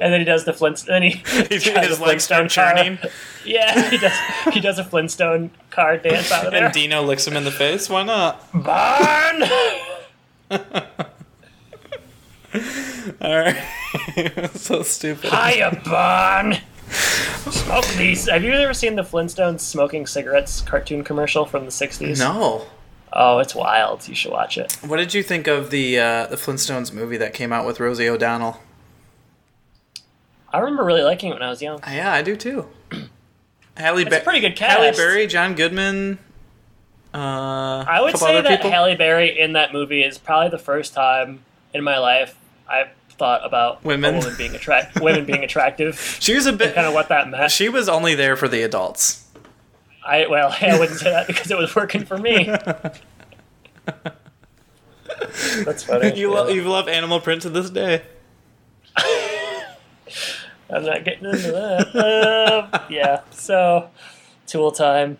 and 0.00 0.12
then 0.12 0.18
he 0.20 0.24
does 0.24 0.44
the 0.44 0.52
flint 0.52 0.84
then 0.88 1.02
he 1.02 1.10
His 1.48 1.64
legs 2.00 2.24
start 2.24 2.40
Flintstone 2.40 2.48
churning, 2.48 2.98
Yeah, 3.44 3.88
he 3.90 3.96
does. 3.98 4.12
He 4.52 4.60
does 4.60 4.76
a 4.80 4.84
Flintstone 4.84 5.50
car 5.70 5.96
dance 5.96 6.32
out 6.32 6.46
of 6.46 6.52
there. 6.52 6.64
and 6.64 6.74
Dino 6.74 7.00
licks 7.02 7.24
him 7.28 7.36
in 7.36 7.44
the 7.44 7.52
face. 7.52 7.88
Why 7.88 8.02
not? 8.02 8.44
Barn. 8.52 9.44
All 13.20 13.38
right. 13.38 13.56
so 14.54 14.82
stupid. 14.82 15.30
Hiya, 15.30 15.80
Barn. 15.84 16.56
Smoke 16.90 17.86
these. 17.96 18.28
Have 18.28 18.44
you 18.44 18.52
ever 18.52 18.74
seen 18.74 18.96
the 18.96 19.02
Flintstones 19.02 19.60
smoking 19.60 20.06
cigarettes 20.06 20.60
cartoon 20.60 21.04
commercial 21.04 21.44
from 21.44 21.64
the 21.64 21.70
'60s? 21.70 22.18
No. 22.18 22.66
Oh, 23.12 23.38
it's 23.38 23.54
wild. 23.54 24.06
You 24.06 24.14
should 24.14 24.32
watch 24.32 24.58
it. 24.58 24.72
What 24.82 24.98
did 24.98 25.14
you 25.14 25.22
think 25.22 25.46
of 25.46 25.70
the 25.70 25.98
uh, 25.98 26.26
the 26.26 26.36
Flintstones 26.36 26.92
movie 26.92 27.16
that 27.16 27.34
came 27.34 27.52
out 27.52 27.66
with 27.66 27.80
Rosie 27.80 28.08
O'Donnell? 28.08 28.60
I 30.52 30.58
remember 30.58 30.84
really 30.84 31.02
liking 31.02 31.30
it 31.30 31.34
when 31.34 31.42
I 31.42 31.50
was 31.50 31.60
young. 31.60 31.80
Yeah, 31.86 32.12
I 32.12 32.22
do 32.22 32.36
too. 32.36 32.68
Halle 33.76 34.04
Berry, 34.04 34.22
pretty 34.22 34.40
good 34.40 34.58
Halle. 34.58 34.92
Berry, 34.92 35.26
John 35.26 35.54
Goodman. 35.54 36.18
Uh, 37.14 37.84
I 37.86 38.00
would 38.02 38.16
say 38.16 38.40
that 38.40 38.56
people. 38.56 38.70
Halle 38.70 38.96
Berry 38.96 39.38
in 39.38 39.52
that 39.54 39.72
movie 39.72 40.02
is 40.02 40.18
probably 40.18 40.50
the 40.50 40.58
first 40.58 40.94
time 40.94 41.44
in 41.72 41.82
my 41.82 41.98
life 41.98 42.36
I've 42.68 42.88
thought 43.18 43.44
about 43.44 43.84
Women. 43.84 44.22
being 44.38 44.54
attract 44.54 45.00
women 45.00 45.24
being 45.24 45.44
attractive. 45.44 45.98
She 46.20 46.34
was 46.34 46.46
a 46.46 46.52
bit. 46.52 46.74
Kind 46.74 46.86
of 46.86 46.94
what 46.94 47.08
that 47.08 47.28
meant. 47.28 47.50
She 47.50 47.68
was 47.68 47.88
only 47.88 48.14
there 48.14 48.36
for 48.36 48.48
the 48.48 48.62
adults. 48.62 49.26
I 50.04 50.26
well, 50.26 50.54
I 50.60 50.78
wouldn't 50.78 50.98
say 50.98 51.10
that 51.10 51.26
because 51.26 51.50
it 51.50 51.58
was 51.58 51.74
working 51.74 52.04
for 52.04 52.16
me. 52.18 52.44
That's 55.64 55.82
funny. 55.84 56.16
You 56.18 56.30
yeah. 56.30 56.34
love 56.34 56.50
you 56.50 56.62
love 56.62 56.88
Animal 56.88 57.20
Print 57.20 57.42
to 57.42 57.50
this 57.50 57.70
day. 57.70 58.02
I'm 60.70 60.84
not 60.84 61.04
getting 61.04 61.24
into 61.24 61.50
that. 61.52 61.96
Uh, 61.96 62.82
yeah. 62.90 63.22
So, 63.30 63.90
tool 64.46 64.70
time. 64.70 65.16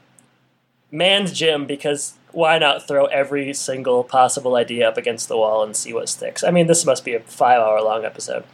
Man's 0.91 1.33
gym 1.33 1.65
because 1.67 2.18
why 2.39 2.57
not 2.57 2.87
throw 2.87 3.07
every 3.07 3.53
single 3.53 4.05
possible 4.05 4.55
idea 4.55 4.89
up 4.89 4.97
against 4.97 5.27
the 5.27 5.37
wall 5.37 5.65
and 5.65 5.75
see 5.75 5.93
what 5.93 6.09
sticks? 6.09 6.45
I 6.45 6.53
mean, 6.53 6.69
this 6.69 6.87
must 6.87 7.05
be 7.05 7.15
a 7.15 7.19
five 7.19 7.61
hour 7.61 7.83
long 7.83 8.05
episode. 8.05 8.45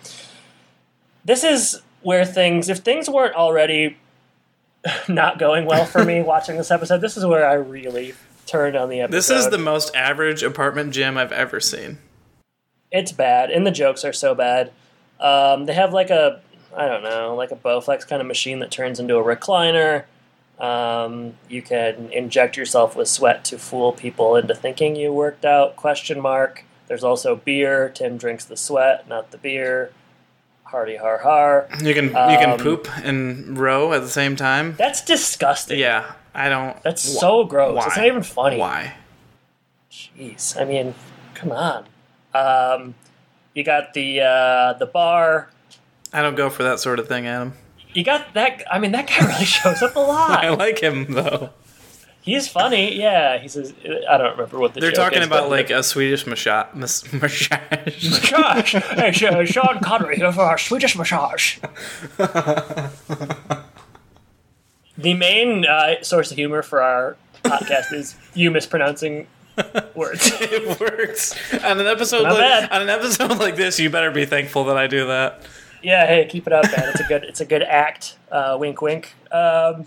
This 1.22 1.44
is 1.44 1.82
where 2.00 2.24
things, 2.24 2.70
if 2.70 2.78
things 2.78 3.10
weren't 3.10 3.34
already 3.34 3.98
not 5.08 5.38
going 5.38 5.66
well 5.66 5.84
for 5.84 6.02
me 6.02 6.22
watching 6.26 6.56
this 6.56 6.70
episode, 6.70 7.02
this 7.02 7.18
is 7.18 7.26
where 7.26 7.46
I 7.46 7.52
really 7.52 8.14
turned 8.46 8.74
on 8.74 8.88
the 8.88 9.02
episode. 9.02 9.16
This 9.18 9.28
is 9.28 9.50
the 9.50 9.58
most 9.58 9.94
average 9.94 10.42
apartment 10.42 10.94
gym 10.94 11.18
I've 11.18 11.32
ever 11.32 11.60
seen. 11.60 11.98
it's 12.90 13.12
bad, 13.12 13.50
and 13.50 13.66
the 13.66 13.70
jokes 13.70 14.02
are 14.02 14.14
so 14.14 14.34
bad. 14.34 14.72
Um, 15.20 15.66
they 15.66 15.74
have 15.74 15.92
like 15.92 16.08
a, 16.08 16.40
I 16.74 16.88
don't 16.88 17.02
know, 17.02 17.34
like 17.34 17.50
a 17.50 17.56
Bowflex 17.56 18.08
kind 18.08 18.22
of 18.22 18.28
machine 18.28 18.60
that 18.60 18.70
turns 18.70 18.98
into 18.98 19.16
a 19.16 19.22
recliner. 19.22 20.04
Um, 20.58 21.34
you 21.48 21.62
can 21.62 22.12
inject 22.12 22.56
yourself 22.56 22.94
with 22.96 23.08
sweat 23.08 23.44
to 23.46 23.58
fool 23.58 23.92
people 23.92 24.36
into 24.36 24.54
thinking 24.54 24.94
you 24.96 25.12
worked 25.12 25.44
out? 25.44 25.74
Question 25.76 26.20
mark. 26.20 26.64
There's 26.86 27.02
also 27.04 27.34
beer. 27.36 27.88
Tim 27.88 28.16
drinks 28.18 28.44
the 28.44 28.56
sweat, 28.56 29.08
not 29.08 29.30
the 29.30 29.38
beer. 29.38 29.90
Hardy 30.64 30.96
har 30.96 31.18
har. 31.18 31.68
You 31.82 31.94
can 31.94 32.06
you 32.06 32.10
can 32.12 32.50
Um, 32.52 32.58
poop 32.58 32.88
and 33.04 33.58
row 33.58 33.92
at 33.92 34.02
the 34.02 34.08
same 34.08 34.36
time. 34.36 34.74
That's 34.76 35.00
disgusting. 35.04 35.78
Yeah, 35.78 36.12
I 36.34 36.48
don't. 36.48 36.80
That's 36.82 37.04
wh- 37.04 37.18
so 37.20 37.44
gross. 37.44 37.84
It's 37.86 37.96
not 37.96 38.06
even 38.06 38.22
funny. 38.22 38.58
Why? 38.58 38.94
Jeez, 39.90 40.60
I 40.60 40.64
mean, 40.64 40.94
come 41.34 41.52
on. 41.52 41.84
Um, 42.34 42.94
you 43.54 43.62
got 43.62 43.94
the 43.94 44.20
uh, 44.20 44.72
the 44.74 44.86
bar. 44.86 45.48
I 46.12 46.22
don't 46.22 46.34
go 46.36 46.50
for 46.50 46.62
that 46.64 46.80
sort 46.80 46.98
of 46.98 47.08
thing, 47.08 47.26
Adam. 47.26 47.54
You 47.94 48.04
got 48.04 48.34
that. 48.34 48.62
I 48.70 48.78
mean, 48.78 48.92
that 48.92 49.06
guy 49.06 49.26
really 49.26 49.44
shows 49.44 49.82
up 49.82 49.96
a 49.96 50.00
lot. 50.00 50.44
I 50.44 50.50
like 50.50 50.80
him 50.80 51.12
though. 51.12 51.50
He's 52.20 52.48
funny. 52.48 52.98
Yeah, 52.98 53.38
he 53.38 53.48
says. 53.48 53.74
I 54.08 54.16
don't 54.16 54.32
remember 54.32 54.58
what 54.58 54.74
the. 54.74 54.80
They're 54.80 54.92
talking 54.92 55.20
is, 55.20 55.26
about 55.26 55.50
like 55.50 55.70
a 55.70 55.82
Swedish 55.82 56.26
massage. 56.26 56.68
Mas- 56.74 57.12
massage. 57.12 57.60
Massage. 57.84 58.74
hey, 58.74 59.12
Sh- 59.12 59.52
Sean 59.52 59.80
Connery 59.80 60.16
here 60.16 60.32
for 60.32 60.42
our 60.42 60.58
Swedish 60.58 60.96
massage. 60.96 61.58
the 64.96 65.14
main 65.14 65.66
uh, 65.66 66.02
source 66.02 66.30
of 66.30 66.36
humor 66.38 66.62
for 66.62 66.82
our 66.82 67.16
podcast 67.42 67.92
is 67.92 68.16
you 68.32 68.50
mispronouncing 68.50 69.26
words. 69.94 70.32
it 70.40 70.80
works. 70.80 71.34
On 71.62 71.78
an 71.78 71.86
episode 71.86 72.22
like, 72.22 72.72
on 72.72 72.82
an 72.82 72.88
episode 72.88 73.38
like 73.38 73.56
this, 73.56 73.78
you 73.78 73.90
better 73.90 74.10
be 74.10 74.24
thankful 74.24 74.64
that 74.64 74.76
I 74.76 74.86
do 74.86 75.06
that. 75.08 75.42
Yeah, 75.84 76.06
hey, 76.06 76.26
keep 76.28 76.46
it 76.46 76.52
up, 76.52 76.64
man. 76.64 76.88
It's 76.88 77.00
a 77.00 77.04
good, 77.04 77.24
it's 77.24 77.40
a 77.40 77.44
good 77.44 77.62
act. 77.62 78.16
Uh, 78.32 78.56
wink, 78.58 78.80
wink. 78.82 79.14
Um, 79.30 79.86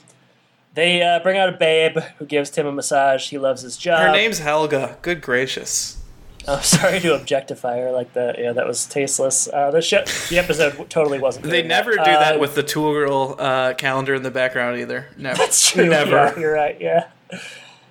they 0.73 1.01
uh, 1.01 1.19
bring 1.19 1.37
out 1.37 1.49
a 1.49 1.53
babe 1.57 1.97
who 2.19 2.25
gives 2.25 2.49
Tim 2.51 2.67
a 2.67 2.71
massage. 2.71 3.29
He 3.29 3.37
loves 3.37 3.61
his 3.63 3.77
job. 3.77 3.99
Her 3.99 4.11
name's 4.11 4.39
Helga. 4.39 4.97
Good 5.01 5.21
gracious. 5.21 5.97
I'm 6.47 6.61
sorry 6.63 6.99
to 7.01 7.13
objectify 7.15 7.79
her 7.79 7.91
like 7.91 8.13
that. 8.13 8.37
Yeah, 8.39 8.53
that 8.53 8.65
was 8.67 8.85
tasteless. 8.85 9.49
Uh, 9.51 9.71
the 9.71 9.81
show, 9.81 10.03
the 10.29 10.37
episode 10.37 10.89
totally 10.89 11.19
wasn't. 11.19 11.45
They 11.47 11.63
never 11.63 11.95
that. 11.95 12.05
do 12.05 12.11
that 12.11 12.35
Uh, 12.35 12.39
with 12.39 12.55
the 12.55 12.63
Tool 12.63 12.93
Girl 12.93 13.35
uh, 13.37 13.73
calendar 13.73 14.13
in 14.15 14.23
the 14.23 14.31
background 14.31 14.79
either. 14.79 15.07
Never. 15.17 15.37
That's 15.39 15.71
true. 15.71 15.89
Never. 15.89 16.11
Yeah, 16.11 16.39
you're 16.39 16.53
right. 16.53 16.79
Yeah. 16.79 17.07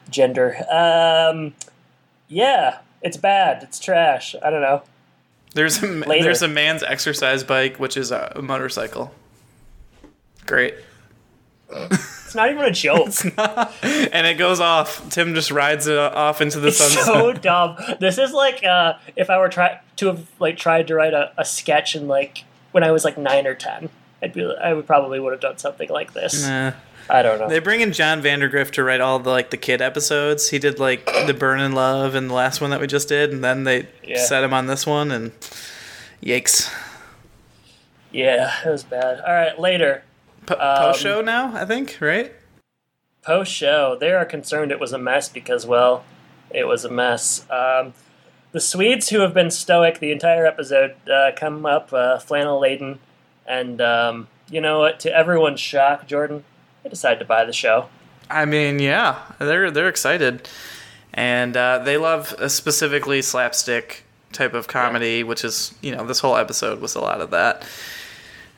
Gender. 0.09 0.57
Um, 0.71 1.55
yeah, 2.29 2.79
it's 3.03 3.17
bad. 3.17 3.63
It's 3.65 3.79
trash. 3.79 4.35
I 4.43 4.51
don't 4.51 4.63
know. 4.63 4.83
There's 5.57 5.83
a 5.83 5.87
Later. 5.87 6.23
there's 6.25 6.43
a 6.43 6.49
man's 6.49 6.83
exercise 6.83 7.43
bike, 7.43 7.79
which 7.79 7.97
is 7.97 8.11
a, 8.13 8.41
motorcycle. 8.43 9.13
Great. 10.45 10.75
It's 11.71 12.35
not 12.35 12.51
even 12.51 12.65
a 12.65 12.71
joke. 12.71 13.15
And 13.83 14.27
it 14.27 14.37
goes 14.39 14.61
off. 14.61 15.09
Tim 15.11 15.35
just 15.35 15.51
rides 15.51 15.87
it 15.87 15.99
off 15.99 16.41
into 16.43 16.61
the 16.61 16.69
It's 16.69 16.77
sunset. 16.77 17.05
so 17.05 17.33
dumb. 17.49 17.77
This 17.99 18.19
is 18.19 18.33
like 18.33 18.63
uh, 18.65 18.95
if 19.17 19.31
I 19.31 19.39
were 19.39 19.49
try 19.49 19.81
to 19.97 20.07
have 20.09 20.29
like 20.39 20.59
tried 20.59 20.89
to 20.89 20.95
write 20.95 21.15
a, 21.15 21.33
a 21.39 21.45
sketch 21.45 21.97
in 21.97 22.07
like 22.07 22.45
when 22.73 22.85
I 22.85 22.91
was 22.91 23.03
like 23.05 23.17
nine 23.17 23.47
or 23.47 23.55
ten. 23.55 23.89
I'd 24.23 24.33
be 24.33 24.45
I 24.63 24.73
would 24.73 24.87
probably 24.87 25.21
would 25.21 25.33
have 25.33 25.41
done 25.41 25.59
something 25.59 25.89
like 25.89 26.13
this. 26.13 26.47
Nah. 26.47 26.73
I 27.09 27.23
don't 27.23 27.39
know. 27.39 27.49
They 27.49 27.61
bring 27.61 27.83
in 27.83 27.93
John 27.93 28.21
Vandergrift 28.21 28.73
to 28.73 28.83
write 28.83 29.01
all 29.01 29.19
the 29.21 29.31
like 29.31 29.51
the 29.51 29.57
kid 29.57 29.81
episodes. 29.81 30.51
He 30.51 30.59
did 30.59 30.79
like 30.81 31.07
the 31.27 31.35
Burn 31.35 31.61
in 31.61 31.73
Love 31.73 32.15
and 32.17 32.29
the 32.29 32.35
last 32.35 32.61
one 32.61 32.71
that 32.71 32.81
we 32.81 32.87
just 32.89 33.09
did, 33.09 33.31
and 33.33 33.45
then 33.45 33.63
they 33.65 33.87
Yeah. 34.03 34.19
set 34.25 34.43
him 34.43 34.53
on 34.53 34.67
this 34.67 34.87
one, 34.87 35.11
and 35.13 35.31
yikes. 36.23 36.73
yeah, 38.11 38.53
it 38.65 38.69
was 38.71 38.85
bad. 38.85 39.21
All 39.21 39.33
right, 39.35 39.59
later. 39.59 40.03
Po- 40.47 40.55
Um, 40.55 40.79
Post 40.93 41.01
show 41.01 41.21
now, 41.21 41.55
I 41.57 41.65
think, 41.65 41.97
right? 42.01 42.33
post 43.23 43.53
show, 43.53 43.97
they 43.99 44.13
are 44.13 44.25
concerned 44.25 44.71
it 44.71 44.79
was 44.79 44.93
a 44.93 44.99
mess 44.99 45.29
because, 45.29 45.67
well, 45.67 46.05
it 46.51 46.65
was 46.69 46.85
a 46.85 46.89
mess. 46.89 47.45
Um, 47.51 47.93
the 48.53 48.61
Swedes, 48.61 49.09
who 49.09 49.19
have 49.19 49.35
been 49.35 49.51
stoic 49.51 49.99
the 49.99 50.13
entire 50.13 50.47
episode, 50.47 50.95
uh, 51.11 51.33
come 51.35 51.67
up 51.67 51.93
uh, 51.93 52.19
flannel 52.21 52.61
laden, 52.61 53.01
and 53.49 53.81
um, 53.81 54.29
you 54.51 54.61
know 54.61 54.79
what? 54.81 55.01
To 55.01 55.15
everyone's 55.17 55.61
shock, 55.61 56.07
Jordan, 56.07 56.45
they 56.83 56.91
decided 56.91 57.19
to 57.21 57.25
buy 57.25 57.45
the 57.45 57.53
show. 57.53 57.89
I 58.31 58.45
mean, 58.45 58.79
yeah, 58.79 59.21
they're 59.39 59.71
they're 59.71 59.89
excited, 59.89 60.49
and 61.15 61.57
uh, 61.57 61.79
they 61.79 61.97
love 61.97 62.35
a 62.39 62.49
specifically 62.51 63.23
slapstick 63.23 64.05
type 64.33 64.53
of 64.55 64.67
comedy, 64.69 65.23
which 65.23 65.45
is 65.45 65.75
you 65.81 65.95
know 65.95 66.07
this 66.07 66.21
whole 66.21 66.37
episode 66.37 66.81
was 66.81 66.95
a 66.95 67.01
lot 67.01 67.21
of 67.21 67.31
that. 67.31 67.67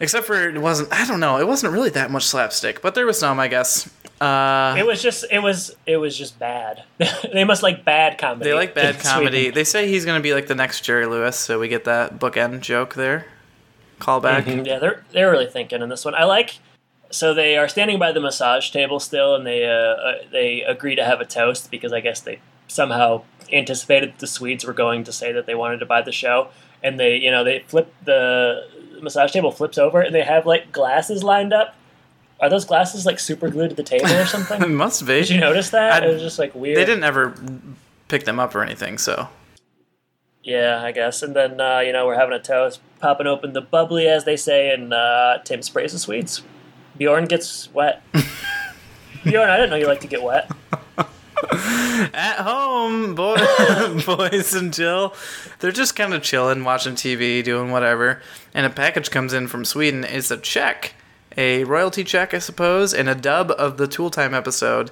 Except 0.01 0.27
for 0.27 0.49
it 0.49 0.59
wasn't. 0.61 0.93
I 0.93 1.05
don't 1.07 1.19
know. 1.21 1.39
It 1.39 1.47
wasn't 1.49 1.73
really 1.73 1.91
that 1.91 2.11
much 2.11 2.25
slapstick, 2.25 2.81
but 2.83 2.95
there 2.95 3.05
was 3.05 3.19
some, 3.19 3.41
I 3.41 3.49
guess. 3.49 3.91
Uh, 4.21 4.77
It 4.79 4.87
was 4.87 5.03
just, 5.03 5.25
it 5.31 5.41
was, 5.41 5.75
it 5.87 5.97
was 5.97 6.17
just 6.17 6.39
bad. 6.39 6.85
they 7.33 7.43
must 7.45 7.65
like 7.65 7.85
bad 7.85 8.17
comedy. 8.17 8.49
they 8.51 8.55
like 8.55 8.75
bad 8.75 9.01
comedy. 9.01 9.29
Sweden. 9.39 9.55
They 9.55 9.65
say 9.65 9.89
he's 9.89 10.05
going 10.05 10.17
to 10.19 10.23
be 10.23 10.35
like 10.35 10.47
the 10.47 10.55
next 10.55 10.83
Jerry 10.83 11.07
Lewis, 11.07 11.37
so 11.37 11.59
we 11.59 11.67
get 11.67 11.85
that 11.85 12.19
bookend 12.21 12.61
joke 12.61 12.95
there. 12.95 13.27
Callback. 13.99 14.45
Mhm, 14.45 14.67
Yeah, 14.67 14.79
they're 14.79 15.05
they're 15.13 15.31
really 15.31 15.47
thinking 15.47 15.83
in 15.83 15.89
this 15.89 16.05
one. 16.05 16.15
I 16.15 16.25
like. 16.25 16.59
So 17.11 17.33
they 17.33 17.57
are 17.57 17.69
standing 17.69 17.99
by 17.99 18.13
the 18.13 18.21
massage 18.21 18.71
table 18.71 19.01
still, 19.01 19.35
and 19.35 19.47
they 19.47 19.65
uh, 19.67 19.71
uh, 19.73 20.15
they 20.31 20.63
agree 20.63 20.95
to 20.95 21.05
have 21.05 21.21
a 21.21 21.25
toast 21.25 21.71
because 21.71 21.93
I 21.93 22.01
guess 22.01 22.21
they 22.21 22.39
somehow 22.69 23.23
anticipated 23.51 24.11
that 24.13 24.19
the 24.19 24.27
Swedes 24.27 24.65
were 24.67 24.75
going 24.75 25.05
to 25.05 25.13
say 25.13 25.33
that 25.33 25.47
they 25.47 25.55
wanted 25.55 25.79
to 25.81 25.87
buy 25.87 26.03
the 26.03 26.13
show, 26.13 26.49
and 26.83 27.01
they 27.01 27.17
you 27.17 27.31
know 27.31 27.45
they 27.45 27.61
flip 27.61 27.93
the 28.05 28.67
massage 29.01 29.33
table 29.33 29.51
flips 29.53 29.79
over, 29.79 30.01
and 30.03 30.15
they 30.15 30.23
have 30.23 30.45
like 30.45 30.71
glasses 30.73 31.23
lined 31.25 31.53
up. 31.55 31.75
Are 32.41 32.51
those 32.51 32.65
glasses 32.67 33.05
like 33.07 33.19
super 33.19 33.49
glued 33.49 33.71
to 33.71 33.75
the 33.75 33.83
table 33.83 34.07
or 34.07 34.21
It 34.21 34.27
something? 34.27 34.75
must 34.75 35.07
be. 35.07 35.15
Did 35.15 35.31
you 35.31 35.41
notice 35.41 35.71
that? 35.71 36.03
I- 36.03 36.07
it 36.07 36.13
was 36.13 36.23
just 36.23 36.39
like 36.39 36.55
weird. 36.55 36.77
They 36.77 36.85
didn't 36.85 37.05
ever 37.05 37.35
pick 38.09 38.25
them 38.25 38.39
up 38.39 38.55
or 38.55 38.63
anything, 38.63 38.99
so 38.99 39.29
Yeah, 40.43 40.81
I 40.83 40.93
guess. 40.93 41.23
And 41.23 41.35
then 41.35 41.61
uh, 41.61 41.81
you 41.81 41.93
know 41.93 42.07
we're 42.07 42.19
having 42.19 42.35
a 42.35 42.43
toast, 42.43 42.81
popping 43.01 43.27
open 43.27 43.53
the 43.53 43.61
bubbly, 43.61 44.07
as 44.07 44.25
they 44.25 44.37
say, 44.37 44.73
and 44.73 44.93
uh, 44.93 45.39
Tim 45.45 45.63
sprays 45.63 45.93
the 45.93 45.99
sweets. 45.99 46.43
Bjorn 46.97 47.27
gets 47.27 47.73
wet. 47.73 48.03
Bjorn, 49.25 49.49
I 49.49 49.57
didn't 49.57 49.71
know 49.71 49.77
you 49.77 49.87
like 49.87 50.01
to 50.01 50.07
get 50.07 50.23
wet. 50.23 50.51
at 52.15 52.37
home, 52.39 53.15
boy, 53.15 53.37
boys 54.07 54.55
and 54.55 54.73
Jill, 54.73 55.15
they're 55.61 55.73
just 55.73 55.95
kind 55.95 56.13
of 56.15 56.23
chilling, 56.23 56.65
watching 56.65 56.95
TV, 56.95 57.43
doing 57.43 57.71
whatever. 57.71 58.21
And 58.55 58.67
a 58.67 58.71
package 58.71 59.11
comes 59.11 59.33
in 59.33 59.47
from 59.49 59.65
Sweden. 59.65 60.05
It's 60.05 60.31
a 60.31 60.37
check, 60.37 60.95
a 61.37 61.65
royalty 61.65 62.05
check, 62.05 62.35
I 62.35 62.39
suppose, 62.39 62.93
and 62.93 63.09
a 63.09 63.15
dub 63.15 63.51
of 63.53 63.77
the 63.77 63.87
Tool 63.87 64.11
Time 64.11 64.35
episode. 64.35 64.91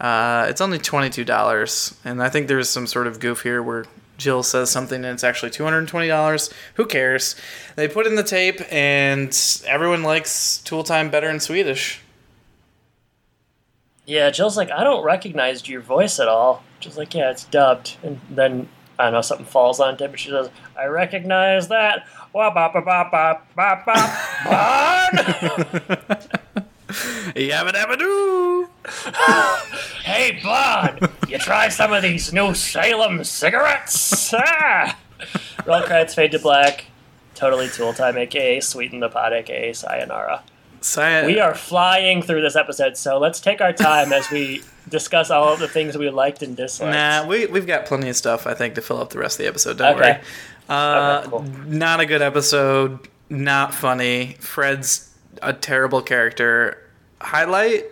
Uh, 0.00 0.46
it's 0.48 0.60
only 0.60 0.78
twenty 0.78 1.10
two 1.10 1.24
dollars, 1.24 1.96
and 2.04 2.22
I 2.22 2.28
think 2.28 2.46
there's 2.46 2.68
some 2.68 2.86
sort 2.86 3.08
of 3.08 3.18
goof 3.18 3.42
here 3.42 3.60
where 3.62 3.84
Jill 4.18 4.42
says 4.42 4.70
something 4.70 4.96
and 4.96 5.14
it's 5.14 5.24
actually 5.24 5.50
two 5.50 5.64
hundred 5.64 5.78
and 5.78 5.88
twenty 5.88 6.08
dollars. 6.08 6.50
Who 6.74 6.84
cares? 6.84 7.36
They 7.76 7.88
put 7.88 8.06
in 8.06 8.16
the 8.16 8.22
tape, 8.22 8.60
and 8.70 9.34
everyone 9.66 10.02
likes 10.02 10.58
Tool 10.58 10.84
Time 10.84 11.08
better 11.08 11.30
in 11.30 11.40
Swedish. 11.40 12.02
Yeah, 14.04 14.30
Jill's 14.30 14.56
like, 14.56 14.70
I 14.70 14.84
don't 14.84 15.04
recognize 15.04 15.68
your 15.68 15.80
voice 15.80 16.18
at 16.18 16.28
all. 16.28 16.64
She's 16.80 16.96
like, 16.96 17.14
yeah, 17.14 17.30
it's 17.30 17.44
dubbed. 17.44 17.96
And 18.02 18.20
then 18.30 18.68
I 18.98 19.04
don't 19.04 19.12
know 19.12 19.20
something 19.20 19.46
falls 19.46 19.80
on 19.80 19.94
it, 19.94 19.98
but 19.98 20.18
she 20.18 20.30
says, 20.30 20.50
I 20.78 20.86
recognize 20.86 21.68
that. 21.68 22.06
Wah, 22.32 22.52
ba, 22.52 22.70
ba, 22.72 22.82
ba, 22.82 23.08
ba, 23.10 23.40
ba, 23.54 23.82
ba, 24.44 26.58
Bond! 27.34 27.34
Yabba 27.36 27.72
dabba 27.72 27.98
doo. 27.98 28.68
hey, 30.04 30.38
Bond, 30.42 31.08
you 31.28 31.38
try 31.38 31.68
some 31.68 31.92
of 31.92 32.02
these 32.02 32.32
new 32.32 32.54
Salem 32.54 33.24
cigarettes? 33.24 34.32
Ah! 34.34 34.96
Roll 35.66 35.82
credits 35.82 36.14
fade 36.14 36.30
to 36.32 36.38
black. 36.38 36.84
Totally 37.34 37.68
tool 37.68 37.92
time, 37.92 38.16
aka 38.16 38.60
Sweeten 38.60 39.00
the 39.00 39.08
Pot, 39.08 39.32
aka 39.32 39.72
Sayonara. 39.72 40.42
We 41.26 41.40
are 41.40 41.54
flying 41.56 42.22
through 42.22 42.40
this 42.40 42.54
episode, 42.54 42.96
so 42.96 43.18
let's 43.18 43.40
take 43.40 43.60
our 43.60 43.72
time 43.72 44.12
as 44.12 44.30
we 44.30 44.62
discuss 44.88 45.30
all 45.30 45.52
of 45.52 45.58
the 45.58 45.66
things 45.68 45.98
we 45.98 46.08
liked 46.08 46.42
and 46.42 46.56
disliked. 46.56 46.92
Nah, 46.92 47.26
we 47.26 47.46
we've 47.46 47.66
got 47.66 47.84
plenty 47.84 48.08
of 48.08 48.16
stuff 48.16 48.46
I 48.46 48.54
think 48.54 48.76
to 48.76 48.80
fill 48.80 49.00
up 49.00 49.10
the 49.10 49.18
rest 49.18 49.38
of 49.40 49.44
the 49.44 49.48
episode. 49.48 49.78
Don't 49.78 49.96
Okay. 49.96 50.12
worry. 50.12 50.20
Uh, 50.68 51.18
Okay, 51.22 51.30
cool. 51.30 51.42
Not 51.66 51.98
a 52.00 52.06
good 52.06 52.22
episode. 52.22 53.00
Not 53.28 53.74
funny. 53.74 54.36
Fred's 54.38 55.07
a 55.42 55.52
terrible 55.52 56.02
character. 56.02 56.82
Highlight. 57.20 57.86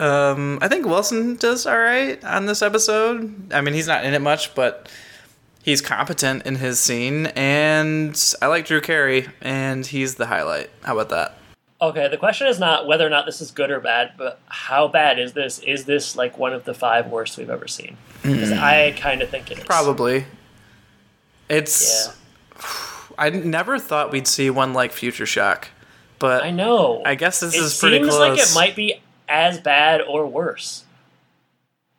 Um, 0.00 0.58
I 0.62 0.68
think 0.68 0.86
Wilson 0.86 1.36
does 1.36 1.66
all 1.66 1.78
right 1.78 2.22
on 2.24 2.46
this 2.46 2.62
episode. 2.62 3.52
I 3.52 3.60
mean, 3.60 3.74
he's 3.74 3.88
not 3.88 4.04
in 4.04 4.14
it 4.14 4.20
much, 4.20 4.54
but 4.54 4.88
he's 5.62 5.80
competent 5.80 6.46
in 6.46 6.56
his 6.56 6.78
scene. 6.80 7.26
And 7.26 8.34
I 8.40 8.46
like 8.46 8.66
Drew 8.66 8.80
Carey, 8.80 9.26
and 9.40 9.84
he's 9.84 10.14
the 10.14 10.26
highlight. 10.26 10.70
How 10.82 10.98
about 10.98 11.08
that? 11.10 11.38
Okay, 11.80 12.08
the 12.08 12.16
question 12.16 12.48
is 12.48 12.58
not 12.58 12.88
whether 12.88 13.06
or 13.06 13.10
not 13.10 13.24
this 13.24 13.40
is 13.40 13.52
good 13.52 13.70
or 13.70 13.78
bad, 13.78 14.12
but 14.16 14.40
how 14.46 14.88
bad 14.88 15.18
is 15.20 15.32
this? 15.32 15.60
Is 15.60 15.84
this 15.84 16.16
like 16.16 16.36
one 16.36 16.52
of 16.52 16.64
the 16.64 16.74
five 16.74 17.06
worst 17.06 17.38
we've 17.38 17.50
ever 17.50 17.68
seen? 17.68 17.96
Because 18.22 18.50
I 18.50 18.92
kind 18.92 19.22
of 19.22 19.30
think 19.30 19.50
it 19.52 19.58
is. 19.58 19.64
Probably. 19.64 20.24
It's. 21.48 22.08
Yeah. 22.56 22.62
I 23.18 23.30
never 23.30 23.78
thought 23.78 24.12
we'd 24.12 24.28
see 24.28 24.48
one 24.48 24.72
like 24.74 24.92
Future 24.92 25.26
Shock, 25.26 25.68
but 26.18 26.42
I 26.44 26.50
know. 26.50 27.02
I 27.04 27.14
guess 27.14 27.40
this 27.40 27.54
it 27.54 27.60
is 27.60 27.78
pretty 27.78 27.98
close. 28.00 28.08
It 28.08 28.12
seems 28.12 28.20
like 28.20 28.38
it 28.38 28.54
might 28.54 28.76
be 28.76 29.00
as 29.28 29.58
bad 29.60 30.00
or 30.02 30.26
worse. 30.26 30.84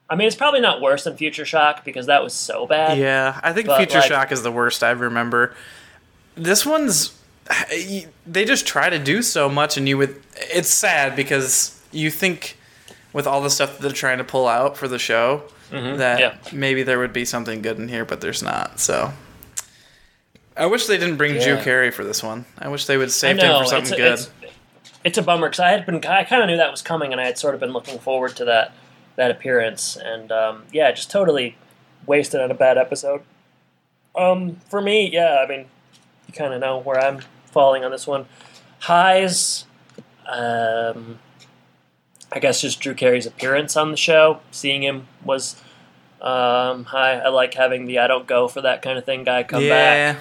I 0.09 0.15
mean, 0.15 0.27
it's 0.27 0.35
probably 0.35 0.59
not 0.61 0.81
worse 0.81 1.03
than 1.03 1.15
Future 1.17 1.45
Shock 1.45 1.85
because 1.85 2.07
that 2.07 2.23
was 2.23 2.33
so 2.33 2.65
bad. 2.65 2.97
Yeah, 2.97 3.39
I 3.43 3.53
think 3.53 3.67
But, 3.67 3.77
Future 3.77 3.99
like- 3.99 4.07
Shock 4.07 4.31
is 4.31 4.41
the 4.43 4.51
worst 4.51 4.83
I 4.83 4.91
remember. 4.91 5.53
This 6.35 6.65
one's 6.65 7.15
they 8.27 8.45
just 8.45 8.65
try 8.67 8.89
to 8.89 8.99
do 8.99 9.21
so 9.21 9.49
much, 9.49 9.77
and 9.77 9.87
you 9.87 9.97
would. 9.97 10.21
It's 10.35 10.69
sad 10.69 11.15
because 11.15 11.79
you 11.91 12.09
think 12.11 12.57
with 13.13 13.25
all 13.27 13.41
the 13.41 13.49
stuff 13.49 13.73
that 13.77 13.81
they're 13.81 13.91
trying 13.91 14.19
to 14.19 14.23
pull 14.23 14.47
out 14.47 14.77
for 14.77 14.87
the 14.87 14.99
show 14.99 15.43
that 15.71 15.77
Mm-hmm. 15.79 15.99
yeah. 15.99 16.35
maybe 16.51 16.81
there 16.83 16.97
would 16.99 17.13
be 17.13 17.25
something 17.25 17.61
good 17.61 17.77
in 17.77 17.87
here, 17.87 18.05
but 18.05 18.21
there's 18.21 18.41
not. 18.41 18.79
So. 18.79 19.11
I 20.59 20.65
wish 20.65 20.87
they 20.87 20.97
didn't 20.97 21.15
bring 21.15 21.39
Drew 21.41 21.55
Carey 21.57 21.89
for 21.89 22.03
this 22.03 22.21
one. 22.21 22.45
I 22.57 22.67
wish 22.67 22.85
they 22.85 22.97
would 22.97 23.07
I 23.07 23.11
save 23.11 23.37
him 23.37 23.63
for 23.63 23.65
something 23.65 23.97
it's, 23.97 24.25
good. 24.27 24.43
It's, 24.43 24.55
it's 25.05 25.17
a 25.17 25.21
bummer 25.21 25.47
because 25.47 25.61
I 25.61 25.69
had 25.69 25.85
been 25.85 26.03
I 26.05 26.25
kind 26.25 26.43
of 26.43 26.49
knew 26.49 26.57
that 26.57 26.69
was 26.69 26.81
coming, 26.81 27.13
and 27.13 27.21
I 27.21 27.25
had 27.25 27.37
sort 27.37 27.53
of 27.53 27.61
been 27.61 27.71
looking 27.71 27.97
forward 27.97 28.35
to 28.35 28.45
that 28.45 28.73
that 29.15 29.31
appearance, 29.31 29.95
and 29.95 30.31
um, 30.33 30.63
yeah, 30.73 30.91
just 30.91 31.09
totally 31.09 31.55
wasted 32.05 32.41
on 32.41 32.51
a 32.51 32.53
bad 32.53 32.77
episode. 32.77 33.21
Um, 34.17 34.57
for 34.69 34.81
me, 34.81 35.09
yeah, 35.09 35.43
I 35.43 35.47
mean, 35.47 35.67
you 36.27 36.33
kind 36.33 36.53
of 36.53 36.59
know 36.59 36.77
where 36.77 36.99
I'm 36.99 37.21
falling 37.45 37.85
on 37.85 37.91
this 37.91 38.05
one. 38.05 38.25
Highs, 38.79 39.65
um, 40.27 41.19
I 42.33 42.39
guess 42.39 42.59
just 42.59 42.81
Drew 42.81 42.93
Carey's 42.93 43.25
appearance 43.25 43.77
on 43.77 43.91
the 43.91 43.97
show. 43.97 44.41
Seeing 44.51 44.83
him 44.83 45.07
was 45.23 45.55
um, 46.21 46.83
high. 46.83 47.13
I 47.13 47.29
like 47.29 47.53
having 47.53 47.85
the 47.85 47.99
I 47.99 48.07
don't 48.07 48.27
go 48.27 48.49
for 48.49 48.59
that 48.61 48.81
kind 48.81 48.97
of 48.97 49.05
thing 49.05 49.23
guy 49.23 49.43
come 49.43 49.63
back. 49.69 50.17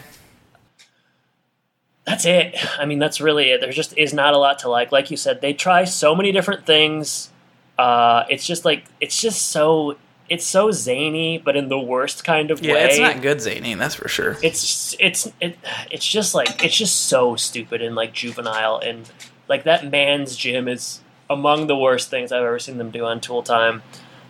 That's 2.09 2.25
it. 2.25 2.57
I 2.79 2.87
mean, 2.87 2.99
that's 2.99 3.21
really 3.21 3.51
it. 3.51 3.61
There 3.61 3.71
just 3.71 3.97
is 3.99 4.15
not 4.15 4.33
a 4.33 4.39
lot 4.39 4.61
to 4.61 4.71
like. 4.71 4.93
Like 4.93 5.11
you 5.11 5.17
said, 5.19 5.41
they 5.43 5.53
try 5.53 5.85
so 5.85 6.15
many 6.15 6.33
different 6.33 6.65
things. 6.65 7.31
Uh, 7.79 8.25
it's 8.31 8.47
just 8.47 8.65
like 8.65 8.85
it's 9.01 9.21
just 9.21 9.51
so 9.51 9.97
it's 10.29 10.47
so 10.47 10.71
zany, 10.71 11.37
but 11.39 11.55
in 11.55 11.69
the 11.69 11.79
worst 11.79 12.25
kind 12.25 12.51
of 12.51 12.63
Yeah, 12.65 12.75
way. 12.75 12.85
it's 12.87 12.99
not 12.99 13.21
good 13.21 13.41
zany, 13.43 13.75
that's 13.75 13.95
for 13.95 14.09
sure. 14.09 14.37
it's 14.43 14.97
it's 14.99 15.31
it, 15.41 15.59
it's 15.91 16.07
just 16.07 16.35
like 16.35 16.65
it's 16.65 16.77
just 16.77 16.97
so 17.09 17.37
stupid 17.37 17.83
and 17.83 17.95
like 17.95 18.13
juvenile 18.15 18.79
and 18.79 19.11
like 19.49 19.65
that 19.65 19.91
man's 19.91 20.35
gym 20.37 20.67
is 20.69 21.01
among 21.31 21.67
the 21.67 21.77
worst 21.77 22.09
things 22.11 22.33
I've 22.33 22.43
ever 22.43 22.59
seen 22.59 22.79
them 22.79 22.91
do 22.91 23.05
on 23.05 23.21
Tool 23.21 23.43
Time. 23.43 23.83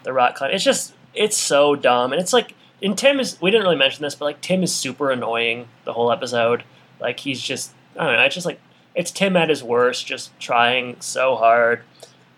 The 0.03 0.13
rock 0.13 0.35
climb. 0.35 0.51
It's 0.51 0.65
just 0.65 0.95
it's 1.15 1.37
so 1.37 1.75
dumb 1.77 2.13
and 2.13 2.21
it's 2.21 2.33
like 2.33 2.55
and 2.83 2.97
Tim 2.99 3.19
is 3.21 3.41
we 3.41 3.51
didn't 3.51 3.65
really 3.65 3.77
mention 3.77 4.03
this, 4.03 4.15
but 4.17 4.25
like 4.25 4.41
Tim 4.41 4.63
is 4.63 4.75
super 4.75 5.11
annoying 5.11 5.69
the 5.85 5.93
whole 5.93 6.11
episode. 6.13 6.65
Like 7.01 7.21
he's 7.21 7.41
just 7.41 7.73
I 7.97 8.05
don't 8.05 8.15
know. 8.15 8.23
It's 8.23 8.35
just 8.35 8.47
like 8.47 8.61
it's 8.95 9.11
Tim 9.11 9.37
at 9.37 9.49
his 9.49 9.63
worst, 9.63 10.07
just 10.07 10.39
trying 10.41 11.01
so 11.01 11.37
hard. 11.37 11.83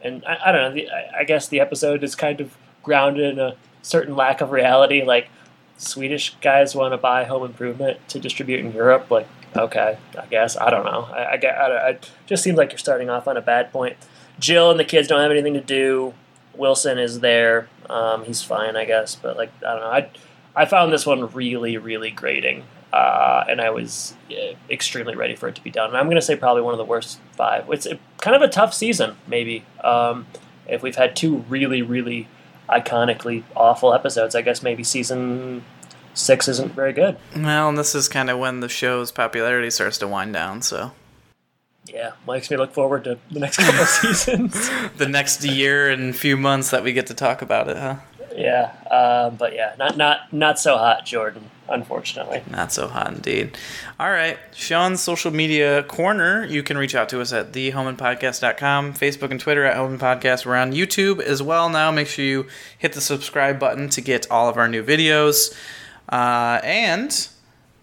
And 0.03 0.25
I, 0.25 0.39
I 0.47 0.53
don't 0.53 0.63
know. 0.63 0.75
The, 0.75 0.91
I, 0.91 1.21
I 1.21 1.25
guess 1.25 1.49
the 1.49 1.61
episode 1.61 2.03
is 2.05 2.15
kind 2.15 2.41
of 2.41 2.57
grounded 2.83 3.33
in 3.33 3.39
a 3.39 3.57
certain 3.83 4.17
lack 4.17 4.41
of 4.41 4.51
reality. 4.51 5.03
Like 5.03 5.29
Swedish 5.77 6.37
guys 6.41 6.75
want 6.75 6.93
to 6.93 6.99
buy 6.99 7.25
Home 7.25 7.45
Improvement 7.45 8.07
to 8.09 8.19
distribute 8.19 8.61
in 8.61 8.73
Europe. 8.73 9.11
Like, 9.11 9.27
okay, 9.57 9.99
I 10.19 10.27
guess 10.27 10.57
I 10.57 10.71
don't 10.71 10.85
know. 10.85 11.09
I, 11.11 11.37
I, 11.37 11.47
I, 11.47 11.89
I 11.91 11.99
just 12.27 12.43
seems 12.43 12.59
like 12.59 12.71
you're 12.73 12.79
starting 12.79 13.11
off 13.11 13.27
on 13.27 13.37
a 13.37 13.43
bad 13.43 13.73
point. 13.73 13.97
Jill 14.39 14.71
and 14.71 14.81
the 14.81 14.85
kids 14.85 15.09
don't 15.09 15.21
have 15.21 15.31
anything 15.31 15.55
to 15.55 15.61
do. 15.61 16.15
Wilson 16.55 16.99
is 16.99 17.21
there. 17.21 17.69
Um, 17.89 18.25
he's 18.25 18.43
fine, 18.43 18.77
I 18.77 18.85
guess. 18.85 19.15
But 19.15 19.37
like, 19.37 19.51
I 19.67 19.73
don't 19.73 19.81
know. 19.81 19.91
I 19.91 20.11
I 20.55 20.65
found 20.67 20.93
this 20.93 21.07
one 21.07 21.31
really, 21.33 21.79
really 21.79 22.11
grating, 22.11 22.65
uh, 22.93 23.45
and 23.49 23.61
I 23.61 23.71
was 23.71 24.15
uh, 24.31 24.55
extremely 24.69 25.15
ready 25.15 25.37
for 25.37 25.49
it 25.49 25.55
to 25.55 25.63
be 25.63 25.71
done. 25.71 25.89
And 25.89 25.97
I'm 25.97 26.07
going 26.07 26.17
to 26.17 26.23
say 26.23 26.37
probably 26.37 26.63
one 26.63 26.75
of 26.75 26.79
the 26.79 26.85
worst 26.85 27.21
five. 27.33 27.69
It's 27.71 27.87
a, 27.87 27.99
kind 28.19 28.37
of 28.37 28.43
a 28.43 28.49
tough 28.49 28.75
season, 28.75 29.17
maybe. 29.27 29.65
Um, 29.83 30.27
if 30.67 30.83
we've 30.83 30.97
had 30.97 31.17
two 31.17 31.39
really, 31.49 31.83
really 31.83 32.29
iconically 32.69 33.45
awful 33.57 33.95
episodes, 33.95 34.35
I 34.35 34.43
guess 34.43 34.63
maybe 34.63 34.85
season 34.85 35.65
six 36.15 36.49
isn't 36.49 36.73
very 36.73 36.93
good. 36.93 37.17
Well, 37.37 37.69
and 37.69 37.79
this 37.79 37.95
is 37.95 38.09
kind 38.09 38.31
of 38.31 38.39
when 38.39 38.61
the 38.61 38.69
show's 38.69 39.13
popularity 39.13 39.71
starts 39.71 39.99
to 39.99 40.09
wind 40.09 40.33
down, 40.33 40.63
so. 40.63 40.93
Yeah, 41.87 42.13
makes 42.27 42.51
me 42.51 42.57
look 42.57 42.73
forward 42.73 43.05
to 43.05 43.19
the 43.31 43.41
next 43.41 43.57
couple 43.57 43.81
of 43.81 43.89
seasons. 43.89 44.71
The 44.97 45.09
next 45.09 45.45
year 45.45 45.91
and 45.91 46.15
few 46.15 46.37
months 46.37 46.71
that 46.71 46.85
we 46.85 46.93
get 46.93 47.07
to 47.07 47.15
talk 47.15 47.41
about 47.43 47.69
it, 47.69 47.77
huh? 47.77 47.97
Yeah, 48.41 48.73
um, 48.91 49.37
but 49.37 49.55
yeah, 49.55 49.75
not 49.79 49.97
not 49.97 50.33
not 50.33 50.59
so 50.59 50.79
hot, 50.79 51.05
Jordan. 51.05 51.51
Unfortunately. 51.69 52.43
Not 52.51 52.73
so 52.73 52.89
hot 52.89 53.13
indeed. 53.13 53.57
All 54.01 54.11
right. 54.11 54.37
Sean's 54.53 55.01
social 55.01 55.31
media 55.31 55.85
corner. 55.85 56.45
You 56.45 56.65
can 56.65 56.77
reach 56.77 56.97
out 56.97 57.09
to 57.11 57.21
us 57.21 57.33
at 57.33 57.53
thehomanpodcast.com, 57.53 58.95
Facebook 58.95 59.31
and 59.31 59.39
Twitter 59.39 59.65
at 59.65 59.77
Home 59.77 59.97
Impodcast. 59.97 60.45
We're 60.45 60.57
on 60.57 60.73
YouTube 60.73 61.21
as 61.21 61.41
well 61.41 61.69
now. 61.69 61.93
Make 61.93 62.09
sure 62.09 62.25
you 62.25 62.49
hit 62.77 62.95
the 62.95 63.01
subscribe 63.01 63.61
button 63.61 63.89
to 63.91 64.01
get 64.01 64.29
all 64.33 64.49
of 64.49 64.57
our 64.57 64.67
new 64.67 64.83
videos. 64.83 65.55
Uh, 66.09 66.61
and 66.65 67.29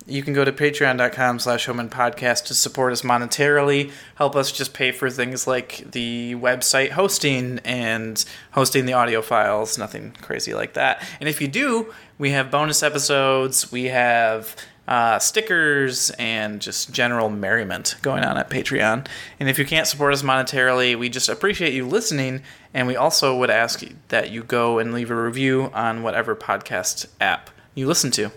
you 0.07 0.23
can 0.23 0.33
go 0.33 0.45
to 0.45 0.51
patreon.com 0.51 1.39
slash 1.39 1.67
Podcast 1.67 2.45
to 2.45 2.53
support 2.53 2.93
us 2.93 3.01
monetarily, 3.01 3.91
help 4.15 4.35
us 4.35 4.51
just 4.51 4.73
pay 4.73 4.91
for 4.91 5.09
things 5.09 5.45
like 5.45 5.91
the 5.91 6.35
website 6.35 6.91
hosting 6.91 7.59
and 7.65 8.23
hosting 8.51 8.85
the 8.85 8.93
audio 8.93 9.21
files, 9.21 9.77
nothing 9.77 10.13
crazy 10.21 10.53
like 10.53 10.73
that. 10.73 11.05
And 11.19 11.27
if 11.27 11.41
you 11.41 11.47
do, 11.49 11.93
we 12.17 12.31
have 12.31 12.49
bonus 12.49 12.83
episodes, 12.83 13.71
we 13.71 13.85
have 13.85 14.55
uh, 14.87 15.19
stickers, 15.19 16.11
and 16.11 16.61
just 16.61 16.93
general 16.93 17.29
merriment 17.29 17.95
going 18.01 18.23
on 18.23 18.37
at 18.37 18.49
Patreon. 18.49 19.05
And 19.39 19.49
if 19.49 19.59
you 19.59 19.65
can't 19.65 19.85
support 19.85 20.13
us 20.13 20.21
monetarily, 20.21 20.97
we 20.97 21.09
just 21.09 21.27
appreciate 21.27 21.73
you 21.73 21.85
listening, 21.85 22.41
and 22.73 22.87
we 22.87 22.95
also 22.95 23.37
would 23.37 23.49
ask 23.49 23.83
that 24.07 24.31
you 24.31 24.43
go 24.43 24.79
and 24.79 24.93
leave 24.93 25.11
a 25.11 25.21
review 25.21 25.69
on 25.73 26.03
whatever 26.03 26.35
podcast 26.37 27.07
app 27.19 27.49
you 27.75 27.85
listen 27.85 28.11
to. 28.11 28.31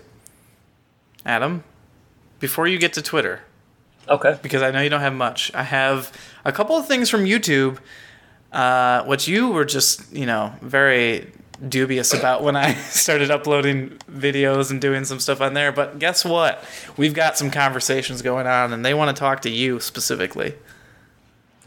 Adam, 1.25 1.63
before 2.39 2.67
you 2.67 2.77
get 2.77 2.93
to 2.93 3.01
Twitter, 3.01 3.41
Okay. 4.09 4.37
because 4.41 4.61
I 4.61 4.71
know 4.71 4.81
you 4.81 4.89
don't 4.89 5.01
have 5.01 5.13
much, 5.13 5.51
I 5.53 5.63
have 5.63 6.11
a 6.43 6.51
couple 6.51 6.75
of 6.75 6.87
things 6.87 7.09
from 7.09 7.25
YouTube, 7.25 7.77
uh, 8.51 9.03
which 9.03 9.27
you 9.27 9.49
were 9.49 9.65
just, 9.65 10.11
you 10.13 10.25
know, 10.25 10.53
very 10.61 11.31
dubious 11.69 12.11
about 12.13 12.41
when 12.41 12.55
I 12.55 12.73
started 12.89 13.29
uploading 13.29 13.97
videos 14.11 14.71
and 14.71 14.81
doing 14.81 15.05
some 15.05 15.19
stuff 15.19 15.41
on 15.41 15.53
there. 15.53 15.71
But 15.71 15.99
guess 15.99 16.25
what? 16.25 16.63
We've 16.97 17.13
got 17.13 17.37
some 17.37 17.51
conversations 17.51 18.21
going 18.21 18.47
on, 18.47 18.73
and 18.73 18.83
they 18.83 18.93
want 18.95 19.15
to 19.15 19.19
talk 19.19 19.41
to 19.41 19.49
you 19.49 19.79
specifically. 19.79 20.55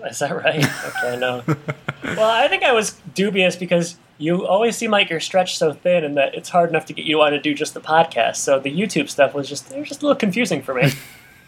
Is 0.04 0.18
that 0.18 0.32
right? 0.36 0.64
Okay, 0.88 1.16
no. 1.18 1.42
well, 2.04 2.28
I 2.28 2.48
think 2.48 2.62
I 2.64 2.72
was 2.72 2.90
dubious 3.14 3.56
because 3.56 3.96
you 4.18 4.46
always 4.46 4.76
seem 4.76 4.90
like 4.90 5.10
you're 5.10 5.20
stretched 5.20 5.58
so 5.58 5.72
thin 5.72 6.04
and 6.04 6.16
that 6.16 6.34
it's 6.34 6.48
hard 6.48 6.70
enough 6.70 6.86
to 6.86 6.92
get 6.92 7.04
you 7.04 7.18
want 7.18 7.34
to 7.34 7.40
do 7.40 7.54
just 7.54 7.74
the 7.74 7.80
podcast. 7.80 8.36
So 8.36 8.58
the 8.58 8.70
YouTube 8.70 9.08
stuff 9.08 9.34
was 9.34 9.48
just 9.48 9.72
it 9.72 9.78
was 9.78 9.88
just 9.88 10.02
a 10.02 10.06
little 10.06 10.18
confusing 10.18 10.62
for 10.62 10.74
me. 10.74 10.92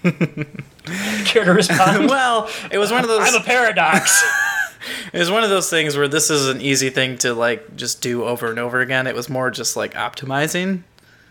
Care 1.25 1.45
to 1.45 1.53
respond? 1.53 2.09
well, 2.11 2.49
it 2.71 2.79
was 2.79 2.91
one 2.91 3.03
of 3.03 3.09
those. 3.09 3.21
I'm 3.23 3.41
a 3.41 3.45
paradox. 3.45 4.25
It 5.13 5.19
was 5.19 5.31
one 5.31 5.43
of 5.43 5.51
those 5.51 5.69
things 5.69 5.97
where 5.97 6.07
this 6.07 6.31
is 6.31 6.49
an 6.49 6.61
easy 6.61 6.91
thing 6.91 7.19
to 7.19 7.35
like 7.35 7.77
just 7.77 8.03
do 8.03 8.25
over 8.25 8.51
and 8.51 8.59
over 8.59 8.81
again. 8.81 9.07
It 9.07 9.15
was 9.15 9.29
more 9.29 9.51
just 9.51 9.77
like 9.77 9.95
optimizing. 9.95 10.83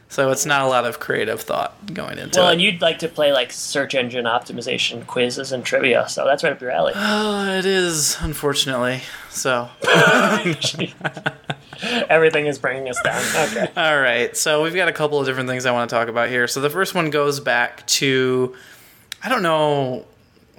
So 0.08 0.32
it's 0.32 0.46
not 0.46 0.62
a 0.62 0.68
lot 0.68 0.86
of 0.86 1.00
creative 1.00 1.42
thought 1.42 1.94
going 1.94 2.20
into 2.20 2.40
well, 2.40 2.50
it. 2.50 2.54
and 2.54 2.62
you'd 2.62 2.82
like 2.82 3.00
to 3.00 3.08
play 3.08 3.34
like 3.34 3.52
search 3.52 3.96
engine 3.96 4.26
optimization 4.26 5.06
quizzes 5.08 5.52
and 5.52 5.66
trivia, 5.66 6.08
so 6.08 6.26
that's 6.26 6.44
right 6.44 6.54
up 6.54 6.62
your 6.62 6.72
alley. 6.72 6.94
oh, 6.96 7.58
it 7.58 7.66
is 7.66 8.16
unfortunately. 8.22 9.02
So, 9.30 9.70
Everything 12.10 12.46
is 12.46 12.58
bringing 12.58 12.88
us 12.90 13.02
down. 13.04 13.22
Okay. 13.50 13.68
all 13.78 14.00
right. 14.00 14.36
So 14.38 14.64
we've 14.64 14.76
got 14.76 14.88
a 14.88 14.94
couple 14.94 15.20
of 15.20 15.26
different 15.26 15.50
things 15.50 15.66
I 15.66 15.72
want 15.72 15.90
to 15.90 15.96
talk 15.96 16.08
about 16.08 16.30
here. 16.30 16.48
So 16.48 16.62
the 16.62 16.70
first 16.70 16.96
one 16.96 17.10
goes 17.10 17.40
back 17.42 17.86
to 17.88 18.56
I 19.24 19.30
don't 19.30 19.44
know, 19.44 20.06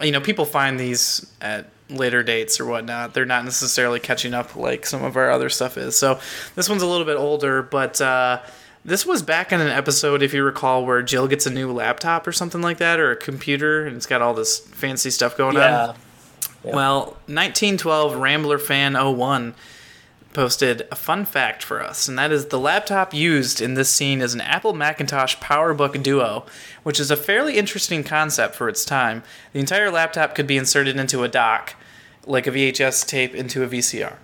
you 0.03 0.11
know, 0.11 0.21
people 0.21 0.45
find 0.45 0.79
these 0.79 1.25
at 1.41 1.71
later 1.89 2.23
dates 2.23 2.59
or 2.61 2.67
whatnot. 2.67 3.15
They're 3.15 3.25
not 3.25 3.45
necessarily 3.45 4.01
catching 4.01 4.35
up 4.35 4.57
like 4.57 4.85
some 4.85 5.05
of 5.05 5.17
our 5.17 5.31
other 5.31 5.49
stuff 5.49 5.79
is. 5.79 5.97
So 5.97 6.21
this 6.55 6.69
one's 6.69 6.83
a 6.83 6.87
little 6.87 7.07
bit 7.07 7.17
older, 7.17 7.63
but 7.63 8.01
uh, 8.01 8.41
this 8.87 9.05
was 9.05 9.21
back 9.21 9.51
in 9.51 9.61
an 9.61 9.69
episode, 9.69 10.23
if 10.23 10.33
you 10.33 10.45
recall, 10.45 10.87
where 10.87 11.03
Jill 11.03 11.27
gets 11.27 11.45
a 11.45 11.51
new 11.51 11.73
laptop 11.73 12.25
or 12.25 12.31
something 12.31 12.63
like 12.63 12.79
that, 12.79 13.01
or 13.01 13.11
a 13.11 13.17
computer, 13.17 13.85
and 13.85 13.97
it's 13.97 14.07
got 14.07 14.23
all 14.23 14.33
this 14.33 14.61
fancy 14.61 15.11
stuff 15.11 15.37
going 15.37 15.57
on. 15.57 15.97
Yeah. 16.65 16.75
Well, 16.75 17.05
1912 17.27 18.15
Rambler 18.15 18.59
Fan 18.59 18.95
01 18.95 19.55
posted 20.33 20.87
a 20.93 20.95
fun 20.95 21.25
fact 21.25 21.65
for 21.65 21.83
us, 21.83 22.07
and 22.07 22.17
that 22.17 22.31
is 22.31 22.47
the 22.47 22.61
laptop 22.61 23.13
used 23.13 23.61
in 23.61 23.75
this 23.75 23.91
scene 23.91 24.21
is 24.21 24.35
an 24.35 24.41
Apple 24.41 24.73
Macintosh 24.73 25.37
PowerBook 25.39 26.01
Duo, 26.01 26.47
which 26.85 27.01
is 27.01 27.11
a 27.11 27.17
fairly 27.17 27.59
interesting 27.59 28.05
concept 28.05 28.55
for 28.55 28.69
its 28.69 28.85
time. 28.85 29.25
The 29.53 29.61
entire 29.61 29.91
laptop 29.91 30.37
could 30.37 30.47
be 30.47 30.57
inserted 30.57 30.97
into 30.97 31.25
a 31.25 31.29
dock, 31.29 31.75
like 32.25 32.47
a 32.47 32.53
VHS 32.53 33.05
tape 33.07 33.35
into 33.35 33.65
a 33.65 33.67
VCR. 33.67 34.19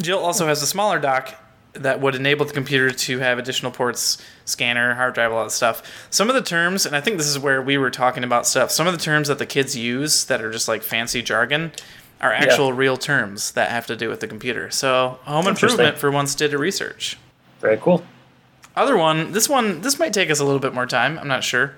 Jill 0.00 0.20
also 0.20 0.46
has 0.46 0.62
a 0.62 0.66
smaller 0.66 0.98
dock 0.98 1.34
that 1.82 2.00
would 2.00 2.14
enable 2.14 2.44
the 2.46 2.52
computer 2.52 2.90
to 2.90 3.18
have 3.18 3.38
additional 3.38 3.72
ports, 3.72 4.18
scanner, 4.44 4.94
hard 4.94 5.14
drive, 5.14 5.32
all 5.32 5.44
that 5.44 5.50
stuff. 5.50 5.82
Some 6.10 6.28
of 6.28 6.34
the 6.34 6.42
terms, 6.42 6.86
and 6.86 6.94
I 6.96 7.00
think 7.00 7.18
this 7.18 7.26
is 7.26 7.38
where 7.38 7.60
we 7.62 7.76
were 7.78 7.90
talking 7.90 8.24
about 8.24 8.46
stuff, 8.46 8.70
some 8.70 8.86
of 8.86 8.92
the 8.92 8.98
terms 9.00 9.28
that 9.28 9.38
the 9.38 9.46
kids 9.46 9.76
use 9.76 10.24
that 10.26 10.40
are 10.42 10.50
just 10.50 10.68
like 10.68 10.82
fancy 10.82 11.22
jargon 11.22 11.72
are 12.20 12.32
actual 12.32 12.72
real 12.72 12.96
terms 12.96 13.52
that 13.52 13.70
have 13.70 13.86
to 13.86 13.96
do 13.96 14.08
with 14.08 14.20
the 14.20 14.26
computer. 14.26 14.70
So 14.70 15.18
Home 15.22 15.46
Improvement 15.46 15.98
for 15.98 16.10
once 16.10 16.34
did 16.34 16.52
a 16.52 16.58
research. 16.58 17.16
Very 17.60 17.76
cool. 17.76 18.04
Other 18.74 18.96
one, 18.96 19.32
this 19.32 19.48
one, 19.48 19.80
this 19.80 19.98
might 19.98 20.12
take 20.12 20.30
us 20.30 20.40
a 20.40 20.44
little 20.44 20.60
bit 20.60 20.74
more 20.74 20.86
time. 20.86 21.18
I'm 21.18 21.28
not 21.28 21.44
sure. 21.44 21.74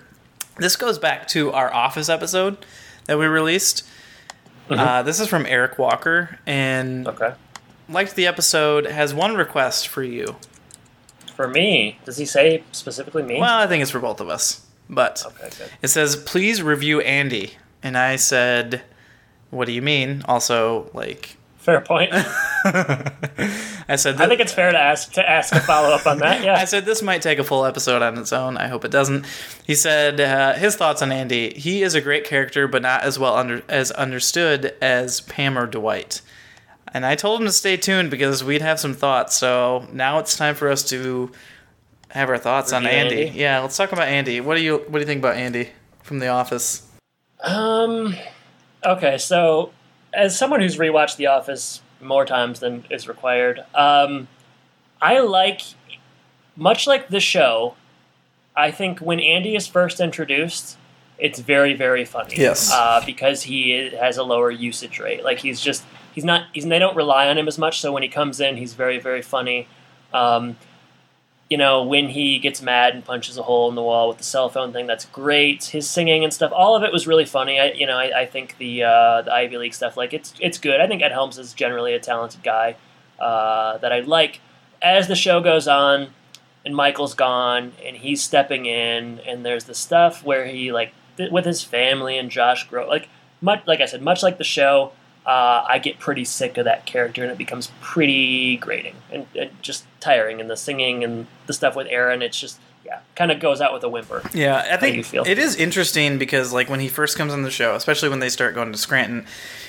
This 0.58 0.76
goes 0.76 0.98
back 0.98 1.28
to 1.28 1.52
our 1.52 1.72
Office 1.72 2.08
episode 2.08 2.58
that 3.06 3.18
we 3.18 3.26
released. 3.26 3.86
Uh, 4.68 5.02
this 5.02 5.18
is 5.18 5.26
from 5.26 5.46
Eric 5.46 5.78
Walker, 5.78 6.38
and 6.46 7.06
Okay. 7.08 7.32
Liked 7.90 8.14
the 8.16 8.26
episode. 8.26 8.86
Has 8.86 9.12
one 9.12 9.34
request 9.34 9.88
for 9.88 10.02
you. 10.02 10.36
For 11.36 11.48
me, 11.48 11.98
does 12.04 12.18
he 12.18 12.26
say 12.26 12.64
specifically 12.72 13.22
me? 13.22 13.40
Well, 13.40 13.58
I 13.58 13.66
think 13.66 13.82
it's 13.82 13.90
for 13.90 14.00
both 14.00 14.20
of 14.20 14.28
us. 14.28 14.66
But 14.88 15.22
okay, 15.26 15.48
it 15.82 15.88
says, 15.88 16.16
please 16.16 16.62
review 16.62 17.00
Andy. 17.00 17.52
And 17.82 17.96
I 17.96 18.16
said, 18.16 18.82
What 19.50 19.66
do 19.66 19.72
you 19.72 19.82
mean? 19.82 20.22
Also, 20.26 20.90
like, 20.92 21.36
Fair 21.60 21.82
point. 21.82 22.10
I 22.14 23.96
said. 23.96 24.18
I 24.18 24.26
think 24.28 24.40
it's 24.40 24.52
fair 24.52 24.72
to 24.72 24.78
ask 24.78 25.12
to 25.12 25.28
ask 25.28 25.54
a 25.54 25.60
follow 25.60 25.94
up 25.94 26.06
on 26.06 26.18
that. 26.18 26.42
Yeah. 26.42 26.54
I 26.58 26.64
said 26.64 26.86
this 26.86 27.02
might 27.02 27.20
take 27.20 27.38
a 27.38 27.44
full 27.44 27.66
episode 27.66 28.00
on 28.00 28.16
its 28.16 28.32
own. 28.32 28.56
I 28.56 28.68
hope 28.68 28.86
it 28.86 28.90
doesn't. 28.90 29.26
He 29.66 29.74
said 29.74 30.20
uh, 30.20 30.54
his 30.54 30.76
thoughts 30.76 31.02
on 31.02 31.12
Andy. 31.12 31.52
He 31.52 31.82
is 31.82 31.94
a 31.94 32.00
great 32.00 32.24
character, 32.24 32.66
but 32.66 32.80
not 32.80 33.02
as 33.02 33.18
well 33.18 33.36
under 33.36 33.62
as 33.68 33.90
understood 33.90 34.74
as 34.80 35.20
Pam 35.20 35.58
or 35.58 35.66
Dwight. 35.66 36.22
And 36.92 37.06
I 37.06 37.14
told 37.14 37.40
him 37.40 37.46
to 37.46 37.52
stay 37.52 37.76
tuned 37.76 38.10
because 38.10 38.42
we'd 38.42 38.62
have 38.62 38.80
some 38.80 38.94
thoughts. 38.94 39.36
So 39.36 39.86
now 39.92 40.18
it's 40.18 40.36
time 40.36 40.54
for 40.54 40.68
us 40.70 40.82
to 40.90 41.30
have 42.10 42.28
our 42.28 42.38
thoughts 42.38 42.72
on 42.72 42.86
Andy. 42.86 43.26
Andy? 43.26 43.38
Yeah, 43.38 43.60
let's 43.60 43.76
talk 43.76 43.92
about 43.92 44.08
Andy. 44.08 44.40
What 44.40 44.56
do 44.56 44.62
you 44.62 44.78
What 44.78 44.94
do 44.94 44.98
you 45.00 45.06
think 45.06 45.20
about 45.20 45.36
Andy 45.36 45.70
from 46.02 46.18
The 46.18 46.28
Office? 46.28 46.86
Um. 47.42 48.14
Okay, 48.84 49.18
so 49.18 49.72
as 50.12 50.36
someone 50.36 50.60
who's 50.60 50.76
rewatched 50.76 51.16
The 51.16 51.26
Office 51.26 51.82
more 52.00 52.24
times 52.24 52.60
than 52.60 52.84
is 52.90 53.06
required, 53.06 53.60
um, 53.74 54.26
I 55.00 55.20
like 55.20 55.62
much 56.56 56.86
like 56.86 57.08
the 57.08 57.20
show. 57.20 57.76
I 58.56 58.70
think 58.70 58.98
when 59.00 59.20
Andy 59.20 59.54
is 59.54 59.66
first 59.66 60.00
introduced, 60.00 60.76
it's 61.18 61.38
very 61.38 61.74
very 61.74 62.04
funny. 62.04 62.34
Yes. 62.36 62.72
uh, 62.72 63.02
because 63.06 63.42
he 63.42 63.90
has 63.90 64.16
a 64.16 64.24
lower 64.24 64.50
usage 64.50 64.98
rate. 64.98 65.22
Like 65.22 65.38
he's 65.38 65.60
just 65.60 65.84
he's 66.14 66.24
not 66.24 66.46
he's 66.52 66.66
they 66.66 66.78
don't 66.78 66.96
rely 66.96 67.28
on 67.28 67.38
him 67.38 67.48
as 67.48 67.58
much. 67.58 67.80
So 67.80 67.92
when 67.92 68.02
he 68.02 68.08
comes 68.08 68.40
in, 68.40 68.56
he's 68.56 68.74
very 68.74 68.98
very 68.98 69.22
funny. 69.22 69.68
Um, 70.12 70.56
you 71.50 71.56
know, 71.56 71.82
when 71.82 72.08
he 72.10 72.38
gets 72.38 72.62
mad 72.62 72.94
and 72.94 73.04
punches 73.04 73.36
a 73.36 73.42
hole 73.42 73.68
in 73.68 73.74
the 73.74 73.82
wall 73.82 74.08
with 74.08 74.18
the 74.18 74.24
cell 74.24 74.48
phone 74.48 74.72
thing, 74.72 74.86
that's 74.86 75.04
great. 75.06 75.64
His 75.64 75.90
singing 75.90 76.22
and 76.22 76.32
stuff, 76.32 76.52
all 76.54 76.76
of 76.76 76.84
it 76.84 76.92
was 76.92 77.08
really 77.08 77.24
funny. 77.24 77.58
I, 77.58 77.72
you 77.72 77.88
know, 77.88 77.98
I, 77.98 78.20
I 78.20 78.26
think 78.26 78.56
the 78.58 78.84
uh, 78.84 79.22
the 79.22 79.32
Ivy 79.32 79.58
League 79.58 79.74
stuff, 79.74 79.96
like 79.96 80.14
it's 80.14 80.32
it's 80.38 80.58
good. 80.58 80.80
I 80.80 80.86
think 80.86 81.02
Ed 81.02 81.10
Helms 81.10 81.38
is 81.38 81.52
generally 81.52 81.92
a 81.92 81.98
talented 81.98 82.44
guy 82.44 82.76
uh, 83.18 83.78
that 83.78 83.92
I 83.92 84.00
like. 84.00 84.40
As 84.80 85.08
the 85.08 85.16
show 85.16 85.40
goes 85.40 85.66
on, 85.66 86.10
and 86.64 86.74
Michael's 86.74 87.14
gone, 87.14 87.72
and 87.84 87.96
he's 87.96 88.22
stepping 88.22 88.66
in, 88.66 89.18
and 89.20 89.44
there's 89.44 89.64
the 89.64 89.74
stuff 89.74 90.24
where 90.24 90.46
he 90.46 90.70
like 90.70 90.92
th- 91.16 91.32
with 91.32 91.44
his 91.44 91.64
family 91.64 92.16
and 92.16 92.30
Josh 92.30 92.68
Grow, 92.68 92.88
like 92.88 93.08
much 93.40 93.66
like 93.66 93.80
I 93.80 93.86
said, 93.86 94.02
much 94.02 94.22
like 94.22 94.38
the 94.38 94.44
show. 94.44 94.92
Uh, 95.26 95.64
I 95.68 95.78
get 95.78 95.98
pretty 95.98 96.24
sick 96.24 96.56
of 96.56 96.64
that 96.64 96.86
character, 96.86 97.22
and 97.22 97.30
it 97.30 97.38
becomes 97.38 97.70
pretty 97.82 98.56
grating 98.56 98.94
and, 99.12 99.26
and 99.38 99.50
just 99.62 99.84
tiring. 100.00 100.40
And 100.40 100.48
the 100.50 100.56
singing 100.56 101.04
and 101.04 101.26
the 101.46 101.52
stuff 101.52 101.76
with 101.76 101.86
Erin, 101.90 102.22
it's 102.22 102.38
just 102.40 102.58
yeah, 102.86 103.00
kind 103.14 103.30
of 103.30 103.38
goes 103.38 103.60
out 103.60 103.72
with 103.74 103.84
a 103.84 103.88
whimper. 103.88 104.22
Yeah, 104.32 104.66
I 104.72 104.76
think 104.78 105.12
it 105.14 105.38
is 105.38 105.56
interesting 105.56 106.18
because 106.18 106.52
like 106.52 106.68
when 106.70 106.80
he 106.80 106.88
first 106.88 107.16
comes 107.18 107.32
on 107.32 107.42
the 107.42 107.50
show, 107.50 107.74
especially 107.74 108.08
when 108.08 108.20
they 108.20 108.30
start 108.30 108.54
going 108.54 108.72
to 108.72 108.78
Scranton, 108.78 109.26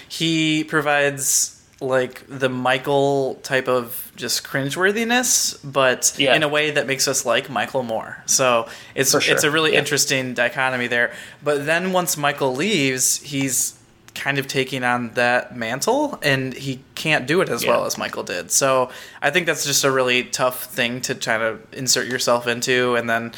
he 0.08 0.64
provides 0.64 1.58
like 1.82 2.24
the 2.28 2.48
Michael 2.50 3.36
type 3.44 3.68
of 3.68 4.12
just 4.16 4.44
cringeworthiness, 4.44 5.58
but 5.64 6.14
Yeah. 6.18 6.36
in 6.36 6.44
a 6.44 6.48
way 6.48 6.72
that 6.72 6.86
makes 6.88 7.08
us 7.08 7.26
like 7.26 7.50
Michael 7.50 7.84
more. 7.84 8.24
So 8.28 8.68
it's 8.96 9.10
sure. 9.12 9.22
it's 9.36 9.44
a 9.44 9.50
really 9.52 9.74
Yeah. 9.74 9.80
interesting 9.80 10.34
dichotomy 10.34 10.88
there. 10.88 11.12
But 11.44 11.66
then 11.66 11.92
once 11.92 12.18
Michael 12.18 12.56
leaves, 12.56 13.20
he's 13.22 13.74
kind 14.14 14.38
of 14.38 14.48
taking 14.48 14.84
on 14.84 15.10
that 15.14 15.56
mantle 15.56 16.20
and 16.22 16.54
he 16.54 16.80
can't 16.96 17.26
do 17.26 17.42
it 17.42 17.50
as 17.50 17.64
Yeah. 17.64 17.70
well 17.72 17.86
as 17.86 17.98
Michael 17.98 18.24
did. 18.24 18.52
So 18.52 18.90
I 19.22 19.30
think 19.32 19.46
that's 19.46 19.66
just 19.66 19.84
a 19.84 19.92
really 19.92 20.24
tough 20.24 20.66
thing 20.66 21.00
to 21.02 21.16
try 21.16 21.38
to 21.38 21.58
insert 21.72 22.08
yourself 22.08 22.46
into 22.48 22.96
and 22.96 23.10
then 23.10 23.32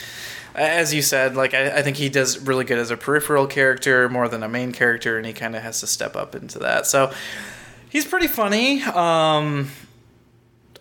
as 0.55 0.93
you 0.93 1.01
said, 1.01 1.36
like 1.36 1.55
I, 1.55 1.78
I 1.78 1.82
think 1.82 1.97
he 1.97 2.09
does 2.09 2.38
really 2.39 2.63
good 2.63 2.78
as 2.78 2.91
a 2.91 2.97
peripheral 2.97 3.47
character 3.47 4.07
more 4.07 4.28
than 4.30 4.43
a 4.43 4.47
main 4.47 4.71
character, 4.71 5.17
and 5.17 5.26
he 5.26 5.34
kind 5.34 5.55
of 5.55 5.63
has 5.63 5.80
to 5.80 5.88
step 5.88 6.15
up 6.15 6.36
into 6.36 6.59
that. 6.59 6.86
So 6.86 7.11
he's 7.89 8.05
pretty 8.05 8.28
funny. 8.28 8.84
Um, 8.84 9.71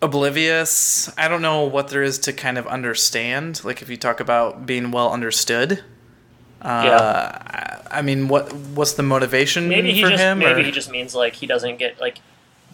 oblivious. 0.01 1.11
I 1.17 1.27
don't 1.27 1.41
know 1.41 1.63
what 1.63 1.87
there 1.87 2.03
is 2.03 2.19
to 2.19 2.33
kind 2.33 2.57
of 2.57 2.67
understand. 2.67 3.63
Like 3.63 3.81
if 3.81 3.89
you 3.89 3.97
talk 3.97 4.19
about 4.19 4.65
being 4.65 4.91
well 4.91 5.11
understood. 5.11 5.83
Uh, 6.63 6.81
Yeah. 6.85 7.87
I, 7.91 7.99
I 7.99 8.01
mean, 8.01 8.27
what 8.27 8.51
what's 8.53 8.93
the 8.93 9.03
motivation 9.03 9.69
Maybe 9.69 9.91
he 9.93 10.01
for 10.01 10.09
just 10.09 10.21
him? 10.23 10.39
maybe 10.39 10.61
or- 10.61 10.63
he 10.63 10.71
just 10.71 10.89
means 10.89 11.13
like 11.13 11.33
he 11.33 11.45
doesn't 11.47 11.77
get 11.77 11.99
like 12.01 12.19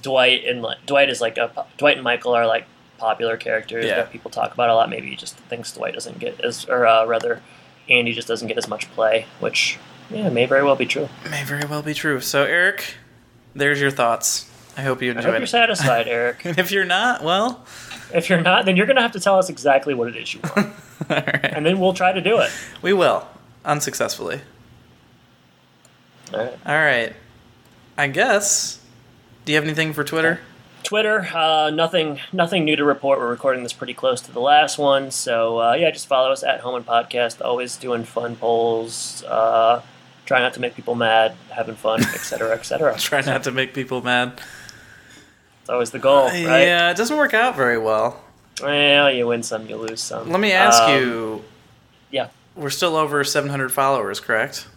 Dwight 0.01 0.45
and 0.45 0.61
like, 0.61 0.85
Dwight 0.85 1.09
is 1.09 1.19
like 1.19 1.37
a 1.37 1.65
Dwight 1.77 1.97
and 1.97 2.03
Michael 2.03 2.33
are 2.33 2.47
like 2.47 2.65
popular 2.97 3.35
characters 3.37 3.85
Yeah. 3.85 3.95
that 3.97 4.11
people 4.11 4.31
talk 4.31 4.53
about 4.53 4.69
a 4.69 4.75
lot. 4.75 4.89
Maybe 4.89 5.09
he 5.09 5.15
just 5.15 5.35
thinks 5.35 5.73
Dwight 5.73 5.93
doesn't 5.93 6.19
get 6.19 6.39
as 6.41 6.65
or 6.65 6.85
uh, 6.87 7.05
rather 7.05 7.41
Andy 7.89 8.13
just 8.13 8.27
doesn't 8.27 8.47
get 8.47 8.57
as 8.57 8.67
much 8.67 8.89
play, 8.91 9.25
which 9.39 9.77
yeah 10.09 10.29
may 10.29 10.45
very 10.45 10.63
well 10.63 10.75
be 10.75 10.85
true. 10.85 11.09
may 11.29 11.43
very 11.43 11.65
well 11.65 11.81
be 11.81 11.93
true. 11.93 12.21
So 12.21 12.43
Eric, 12.43 12.95
there's 13.55 13.81
your 13.81 13.91
thoughts. 13.91 14.49
I 14.77 14.83
hope 14.83 15.01
you 15.01 15.11
I 15.11 15.15
hope 15.15 15.25
enjoyed 15.25 15.39
you're 15.39 15.47
satisfied, 15.47 16.07
Eric. 16.19 16.41
If 16.45 16.71
you're 16.71 16.85
not, 16.85 17.21
well, 17.23 17.65
If 18.13 18.29
you're 18.29 18.39
not, 18.41 18.63
then 18.65 18.77
you're 18.77 18.85
gonna 18.87 19.01
have 19.01 19.11
to 19.13 19.19
tell 19.19 19.37
us 19.37 19.49
exactly 19.49 19.93
what 19.93 20.07
it 20.07 20.15
is 20.15 20.33
you 20.33 20.39
want, 20.55 20.57
all 21.09 21.15
right. 21.17 21.43
and 21.43 21.65
then 21.65 21.79
we'll 21.79 21.93
try 21.93 22.13
to 22.13 22.21
do 22.21 22.37
it. 22.39 22.51
we 22.81 22.93
will 22.93 23.27
unsuccessfully. 23.69 24.41
All 26.33 26.39
right. 26.39 26.57
All 26.65 26.75
right. 26.75 27.13
I 27.97 28.07
guess. 28.07 28.79
Do 29.45 29.51
you 29.51 29.55
have 29.57 29.65
anything 29.65 29.93
for 29.93 30.03
Twitter? 30.03 30.39
Twitter, 30.83 31.27
uh, 31.35 31.69
nothing, 31.71 32.19
nothing 32.31 32.63
new 32.65 32.75
to 32.75 32.83
report. 32.83 33.19
We're 33.19 33.29
recording 33.29 33.63
this 33.63 33.73
pretty 33.73 33.93
close 33.93 34.21
to 34.21 34.31
the 34.31 34.39
last 34.39 34.77
one, 34.77 35.11
so 35.11 35.59
uh, 35.59 35.73
yeah, 35.73 35.91
just 35.91 36.07
follow 36.07 36.31
us 36.31 36.41
at 36.41 36.61
Home 36.61 36.81
Impodcast. 36.81 37.43
Always 37.43 37.75
doing 37.75 38.05
fun 38.05 38.35
polls, 38.37 39.23
uh, 39.27 39.81
try 40.25 40.39
not 40.39 40.53
to 40.53 40.61
make 40.61 40.75
people 40.75 40.95
mad, 40.95 41.35
having 41.49 41.75
fun, 41.75 42.01
etc., 42.01 42.53
etc. 42.53 42.95
Try 42.97 43.21
not 43.21 43.43
to 43.43 43.51
make 43.51 43.73
people 43.73 44.01
mad. 44.01 44.39
It's 45.61 45.69
always 45.69 45.91
the 45.91 45.99
goal, 45.99 46.25
right? 46.27 46.43
Yeah, 46.43 46.91
it 46.91 46.97
doesn't 46.97 47.17
work 47.17 47.33
out 47.33 47.55
very 47.55 47.77
well. 47.77 48.23
Well, 48.63 49.11
you 49.11 49.27
win 49.27 49.43
some, 49.43 49.67
you 49.67 49.75
lose 49.75 50.01
some. 50.01 50.29
Let 50.31 50.39
me 50.39 50.53
ask 50.53 50.81
Um, 50.83 50.95
you. 50.95 51.43
Yeah, 52.09 52.29
We're 52.55 52.69
still 52.69 52.95
over 52.95 53.23
700 53.23 53.69
followers, 53.71 54.19
correct? 54.19 54.67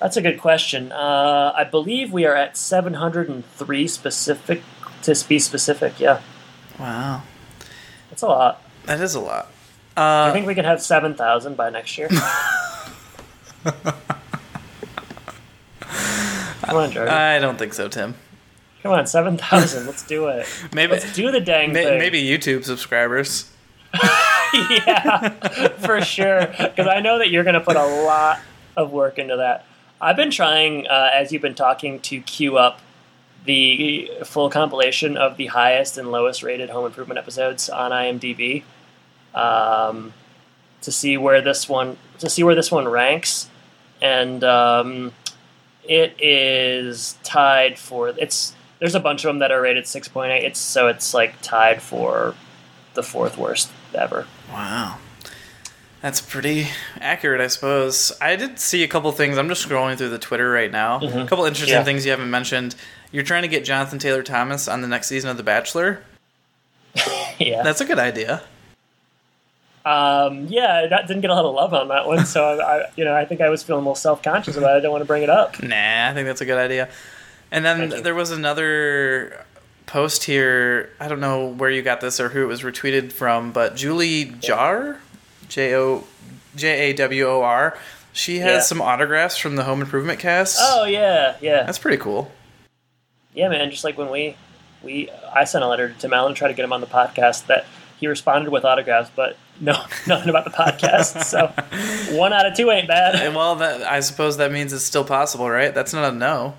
that's 0.00 0.16
a 0.16 0.22
good 0.22 0.40
question. 0.40 0.90
Uh, 0.92 1.52
I 1.54 1.64
believe 1.64 2.10
we 2.12 2.24
are 2.24 2.34
at 2.34 2.56
703 2.56 3.86
specific. 3.86 4.62
To 5.02 5.24
be 5.28 5.38
specific, 5.38 5.98
yeah, 6.00 6.20
Wow, 6.78 7.22
that's 8.10 8.20
a 8.22 8.26
lot. 8.26 8.62
that 8.86 9.00
is 9.00 9.14
a 9.14 9.20
lot. 9.20 9.48
I 9.96 10.28
Uh, 10.28 10.32
think 10.32 10.46
we 10.46 10.54
can 10.54 10.64
have 10.66 10.82
7,000 10.82 11.56
by 11.56 11.70
next 11.70 11.96
year. 11.98 12.08
Come 16.62 16.76
on, 16.76 16.90
Jordan. 16.92 17.12
I 17.14 17.38
don't 17.38 17.58
think 17.58 17.72
so, 17.74 17.88
Tim. 17.88 18.14
Come 18.82 18.92
on, 18.92 19.06
7,000. 19.06 19.86
Let's 19.86 20.02
do 20.06 20.28
it. 20.28 20.46
Maybe 20.72 20.92
Let's 20.92 21.12
do 21.14 21.30
the 21.30 21.40
dang 21.40 21.72
may- 21.72 21.84
thing. 21.84 21.98
maybe 21.98 22.22
YouTube 22.22 22.64
subscribers. 22.64 23.50
yeah, 24.70 25.28
for 25.78 26.00
sure. 26.02 26.46
Because 26.46 26.86
I 26.86 27.00
know 27.00 27.18
that 27.18 27.30
you're 27.30 27.44
going 27.44 27.54
to 27.54 27.60
put 27.60 27.76
a 27.76 28.04
lot 28.04 28.40
of 28.76 28.90
work 28.90 29.18
into 29.18 29.36
that. 29.36 29.66
I've 30.00 30.16
been 30.16 30.30
trying, 30.30 30.86
uh, 30.86 31.10
as 31.12 31.32
you've 31.32 31.42
been 31.42 31.54
talking, 31.54 32.00
to 32.00 32.20
queue 32.20 32.56
up 32.56 32.80
the 33.44 34.10
full 34.24 34.50
compilation 34.50 35.16
of 35.16 35.36
the 35.36 35.46
highest 35.46 35.98
and 35.98 36.10
lowest 36.10 36.42
rated 36.42 36.70
Home 36.70 36.86
Improvement 36.86 37.18
episodes 37.18 37.68
on 37.68 37.90
IMDb 37.90 38.62
um, 39.34 40.12
to 40.82 40.92
see 40.92 41.16
where 41.16 41.40
this 41.40 41.68
one 41.68 41.96
to 42.18 42.28
see 42.28 42.42
where 42.42 42.54
this 42.54 42.70
one 42.70 42.86
ranks, 42.88 43.48
and 44.02 44.44
um, 44.44 45.12
it 45.84 46.14
is 46.20 47.16
tied 47.22 47.78
for 47.78 48.08
it's. 48.08 48.54
There's 48.78 48.94
a 48.94 49.00
bunch 49.00 49.24
of 49.24 49.28
them 49.28 49.40
that 49.40 49.52
are 49.52 49.60
rated 49.60 49.84
6.8. 49.84 50.42
It's 50.42 50.58
so 50.58 50.88
it's 50.88 51.12
like 51.12 51.34
tied 51.42 51.82
for 51.82 52.34
the 52.94 53.02
fourth 53.02 53.36
worst 53.36 53.70
ever. 53.94 54.26
Wow. 54.50 54.98
That's 56.02 56.20
pretty 56.20 56.68
accurate, 56.98 57.40
I 57.42 57.48
suppose. 57.48 58.10
I 58.22 58.36
did 58.36 58.58
see 58.58 58.82
a 58.82 58.88
couple 58.88 59.12
things. 59.12 59.36
I'm 59.36 59.48
just 59.48 59.68
scrolling 59.68 59.98
through 59.98 60.08
the 60.08 60.18
Twitter 60.18 60.50
right 60.50 60.70
now. 60.70 60.98
A 61.00 61.26
couple 61.26 61.44
interesting 61.44 61.74
Yeah. 61.76 61.84
things 61.84 62.04
you 62.06 62.10
haven't 62.10 62.30
mentioned. 62.30 62.74
You're 63.12 63.24
trying 63.24 63.42
to 63.42 63.48
get 63.48 63.64
Jonathan 63.64 63.98
Taylor 63.98 64.22
Thomas 64.22 64.66
on 64.66 64.80
the 64.80 64.88
next 64.88 65.08
season 65.08 65.28
of 65.28 65.36
The 65.36 65.42
Bachelor. 65.42 66.02
yeah. 67.38 67.62
That's 67.62 67.80
a 67.82 67.84
good 67.84 67.98
idea. 67.98 68.42
Um, 69.84 70.46
yeah, 70.48 70.86
that 70.88 71.06
didn't 71.06 71.22
get 71.22 71.30
a 71.30 71.34
lot 71.34 71.44
of 71.44 71.54
love 71.54 71.72
on 71.72 71.88
that 71.88 72.06
one, 72.06 72.26
so 72.26 72.44
I, 72.44 72.82
I 72.82 72.90
you 72.96 73.04
know, 73.04 73.14
I 73.14 73.24
think 73.24 73.40
I 73.40 73.48
was 73.48 73.62
feeling 73.62 73.78
a 73.80 73.82
little 73.84 73.94
self 73.94 74.22
conscious 74.22 74.56
about 74.56 74.70
it. 74.70 74.72
I 74.72 74.76
didn't 74.76 74.90
want 74.92 75.00
to 75.02 75.06
bring 75.06 75.22
it 75.22 75.30
up. 75.30 75.62
Nah, 75.62 76.08
I 76.08 76.12
think 76.14 76.26
that's 76.26 76.42
a 76.42 76.44
good 76.44 76.58
idea. 76.58 76.90
And 77.50 77.64
then 77.64 78.02
there 78.02 78.14
was 78.14 78.30
another 78.30 79.44
post 79.90 80.24
here. 80.24 80.90
I 81.00 81.08
don't 81.08 81.20
know 81.20 81.46
where 81.48 81.70
you 81.70 81.82
got 81.82 82.00
this 82.00 82.20
or 82.20 82.28
who 82.30 82.42
it 82.42 82.46
was 82.46 82.62
retweeted 82.62 83.12
from, 83.12 83.52
but 83.52 83.76
Julie 83.76 84.26
Jar, 84.40 84.98
J 85.48 85.74
O 85.74 86.04
J 86.56 86.90
A 86.90 86.92
W 86.94 87.26
O 87.28 87.42
R. 87.42 87.76
She 88.12 88.38
has 88.38 88.50
Yeah. 88.52 88.60
some 88.60 88.80
autographs 88.82 89.36
from 89.36 89.56
the 89.56 89.64
Home 89.64 89.80
Improvement 89.80 90.18
cast. 90.18 90.58
Oh 90.60 90.84
yeah, 90.84 91.36
yeah, 91.40 91.64
That's 91.64 91.78
pretty 91.78 91.98
cool. 91.98 92.30
yeah, 93.34 93.48
man. 93.48 93.70
Just 93.70 93.84
like 93.84 93.96
when 93.98 94.10
we, 94.10 94.36
we, 94.82 95.10
I 95.34 95.44
sent 95.44 95.62
a 95.64 95.68
letter 95.68 95.88
to 95.88 95.94
Tim 95.94 96.12
Allen 96.12 96.34
to 96.34 96.38
try 96.38 96.48
to 96.48 96.54
get 96.54 96.64
him 96.64 96.72
on 96.72 96.80
the 96.80 96.86
podcast. 96.88 97.46
That 97.46 97.66
he 97.98 98.06
responded 98.06 98.50
with 98.50 98.64
autographs, 98.64 99.10
but 99.14 99.36
no, 99.60 99.72
nothing 100.06 100.28
about 100.28 100.44
the 100.44 100.50
podcast. 100.50 101.22
So 101.24 101.52
one 102.16 102.32
out 102.32 102.46
of 102.46 102.56
two 102.56 102.70
ain't 102.70 102.88
bad. 102.88 103.14
And 103.16 103.34
well, 103.34 103.56
that, 103.56 103.82
I 103.82 104.00
suppose 104.00 104.36
that 104.38 104.50
means 104.52 104.72
it's 104.72 104.84
still 104.84 105.04
possible, 105.04 105.48
right? 105.50 105.74
That's 105.74 105.92
not 105.92 106.12
a 106.12 106.16
no. 106.16 106.54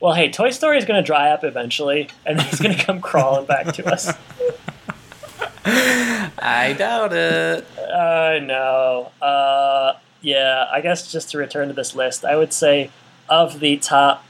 Well, 0.00 0.14
hey, 0.14 0.30
Toy 0.30 0.50
Story 0.50 0.78
is 0.78 0.84
going 0.84 1.02
to 1.02 1.06
dry 1.06 1.30
up 1.30 1.42
eventually, 1.44 2.08
and 2.24 2.40
he's 2.40 2.60
going 2.60 2.74
to 2.76 2.84
come 2.84 3.00
crawling 3.00 3.46
back 3.46 3.72
to 3.74 3.86
us. 3.90 4.12
I 5.64 6.74
doubt 6.78 7.12
it. 7.12 7.66
I 7.92 8.38
know. 8.38 9.10
Uh, 9.20 9.94
yeah, 10.20 10.66
I 10.72 10.80
guess 10.80 11.10
just 11.10 11.30
to 11.30 11.38
return 11.38 11.68
to 11.68 11.74
this 11.74 11.94
list, 11.94 12.24
I 12.24 12.36
would 12.36 12.52
say 12.52 12.90
of 13.28 13.60
the 13.60 13.76
top 13.76 14.24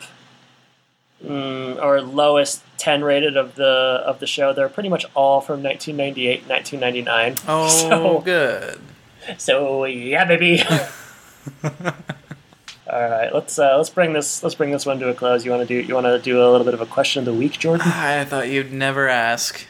mm, 1.24 1.80
or 1.82 2.00
lowest 2.00 2.62
10 2.78 3.04
rated 3.04 3.36
of 3.36 3.54
the 3.54 4.02
of 4.04 4.20
the 4.20 4.26
show, 4.26 4.52
they're 4.52 4.68
pretty 4.68 4.88
much 4.88 5.04
all 5.14 5.40
from 5.40 5.62
1998, 5.62 6.48
1999. 6.48 7.34
Oh, 7.46 7.68
So- 7.90 8.20
good. 8.20 8.80
So 9.36 9.84
yeah, 9.84 10.24
baby. 10.24 10.62
All 12.90 13.08
right, 13.10 13.34
let's 13.34 13.58
uh, 13.58 13.76
let's 13.76 13.90
bring 13.90 14.14
this 14.14 14.42
let's 14.42 14.54
bring 14.54 14.70
this 14.70 14.86
one 14.86 14.98
to 15.00 15.10
a 15.10 15.14
close. 15.14 15.44
You 15.44 15.50
want 15.50 15.66
to 15.66 15.82
do 15.82 15.86
you 15.86 15.94
want 15.94 16.06
to 16.06 16.18
do 16.18 16.42
a 16.42 16.48
little 16.50 16.64
bit 16.64 16.72
of 16.72 16.80
a 16.80 16.86
question 16.86 17.20
of 17.20 17.26
the 17.26 17.34
week, 17.34 17.58
Jordan? 17.58 17.86
I 17.86 18.24
thought 18.24 18.48
you'd 18.48 18.72
never 18.72 19.08
ask. 19.08 19.66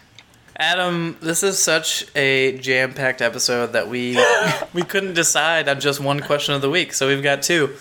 Adam, 0.57 1.17
this 1.21 1.45
is 1.45 1.57
such 1.57 2.05
a 2.17 2.59
jam-packed 2.59 3.23
episode 3.23 3.73
that 3.73 3.89
we 3.89 4.19
we 4.73 4.83
couldn't 4.83 5.15
decide 5.15 5.69
on 5.69 5.81
just 5.81 6.01
one 6.01 6.21
question 6.21 6.55
of 6.55 6.63
the 6.63 6.71
week, 6.71 6.93
so 6.93 7.09
we've 7.09 7.23
got 7.23 7.43
two. 7.43 7.75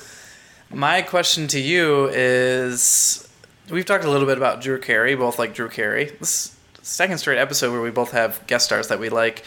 My 0.72 1.04
question 1.04 1.48
to 1.50 1.60
you 1.60 2.08
is: 2.08 3.28
We've 3.70 3.86
talked 3.86 4.06
a 4.06 4.10
little 4.10 4.28
bit 4.28 4.38
about 4.38 4.62
Drew 4.62 4.80
Carey, 4.80 5.14
both 5.16 5.38
like 5.38 5.54
Drew 5.54 5.70
Carey. 5.70 6.16
This 6.20 6.58
second 6.82 7.20
straight 7.20 7.38
episode 7.38 7.72
where 7.72 7.82
we 7.82 7.92
both 7.92 8.12
have 8.12 8.46
guest 8.48 8.66
stars 8.66 8.88
that 8.88 9.00
we 9.00 9.10
like. 9.10 9.44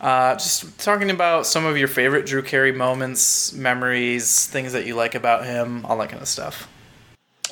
Uh, 0.00 0.34
just 0.34 0.78
talking 0.78 1.10
about 1.10 1.46
some 1.46 1.66
of 1.66 1.76
your 1.76 1.88
favorite 1.88 2.24
Drew 2.24 2.42
Carey 2.42 2.72
moments, 2.72 3.52
memories, 3.52 4.46
things 4.46 4.72
that 4.72 4.86
you 4.86 4.94
like 4.94 5.14
about 5.14 5.44
him, 5.44 5.84
all 5.84 5.98
that 5.98 6.08
kind 6.08 6.22
of 6.22 6.28
stuff. 6.28 6.68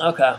Okay. 0.01 0.37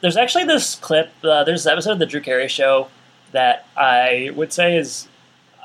There's 0.00 0.16
actually 0.16 0.44
this 0.44 0.76
clip. 0.76 1.10
Uh, 1.24 1.42
there's 1.44 1.64
this 1.64 1.72
episode 1.72 1.92
of 1.92 1.98
the 1.98 2.06
Drew 2.06 2.20
Carey 2.20 2.48
Show 2.48 2.88
that 3.32 3.66
I 3.76 4.30
would 4.36 4.52
say 4.52 4.76
is 4.76 5.08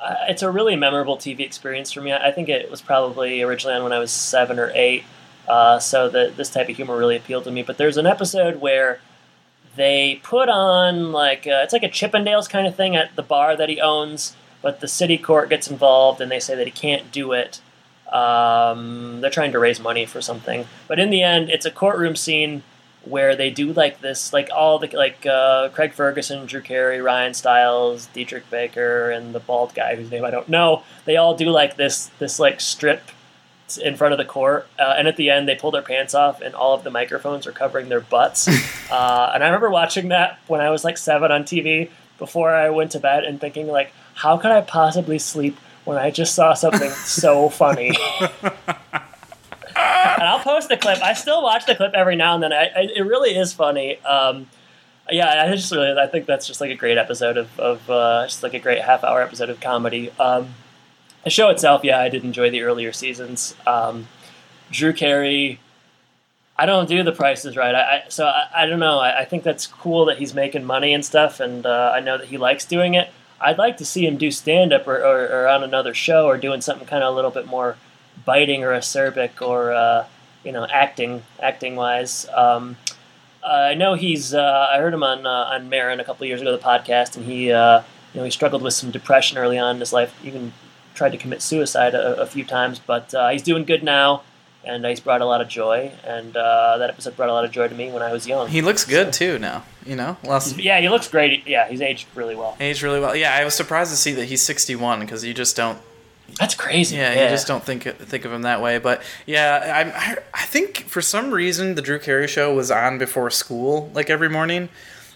uh, 0.01 0.15
it's 0.27 0.41
a 0.41 0.49
really 0.49 0.75
memorable 0.75 1.17
TV 1.17 1.41
experience 1.41 1.91
for 1.91 2.01
me. 2.01 2.11
I 2.11 2.31
think 2.31 2.49
it 2.49 2.69
was 2.69 2.81
probably 2.81 3.41
originally 3.41 3.75
on 3.75 3.83
when 3.83 3.93
I 3.93 3.99
was 3.99 4.11
seven 4.11 4.59
or 4.59 4.71
eight, 4.73 5.03
uh, 5.47 5.79
so 5.79 6.09
that 6.09 6.35
this 6.35 6.49
type 6.49 6.69
of 6.69 6.75
humor 6.75 6.97
really 6.97 7.15
appealed 7.15 7.43
to 7.45 7.51
me. 7.51 7.63
But 7.63 7.77
there's 7.77 7.97
an 7.97 8.05
episode 8.07 8.59
where 8.59 8.99
they 9.75 10.19
put 10.23 10.49
on 10.49 11.11
like 11.11 11.47
uh, 11.47 11.61
it's 11.63 11.73
like 11.73 11.83
a 11.83 11.89
Chippendales 11.89 12.49
kind 12.49 12.67
of 12.67 12.75
thing 12.75 12.95
at 12.95 13.15
the 13.15 13.23
bar 13.23 13.55
that 13.55 13.69
he 13.69 13.79
owns, 13.79 14.35
but 14.63 14.79
the 14.79 14.87
city 14.87 15.19
court 15.19 15.49
gets 15.49 15.69
involved 15.69 16.19
and 16.19 16.31
they 16.31 16.39
say 16.39 16.55
that 16.55 16.65
he 16.65 16.71
can't 16.71 17.11
do 17.11 17.33
it. 17.33 17.61
Um, 18.11 19.21
they're 19.21 19.29
trying 19.29 19.51
to 19.51 19.59
raise 19.59 19.79
money 19.79 20.07
for 20.07 20.21
something, 20.21 20.65
but 20.87 20.97
in 20.99 21.11
the 21.11 21.21
end, 21.21 21.51
it's 21.51 21.67
a 21.67 21.71
courtroom 21.71 22.15
scene 22.15 22.63
where 23.05 23.35
they 23.35 23.49
do 23.49 23.73
like 23.73 23.99
this, 24.01 24.33
like 24.33 24.49
all 24.55 24.79
the 24.79 24.87
like 24.95 25.25
uh, 25.25 25.69
Craig 25.69 25.93
Ferguson, 25.93 26.45
Drew 26.45 26.61
Carey, 26.61 27.01
Ryan 27.01 27.33
Stiles, 27.33 28.07
Diedrich 28.07 28.49
Bader, 28.49 29.11
and 29.11 29.35
the 29.35 29.39
bald 29.39 29.75
guy 29.75 29.95
whose 29.95 30.09
name 30.09 30.23
I 30.25 30.31
don't 30.31 30.49
know. 30.49 30.83
They 31.05 31.17
all 31.17 31.35
do 31.35 31.49
like 31.49 31.75
this 31.75 32.07
this 32.19 32.39
like 32.39 32.61
strip 32.61 33.11
in 33.83 33.95
front 33.95 34.13
of 34.13 34.17
the 34.17 34.25
court, 34.25 34.67
uh, 34.79 34.95
and 34.97 35.07
at 35.07 35.17
the 35.17 35.29
end 35.29 35.47
they 35.47 35.55
pull 35.55 35.71
their 35.71 35.81
pants 35.81 36.13
off, 36.13 36.41
and 36.41 36.55
all 36.55 36.73
of 36.73 36.83
the 36.83 36.91
microphones 36.91 37.45
are 37.47 37.51
covering 37.51 37.89
their 37.89 38.01
butts. 38.01 38.47
uh, 38.91 39.31
and 39.33 39.43
I 39.43 39.47
remember 39.47 39.69
watching 39.69 40.09
that 40.09 40.39
when 40.47 40.61
I 40.61 40.69
was 40.69 40.83
like 40.83 40.97
seven 40.97 41.31
on 41.31 41.43
TV 41.43 41.89
before 42.17 42.51
I 42.51 42.69
went 42.69 42.91
to 42.91 42.99
bed, 42.99 43.23
and 43.25 43.39
thinking 43.41 43.67
like, 43.67 43.93
how 44.13 44.37
could 44.37 44.51
I 44.51 44.61
possibly 44.61 45.19
sleep 45.19 45.57
when 45.85 45.97
I 45.97 46.11
just 46.11 46.35
saw 46.35 46.53
something 46.53 46.91
so 46.91 47.49
funny? 47.49 47.91
and 49.75 50.23
I'll 50.23 50.39
post 50.39 50.69
the 50.69 50.77
clip. 50.77 51.01
I 51.01 51.13
still 51.13 51.43
watch 51.43 51.65
the 51.65 51.75
clip 51.75 51.93
every 51.93 52.15
now 52.15 52.35
and 52.35 52.43
then. 52.43 52.53
I, 52.53 52.65
I, 52.75 52.87
it 52.95 53.05
really 53.05 53.35
is 53.35 53.53
funny. 53.53 53.99
Um, 54.03 54.47
yeah, 55.09 55.45
I 55.45 55.55
just 55.55 55.71
really, 55.71 55.99
I 55.99 56.07
think 56.07 56.25
that's 56.25 56.47
just 56.47 56.61
like 56.61 56.71
a 56.71 56.75
great 56.75 56.97
episode 56.97 57.37
of, 57.37 57.59
of 57.59 57.89
uh, 57.89 58.25
just 58.25 58.43
like 58.43 58.53
a 58.53 58.59
great 58.59 58.81
half 58.81 59.03
hour 59.03 59.21
episode 59.21 59.49
of 59.49 59.59
comedy. 59.59 60.11
Um, 60.19 60.53
the 61.23 61.29
show 61.29 61.49
itself, 61.49 61.83
yeah, 61.83 61.99
I 61.99 62.09
did 62.09 62.23
enjoy 62.23 62.49
the 62.49 62.61
earlier 62.61 62.91
seasons. 62.91 63.55
Um, 63.67 64.07
Drew 64.71 64.93
Carey, 64.93 65.59
I 66.57 66.65
don't 66.65 66.87
do 66.87 67.03
the 67.03 67.11
Price 67.11 67.45
Is 67.45 67.57
Right. 67.57 67.75
I, 67.75 67.81
I 67.81 68.03
so 68.09 68.25
I, 68.25 68.47
I 68.55 68.65
don't 68.65 68.79
know. 68.79 68.99
I, 68.99 69.21
I 69.21 69.25
think 69.25 69.43
that's 69.43 69.67
cool 69.67 70.05
that 70.05 70.17
he's 70.17 70.33
making 70.33 70.63
money 70.63 70.93
and 70.93 71.03
stuff, 71.03 71.39
and 71.39 71.65
uh, 71.65 71.91
I 71.93 71.99
know 71.99 72.17
that 72.17 72.27
he 72.27 72.37
likes 72.37 72.65
doing 72.65 72.93
it. 72.93 73.09
I'd 73.43 73.57
like 73.57 73.77
to 73.77 73.85
see 73.85 74.07
him 74.07 74.17
do 74.17 74.31
stand 74.31 74.71
up 74.73 74.87
or, 74.87 74.97
or, 74.97 75.27
or 75.27 75.47
on 75.47 75.63
another 75.63 75.93
show 75.93 76.27
or 76.27 76.37
doing 76.37 76.61
something 76.61 76.87
kind 76.87 77.03
of 77.03 77.11
a 77.11 77.15
little 77.15 77.31
bit 77.31 77.45
more 77.45 77.77
biting 78.25 78.63
or 78.63 78.69
acerbic 78.69 79.41
or 79.41 79.73
uh, 79.73 80.05
you 80.43 80.51
know 80.51 80.65
acting 80.71 81.23
acting 81.39 81.75
wise. 81.75 82.27
Um, 82.33 82.77
I 83.45 83.73
know 83.73 83.95
he's. 83.95 84.33
Uh, 84.33 84.69
I 84.71 84.79
heard 84.79 84.93
him 84.93 85.03
on 85.03 85.25
uh, 85.25 85.29
on 85.29 85.69
Maron 85.69 85.99
a 85.99 86.03
couple 86.03 86.25
years 86.25 86.41
ago, 86.41 86.51
the 86.51 86.63
podcast, 86.63 87.17
and 87.17 87.25
he 87.25 87.51
uh, 87.51 87.81
you 88.13 88.19
know 88.19 88.23
he 88.23 88.31
struggled 88.31 88.61
with 88.61 88.73
some 88.73 88.91
depression 88.91 89.37
early 89.37 89.57
on 89.57 89.75
in 89.75 89.79
his 89.79 89.93
life. 89.93 90.17
Even 90.23 90.53
tried 90.93 91.11
to 91.11 91.17
commit 91.17 91.41
suicide 91.41 91.95
a, 91.95 92.21
a 92.21 92.25
few 92.25 92.45
times, 92.45 92.79
but 92.79 93.13
uh, 93.13 93.29
he's 93.29 93.41
doing 93.41 93.65
good 93.65 93.83
now, 93.83 94.21
and 94.65 94.85
he's 94.85 94.99
brought 94.99 95.21
a 95.21 95.25
lot 95.25 95.41
of 95.41 95.47
joy. 95.47 95.91
And 96.05 96.35
uh, 96.35 96.77
that 96.77 96.89
episode 96.89 97.15
brought 97.15 97.29
a 97.29 97.33
lot 97.33 97.45
of 97.45 97.51
joy 97.51 97.67
to 97.67 97.75
me 97.75 97.91
when 97.91 98.01
I 98.01 98.11
was 98.11 98.27
young. 98.27 98.47
He 98.47 98.61
looks 98.61 98.85
good 98.85 99.13
too 99.13 99.39
now. 99.39 99.63
You 99.85 99.95
know, 99.95 100.17
last 100.23 100.57
yeah, 100.57 100.79
he 100.79 100.87
looks 100.89 101.07
great. 101.07 101.45
Yeah, 101.45 101.67
he's 101.67 101.81
aged 101.81 102.07
really 102.15 102.35
well. 102.35 102.55
aged 102.59 102.81
really 102.83 102.99
well. 102.99 103.15
Yeah, 103.15 103.35
I 103.35 103.43
was 103.43 103.53
surprised 103.53 103.91
to 103.91 103.97
see 103.97 104.13
that 104.13 104.25
he's 104.25 104.41
61 104.41 105.01
because 105.01 105.25
you 105.25 105.33
just 105.33 105.55
don't. 105.55 105.79
That's 106.39 106.55
crazy. 106.55 106.95
Yeah, 106.95 107.23
you 107.23 107.29
just 107.29 107.47
don't 107.47 107.63
think 107.63 107.83
think 107.83 108.25
of 108.25 108.31
him 108.31 108.43
that 108.43 108.61
way. 108.61 108.77
But 108.79 109.03
yeah, 109.25 109.93
I 109.93 110.17
I 110.33 110.45
think 110.45 110.85
for 110.87 111.01
some 111.01 111.31
reason 111.31 111.75
the 111.75 111.81
Drew 111.81 111.99
Carey 111.99 112.27
show 112.27 112.53
was 112.55 112.71
on 112.71 112.97
before 112.97 113.29
school, 113.29 113.91
like 113.93 114.09
every 114.09 114.29
morning. 114.29 114.69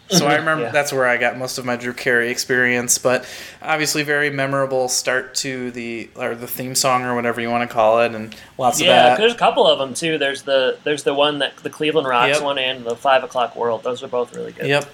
So 0.09 0.25
I 0.27 0.35
remember 0.37 0.63
Yeah. 0.65 0.71
that's 0.71 0.91
where 0.93 1.05
I 1.07 1.17
got 1.17 1.37
most 1.37 1.57
of 1.57 1.65
my 1.65 1.75
Drew 1.75 1.93
Carey 1.93 2.29
experience. 2.29 2.97
But 2.97 3.25
obviously, 3.61 4.03
very 4.03 4.29
memorable 4.29 4.87
start 4.89 5.35
to 5.35 5.71
the 5.71 6.09
or 6.15 6.35
the 6.35 6.47
theme 6.47 6.75
song 6.75 7.03
or 7.03 7.15
whatever 7.15 7.41
you 7.41 7.49
want 7.49 7.69
to 7.69 7.73
call 7.73 8.01
it, 8.01 8.13
and 8.15 8.35
lots 8.57 8.79
Yeah, 8.79 8.87
of 8.87 9.03
that. 9.11 9.17
there's 9.19 9.33
a 9.33 9.37
couple 9.37 9.67
of 9.67 9.79
them 9.79 9.93
too. 9.93 10.17
There's 10.17 10.43
the 10.43 10.77
there's 10.83 11.03
the 11.03 11.13
one 11.13 11.39
that 11.39 11.57
the 11.57 11.69
Cleveland 11.69 12.07
Rocks 12.07 12.35
Yep. 12.35 12.43
one 12.43 12.57
and 12.57 12.85
the 12.85 12.95
Five 12.95 13.23
O'clock 13.23 13.55
World. 13.55 13.83
Those 13.83 14.03
are 14.03 14.07
both 14.07 14.35
really 14.35 14.51
good. 14.51 14.67
Yep. 14.67 14.89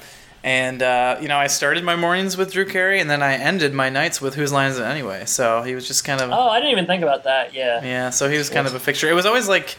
And 0.45 0.83
uh, 0.83 1.17
you 1.21 1.29
know, 1.29 1.37
I 1.37 1.47
started 1.47 1.85
my 1.85 1.95
mornings 1.95 2.35
with 2.35 2.51
Drew 2.51 2.65
Carey, 2.65 2.99
and 2.99 3.09
then 3.09 3.23
I 3.23 3.35
ended 3.35 3.73
my 3.73 3.87
nights 3.89 4.19
with 4.19 4.35
Whose 4.35 4.51
Line 4.51 4.71
Is 4.71 4.77
It 4.77 4.83
Anyway? 4.83 5.23
So 5.25 5.61
he 5.61 5.73
was 5.73 5.87
just 5.87 6.03
kind 6.03 6.19
of 6.19 6.31
Oh, 6.31 6.49
I 6.49 6.59
didn't 6.59 6.71
even 6.73 6.85
think 6.85 7.01
about 7.01 7.23
that. 7.23 7.53
Yeah. 7.53 7.81
Yeah, 7.81 8.09
so 8.09 8.29
he 8.29 8.37
was 8.37 8.49
kind 8.49 8.67
of 8.67 8.75
a 8.75 8.79
fixture. 8.79 9.07
It 9.09 9.13
was 9.13 9.25
always 9.25 9.47
like 9.47 9.77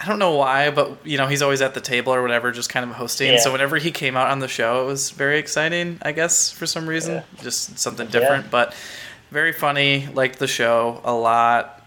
I 0.00 0.06
don't 0.06 0.18
know 0.18 0.34
why, 0.34 0.70
but 0.70 0.98
you 1.06 1.16
know, 1.16 1.26
he's 1.26 1.40
always 1.42 1.62
at 1.62 1.74
the 1.74 1.80
table 1.80 2.12
or 2.14 2.20
whatever, 2.20 2.50
just 2.52 2.68
kind 2.68 2.88
of 2.88 2.96
hosting. 2.96 3.32
Yeah. 3.32 3.38
So 3.38 3.52
whenever 3.52 3.76
he 3.76 3.90
came 3.90 4.16
out 4.16 4.30
on 4.30 4.40
the 4.40 4.48
show, 4.48 4.82
it 4.82 4.86
was 4.86 5.10
very 5.10 5.38
exciting, 5.38 5.98
I 6.02 6.12
guess, 6.12 6.50
for 6.50 6.66
some 6.66 6.86
reason. 6.86 7.16
Yeah. 7.16 7.42
Just 7.42 7.78
something 7.78 8.08
different, 8.08 8.50
but 8.50 8.74
very 9.30 9.52
funny, 9.52 10.08
liked 10.12 10.38
the 10.38 10.48
show 10.48 11.00
a 11.04 11.14
lot. 11.14 11.82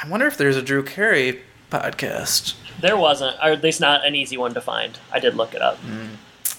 I 0.00 0.08
wonder 0.08 0.26
if 0.26 0.36
there's 0.36 0.56
a 0.56 0.62
Drew 0.62 0.82
Carey 0.82 1.40
podcast. 1.70 2.54
There 2.80 2.96
wasn't, 2.96 3.36
or 3.42 3.50
at 3.50 3.62
least 3.62 3.80
not 3.80 4.06
an 4.06 4.14
easy 4.14 4.36
one 4.36 4.54
to 4.54 4.60
find. 4.60 4.98
I 5.12 5.18
did 5.20 5.34
look 5.34 5.54
it 5.54 5.62
up. 5.62 5.76
Hmm. 5.78 6.14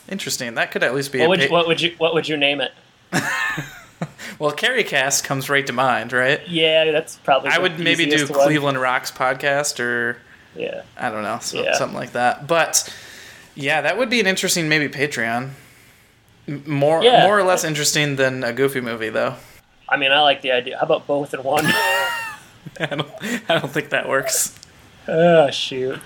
Interesting. 0.10 0.56
That 0.56 0.72
could 0.72 0.84
at 0.84 0.96
least 0.96 1.12
be 1.12 1.20
What 1.20 1.26
a 1.26 1.30
would, 1.30 1.40
pa- 1.40 1.46
you, 1.46 1.52
what 1.52 1.68
would 1.68 1.82
you 1.82 1.96
what 1.98 2.14
would 2.14 2.28
you 2.28 2.36
name 2.38 2.62
it? 2.62 2.72
Well, 4.40 4.52
Carey 4.52 4.86
Cast 4.86 5.26
comes 5.26 5.50
right 5.50 5.68
to 5.68 5.74
mind, 5.74 6.14
right? 6.14 6.40
Yeah, 6.48 6.92
that's 6.92 7.18
probably. 7.18 7.50
I 7.50 7.58
would 7.60 7.78
maybe 7.78 8.06
do. 8.06 8.26
Cleveland 8.26 8.80
Rocks 8.80 9.12
podcast 9.12 9.82
or 9.82 10.22
Yeah. 10.56 10.82
I 10.98 11.10
don't 11.10 11.24
know, 11.24 11.40
so, 11.42 11.64
Yeah. 11.64 11.74
something 11.76 11.98
like 11.98 12.12
that. 12.14 12.48
But 12.48 12.92
yeah, 13.56 13.82
that 13.82 13.98
would 13.98 14.10
be 14.10 14.20
an 14.20 14.28
interesting 14.28 14.68
maybe 14.70 14.88
Patreon. 14.90 15.52
More 16.66 17.04
Yeah. 17.04 17.24
more 17.26 17.38
or 17.38 17.44
less 17.44 17.64
interesting 17.64 18.16
than 18.16 18.44
a 18.44 18.52
Goofy 18.52 18.82
movie, 18.82 19.10
though. 19.10 19.36
I 19.88 19.98
mean, 19.98 20.12
I 20.12 20.22
like 20.22 20.42
the 20.42 20.52
idea. 20.52 20.78
How 20.78 20.84
about 20.84 21.06
both 21.08 21.34
in 21.34 21.44
one? 21.44 21.66
I 22.80 22.86
don't, 22.88 23.08
I 23.50 23.60
don't 23.60 23.72
think 23.72 23.90
that 23.90 24.08
works. 24.08 24.56
oh 25.08 25.50
shoot. 25.52 26.00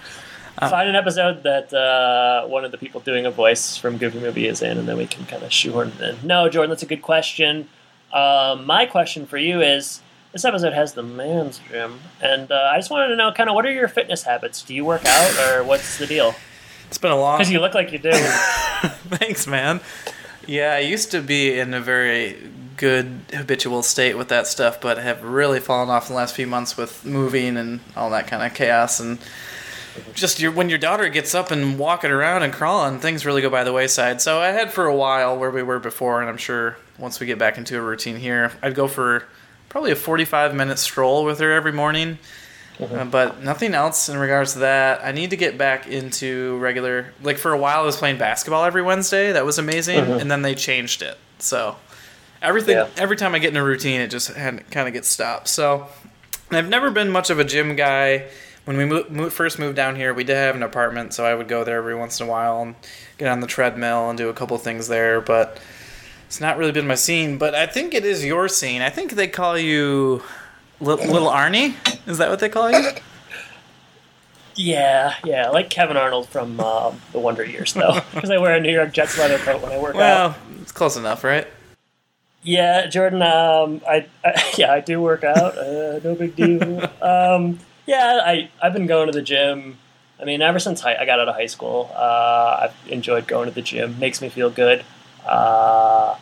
Uh, 0.59 0.69
Find 0.69 0.87
an 0.87 0.95
episode 0.95 1.43
that 1.43 1.73
uh, 1.73 2.45
one 2.47 2.63
of 2.63 2.71
the 2.71 2.77
people 2.77 3.01
doing 3.01 3.25
a 3.25 3.31
voice 3.31 3.75
from 3.75 3.97
Goofy 3.97 4.19
Movie 4.19 4.47
is 4.47 4.61
in, 4.61 4.77
and 4.77 4.87
then 4.87 4.97
we 4.97 5.07
can 5.07 5.25
kind 5.25 5.41
of 5.43 5.51
shoehorn 5.51 5.91
it 5.99 6.01
in. 6.01 6.27
No, 6.27 6.47
Jordan, 6.47 6.69
that's 6.69 6.83
a 6.83 6.85
good 6.85 7.01
question. 7.01 7.67
Um, 8.13 8.65
my 8.67 8.85
question 8.85 9.25
for 9.25 9.37
you 9.37 9.61
is: 9.61 10.01
This 10.33 10.45
episode 10.45 10.73
has 10.73 10.93
the 10.93 11.03
man's 11.03 11.61
gym, 11.69 11.99
and 12.19 12.51
uh, 12.51 12.71
I 12.73 12.77
just 12.77 12.89
wanted 12.89 13.09
to 13.09 13.15
know, 13.15 13.31
kind 13.31 13.49
of, 13.49 13.53
what 13.55 13.67
are 13.67 13.71
your 13.71 13.87
fitness 13.87 14.23
habits? 14.23 14.63
Do 14.63 14.73
you 14.73 14.83
work 14.83 15.05
out, 15.05 15.39
or 15.39 15.63
what's 15.63 15.99
the 15.99 16.07
deal? 16.07 16.33
It's 16.87 16.97
been 16.97 17.11
a 17.11 17.15
long. 17.15 17.37
Because 17.37 17.51
you 17.51 17.59
look 17.59 17.75
like 17.75 17.91
you 17.91 17.99
do. 17.99 18.09
Thanks, 18.15 19.45
man. 19.45 19.79
Yeah, 20.47 20.73
I 20.73 20.79
used 20.79 21.11
to 21.11 21.21
be 21.21 21.59
in 21.59 21.75
a 21.75 21.79
very 21.79 22.49
good 22.77 23.19
habitual 23.31 23.83
state 23.83 24.17
with 24.17 24.29
that 24.29 24.47
stuff, 24.47 24.81
but 24.81 24.97
have 24.97 25.23
really 25.23 25.59
fallen 25.59 25.91
off 25.91 26.09
in 26.09 26.13
the 26.13 26.17
last 26.17 26.35
few 26.35 26.47
months 26.47 26.77
with 26.77 27.05
moving 27.05 27.55
and 27.55 27.81
all 27.95 28.09
that 28.09 28.25
kind 28.25 28.41
of 28.41 28.55
chaos 28.55 28.99
and 28.99 29.19
just 30.15 30.39
your 30.39 30.51
when 30.51 30.69
your 30.69 30.79
daughter 30.79 31.07
gets 31.09 31.35
up 31.35 31.51
and 31.51 31.77
walking 31.77 32.09
around 32.09 32.41
and 32.41 32.51
crawling, 32.51 32.99
things 32.99 33.27
really 33.27 33.43
go 33.43 33.49
by 33.51 33.63
the 33.63 33.71
wayside. 33.71 34.19
So 34.21 34.39
I 34.39 34.47
had 34.47 34.73
for 34.73 34.87
a 34.87 34.95
while 34.95 35.37
where 35.37 35.51
we 35.51 35.61
were 35.61 35.77
before, 35.77 36.19
and 36.19 36.27
I'm 36.27 36.37
sure 36.37 36.77
once 36.97 37.19
we 37.19 37.27
get 37.27 37.37
back 37.37 37.59
into 37.59 37.77
a 37.77 37.81
routine 37.81 38.15
here. 38.15 38.51
I'd 38.63 38.73
go 38.73 38.87
for 38.87 39.25
probably 39.73 39.91
a 39.91 39.95
45 39.95 40.53
minute 40.55 40.77
stroll 40.79 41.25
with 41.25 41.39
her 41.39 41.51
every 41.51 41.71
morning. 41.73 42.19
Uh, 42.79 43.03
but 43.05 43.41
nothing 43.43 43.73
else 43.73 44.07
in 44.07 44.17
regards 44.17 44.53
to 44.53 44.59
that. 44.59 45.03
I 45.03 45.11
need 45.11 45.31
to 45.31 45.35
get 45.37 45.57
back 45.57 45.87
into 45.87 46.57
regular. 46.59 47.07
Like 47.23 47.37
for 47.37 47.51
a 47.51 47.57
while, 47.57 47.81
I 47.81 47.85
was 47.85 47.97
playing 47.97 48.17
basketball 48.19 48.63
every 48.65 48.81
Wednesday. 48.83 49.31
That 49.31 49.45
was 49.45 49.57
amazing, 49.59 49.99
and 49.99 50.29
then 50.29 50.41
they 50.43 50.53
changed 50.55 51.01
it. 51.01 51.17
So 51.39 51.75
everything, 52.41 52.77
Yeah. 52.77 52.87
every 52.97 53.15
time 53.17 53.33
I 53.35 53.39
get 53.39 53.49
in 53.49 53.57
a 53.57 53.63
routine, 53.63 53.99
it 53.99 54.09
just 54.09 54.33
kind 54.35 54.61
of 54.75 54.93
gets 54.93 55.07
stopped. 55.07 55.47
So 55.47 55.87
I've 56.51 56.69
never 56.69 56.91
been 56.91 57.09
much 57.09 57.29
of 57.31 57.39
a 57.39 57.43
gym 57.43 57.75
guy. 57.75 58.25
When 58.65 58.77
we 58.77 58.85
mo- 58.85 59.05
mo- 59.09 59.29
first 59.29 59.59
moved 59.59 59.75
down 59.75 59.95
here, 59.95 60.13
we 60.13 60.23
did 60.23 60.35
have 60.37 60.55
an 60.55 60.63
apartment, 60.63 61.13
so 61.13 61.25
I 61.25 61.35
would 61.35 61.47
go 61.49 61.63
there 61.63 61.77
every 61.77 61.95
once 61.95 62.19
in 62.21 62.27
a 62.27 62.29
while 62.29 62.61
and 62.61 62.75
get 63.17 63.27
on 63.27 63.39
the 63.41 63.47
treadmill 63.47 64.09
and 64.09 64.17
do 64.17 64.29
a 64.29 64.33
couple 64.33 64.57
things 64.57 64.87
there. 64.87 65.19
But 65.19 65.57
it's 66.33 66.41
not 66.41 66.57
really 66.57 66.71
been 66.71 66.87
my 66.87 66.95
scene. 66.95 67.37
But 67.37 67.53
I 67.53 67.67
think 67.67 67.93
it 67.93 68.03
is 68.03 68.25
your 68.25 68.47
scene. 68.47 68.81
I 68.81 68.89
think 68.89 69.11
they 69.11 69.27
call 69.27 69.55
you 69.55 70.23
Li- 70.81 70.95
Little 70.95 71.29
Arnie. 71.29 71.75
Is 72.07 72.17
that 72.17 72.31
what 72.31 72.39
they 72.39 72.49
call 72.49 72.71
you? 72.71 72.89
Yeah, 74.55 75.13
yeah, 75.23 75.49
like 75.49 75.69
Kevin 75.69 75.95
Arnold 75.95 76.27
from 76.27 76.59
um, 76.59 76.99
the 77.11 77.19
Wonder 77.19 77.45
Years, 77.45 77.73
though, 77.73 77.99
because 78.15 78.31
I 78.31 78.39
wear 78.39 78.55
a 78.55 78.59
New 78.59 78.71
York 78.71 78.93
Jets 78.93 79.15
leather 79.19 79.37
coat 79.37 79.61
when 79.61 79.71
I 79.71 79.77
work 79.77 79.93
out. 79.93 79.99
Well, 79.99 80.35
it's 80.59 80.71
close 80.71 80.97
enough, 80.97 81.23
right? 81.23 81.45
Yeah, 82.41 82.87
Jordan. 82.87 83.21
Um, 83.21 83.81
I, 83.87 84.07
I 84.25 84.53
yeah, 84.57 84.73
I 84.73 84.79
do 84.79 84.99
work 84.99 85.23
out. 85.23 85.55
Uh, 85.55 85.99
no 86.03 86.15
big 86.15 86.35
deal. 86.35 86.89
um, 87.03 87.59
yeah, 87.85 88.21
I 88.25 88.49
I've 88.59 88.73
been 88.73 88.87
going 88.87 89.05
to 89.05 89.13
the 89.13 89.21
gym. 89.21 89.77
I 90.19 90.25
mean, 90.25 90.41
ever 90.41 90.57
since 90.57 90.83
I, 90.83 90.95
I 90.95 91.05
got 91.05 91.19
out 91.19 91.29
of 91.29 91.35
high 91.35 91.45
school, 91.45 91.91
uh, 91.93 92.61
I've 92.63 92.91
enjoyed 92.91 93.27
going 93.27 93.47
to 93.47 93.53
the 93.53 93.61
gym. 93.61 93.99
Makes 93.99 94.19
me 94.19 94.29
feel 94.29 94.49
good. 94.49 94.83
Uh, 95.25 96.17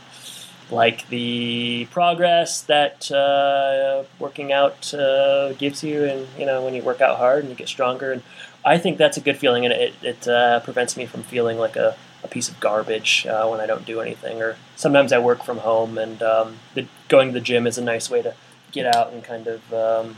like 0.72 1.08
the 1.10 1.86
progress 1.92 2.62
that 2.62 3.12
uh, 3.12 4.04
working 4.20 4.52
out 4.52 4.94
uh, 4.94 5.54
gives 5.54 5.84
you, 5.84 6.06
and 6.06 6.28
you 6.38 6.46
know 6.46 6.64
when 6.64 6.74
you 6.74 6.82
work 6.82 7.02
out 7.02 7.18
hard 7.18 7.42
and 7.42 7.50
you 7.50 7.56
get 7.56 7.68
stronger, 7.68 8.12
and 8.12 8.24
I 8.64 8.78
think 8.78 8.98
that's 8.98 9.18
a 9.18 9.22
good 9.22 9.38
feeling, 9.38 9.66
and 9.66 9.74
it 9.74 9.94
it 10.02 10.28
uh, 10.28 10.62
prevents 10.62 10.96
me 10.96 11.06
from 11.06 11.24
feeling 11.24 11.58
like 11.58 11.76
a, 11.76 11.98
a 12.24 12.28
piece 12.28 12.50
of 12.50 12.60
garbage 12.60 13.28
uh, 13.28 13.48
when 13.48 13.60
I 13.60 13.66
don't 13.66 13.86
do 13.86 14.00
anything. 14.00 14.42
Or 14.42 14.56
sometimes 14.76 15.12
I 15.12 15.20
work 15.20 15.44
from 15.44 15.58
home, 15.60 15.98
and 15.98 16.22
um, 16.24 16.58
the, 16.74 16.88
going 17.10 17.30
to 17.30 17.34
the 17.34 17.42
gym 17.42 17.68
is 17.68 17.78
a 17.78 17.84
nice 17.84 18.10
way 18.10 18.22
to 18.22 18.34
get 18.72 18.96
out 18.96 19.12
and 19.12 19.24
kind 19.24 19.48
of 19.48 19.74
um, 19.74 20.16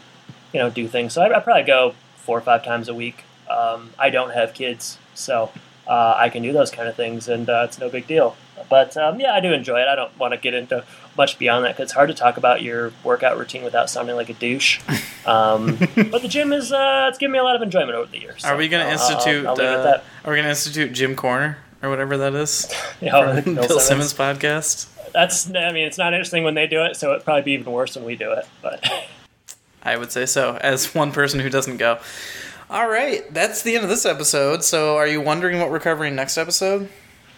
you 0.53 0.59
know 0.59 0.69
do 0.69 0.87
things. 0.87 1.13
So 1.13 1.23
I, 1.23 1.35
I 1.35 1.39
probably 1.39 1.63
go 1.63 1.95
four 2.17 2.37
or 2.37 2.41
five 2.41 2.63
times 2.63 2.87
a 2.87 2.93
week. 2.93 3.23
Um, 3.49 3.91
I 3.97 4.11
don't 4.11 4.33
have 4.33 4.53
kids, 4.53 4.99
so 5.15 5.51
uh, 5.87 6.13
I 6.15 6.29
can 6.29 6.43
do 6.43 6.53
those 6.53 6.69
kind 6.69 6.87
of 6.87 6.95
things, 6.95 7.27
and 7.27 7.49
it's 7.49 7.79
no 7.79 7.89
big 7.89 8.05
deal. 8.05 8.35
But 8.69 8.95
um, 8.97 9.19
yeah, 9.19 9.33
I 9.33 9.39
do 9.39 9.53
enjoy 9.53 9.81
it. 9.81 9.87
I 9.87 9.95
don't 9.95 10.17
want 10.17 10.33
to 10.33 10.37
get 10.37 10.53
into 10.53 10.83
much 11.17 11.37
beyond 11.37 11.65
that 11.65 11.69
because 11.69 11.83
it's 11.85 11.93
hard 11.93 12.09
to 12.09 12.15
talk 12.15 12.37
about 12.37 12.61
your 12.61 12.91
workout 13.03 13.37
routine 13.37 13.63
without 13.63 13.89
sounding 13.89 14.15
like 14.15 14.29
a 14.29 14.33
douche. 14.33 14.79
Um, 15.25 15.77
but 15.77 16.21
the 16.21 16.27
gym 16.27 16.51
is 16.51 16.73
uh, 16.73 17.05
it's 17.07 17.17
given 17.17 17.31
me 17.31 17.39
a 17.39 17.43
lot 17.43 17.55
of 17.55 17.61
enjoyment 17.61 17.91
over 17.91 18.11
the 18.11 18.19
years. 18.19 18.43
Are 18.43 18.57
we 18.57 18.67
going 18.67 18.85
to 18.85 18.97
so 18.97 19.05
I'll- 19.05 19.11
institute? 19.13 19.45
I'll, 19.45 19.55
leave 19.55 19.67
it 19.67 19.71
at 19.71 19.79
uh, 19.79 19.83
that. 19.83 20.03
are 20.25 20.31
we 20.31 20.35
going 20.35 20.43
to 20.43 20.49
institute 20.49 20.91
Gym 20.91 21.15
Corner 21.15 21.59
or 21.81 21.89
whatever 21.89 22.17
that 22.17 22.33
is? 22.35 22.69
You 23.01 23.09
know, 23.09 23.41
from 23.41 23.55
Bill 23.55 23.67
Bill 23.69 23.79
Simmons. 23.79 24.09
Simmons 24.11 24.13
podcast. 24.13 25.11
That's 25.13 25.47
I 25.47 25.71
mean, 25.71 25.87
it's 25.87 25.97
not 25.97 26.13
interesting 26.13 26.43
when 26.43 26.55
they 26.55 26.67
do 26.67 26.83
it, 26.83 26.97
so 26.97 27.11
it'd 27.11 27.23
probably 27.23 27.43
be 27.43 27.51
even 27.53 27.71
worse 27.71 27.95
when 27.95 28.03
we 28.03 28.17
do 28.17 28.33
it. 28.33 28.45
But 28.61 28.85
I 29.83 29.95
would 29.95 30.11
say 30.11 30.25
so, 30.25 30.57
as 30.57 30.93
one 30.93 31.13
person 31.13 31.39
who 31.39 31.49
doesn't 31.49 31.77
go. 31.77 31.99
All 32.69 32.89
right, 32.89 33.33
that's 33.33 33.61
the 33.61 33.75
end 33.75 33.85
of 33.85 33.89
this 33.89 34.05
episode. 34.05 34.65
So, 34.65 34.97
are 34.97 35.07
you 35.07 35.21
wondering 35.21 35.59
what 35.59 35.71
we're 35.71 35.79
covering 35.79 36.15
next 36.15 36.37
episode? 36.37 36.89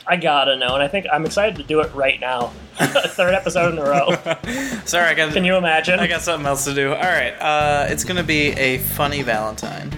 I 0.08 0.18
gotta 0.18 0.56
know, 0.56 0.76
and 0.76 0.84
I 0.84 0.88
think 0.88 1.08
I'm 1.12 1.26
excited 1.26 1.56
to 1.58 1.64
do 1.64 1.80
it 1.82 1.94
right 1.94 2.20
now. 2.20 2.48
Third 2.78 3.34
episode 3.34 3.74
in 3.74 3.80
a 3.80 3.84
row. 3.84 4.10
Sorry, 4.86 5.10
I 5.10 5.14
got 5.14 5.34
Can 5.34 5.46
you 5.46 5.56
imagine? 5.56 6.00
I 6.00 6.08
got 6.08 6.22
something 6.22 6.46
else 6.46 6.64
to 6.66 6.74
do. 6.74 6.90
All 6.90 7.02
right, 7.02 7.34
uh, 7.40 7.88
it's 7.90 8.04
gonna 8.04 8.24
be 8.24 8.50
a 8.52 8.78
funny 8.78 9.22
Valentine. 9.24 9.92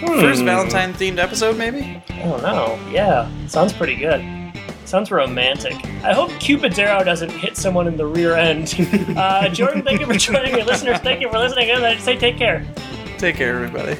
Hmm. 0.00 0.20
First 0.20 0.44
Valentine 0.44 0.94
themed 0.94 1.18
episode, 1.18 1.58
maybe. 1.58 2.02
I 2.08 2.22
don't 2.22 2.42
know. 2.42 2.78
Yeah, 2.90 3.28
sounds 3.48 3.72
pretty 3.72 3.96
good. 3.96 4.24
Sounds 4.84 5.10
romantic. 5.10 5.74
I 6.02 6.14
hope 6.14 6.30
Cupid's 6.40 6.78
arrow 6.78 7.04
doesn't 7.04 7.30
hit 7.30 7.58
someone 7.58 7.86
in 7.86 7.98
the 7.98 8.06
rear 8.06 8.34
end. 8.34 8.74
Uh, 9.18 9.48
Jordan, 9.48 9.82
thank 9.82 10.00
you 10.00 10.06
for 10.06 10.14
joining 10.14 10.54
me. 10.54 10.62
Listeners, 10.62 10.98
thank 11.00 11.20
you 11.20 11.28
for 11.28 11.38
listening. 11.38 11.70
And 11.70 11.84
I 11.84 11.98
say 11.98 12.16
take 12.16 12.38
care. 12.38 12.64
Take 13.18 13.36
care, 13.36 13.56
everybody. 13.56 13.98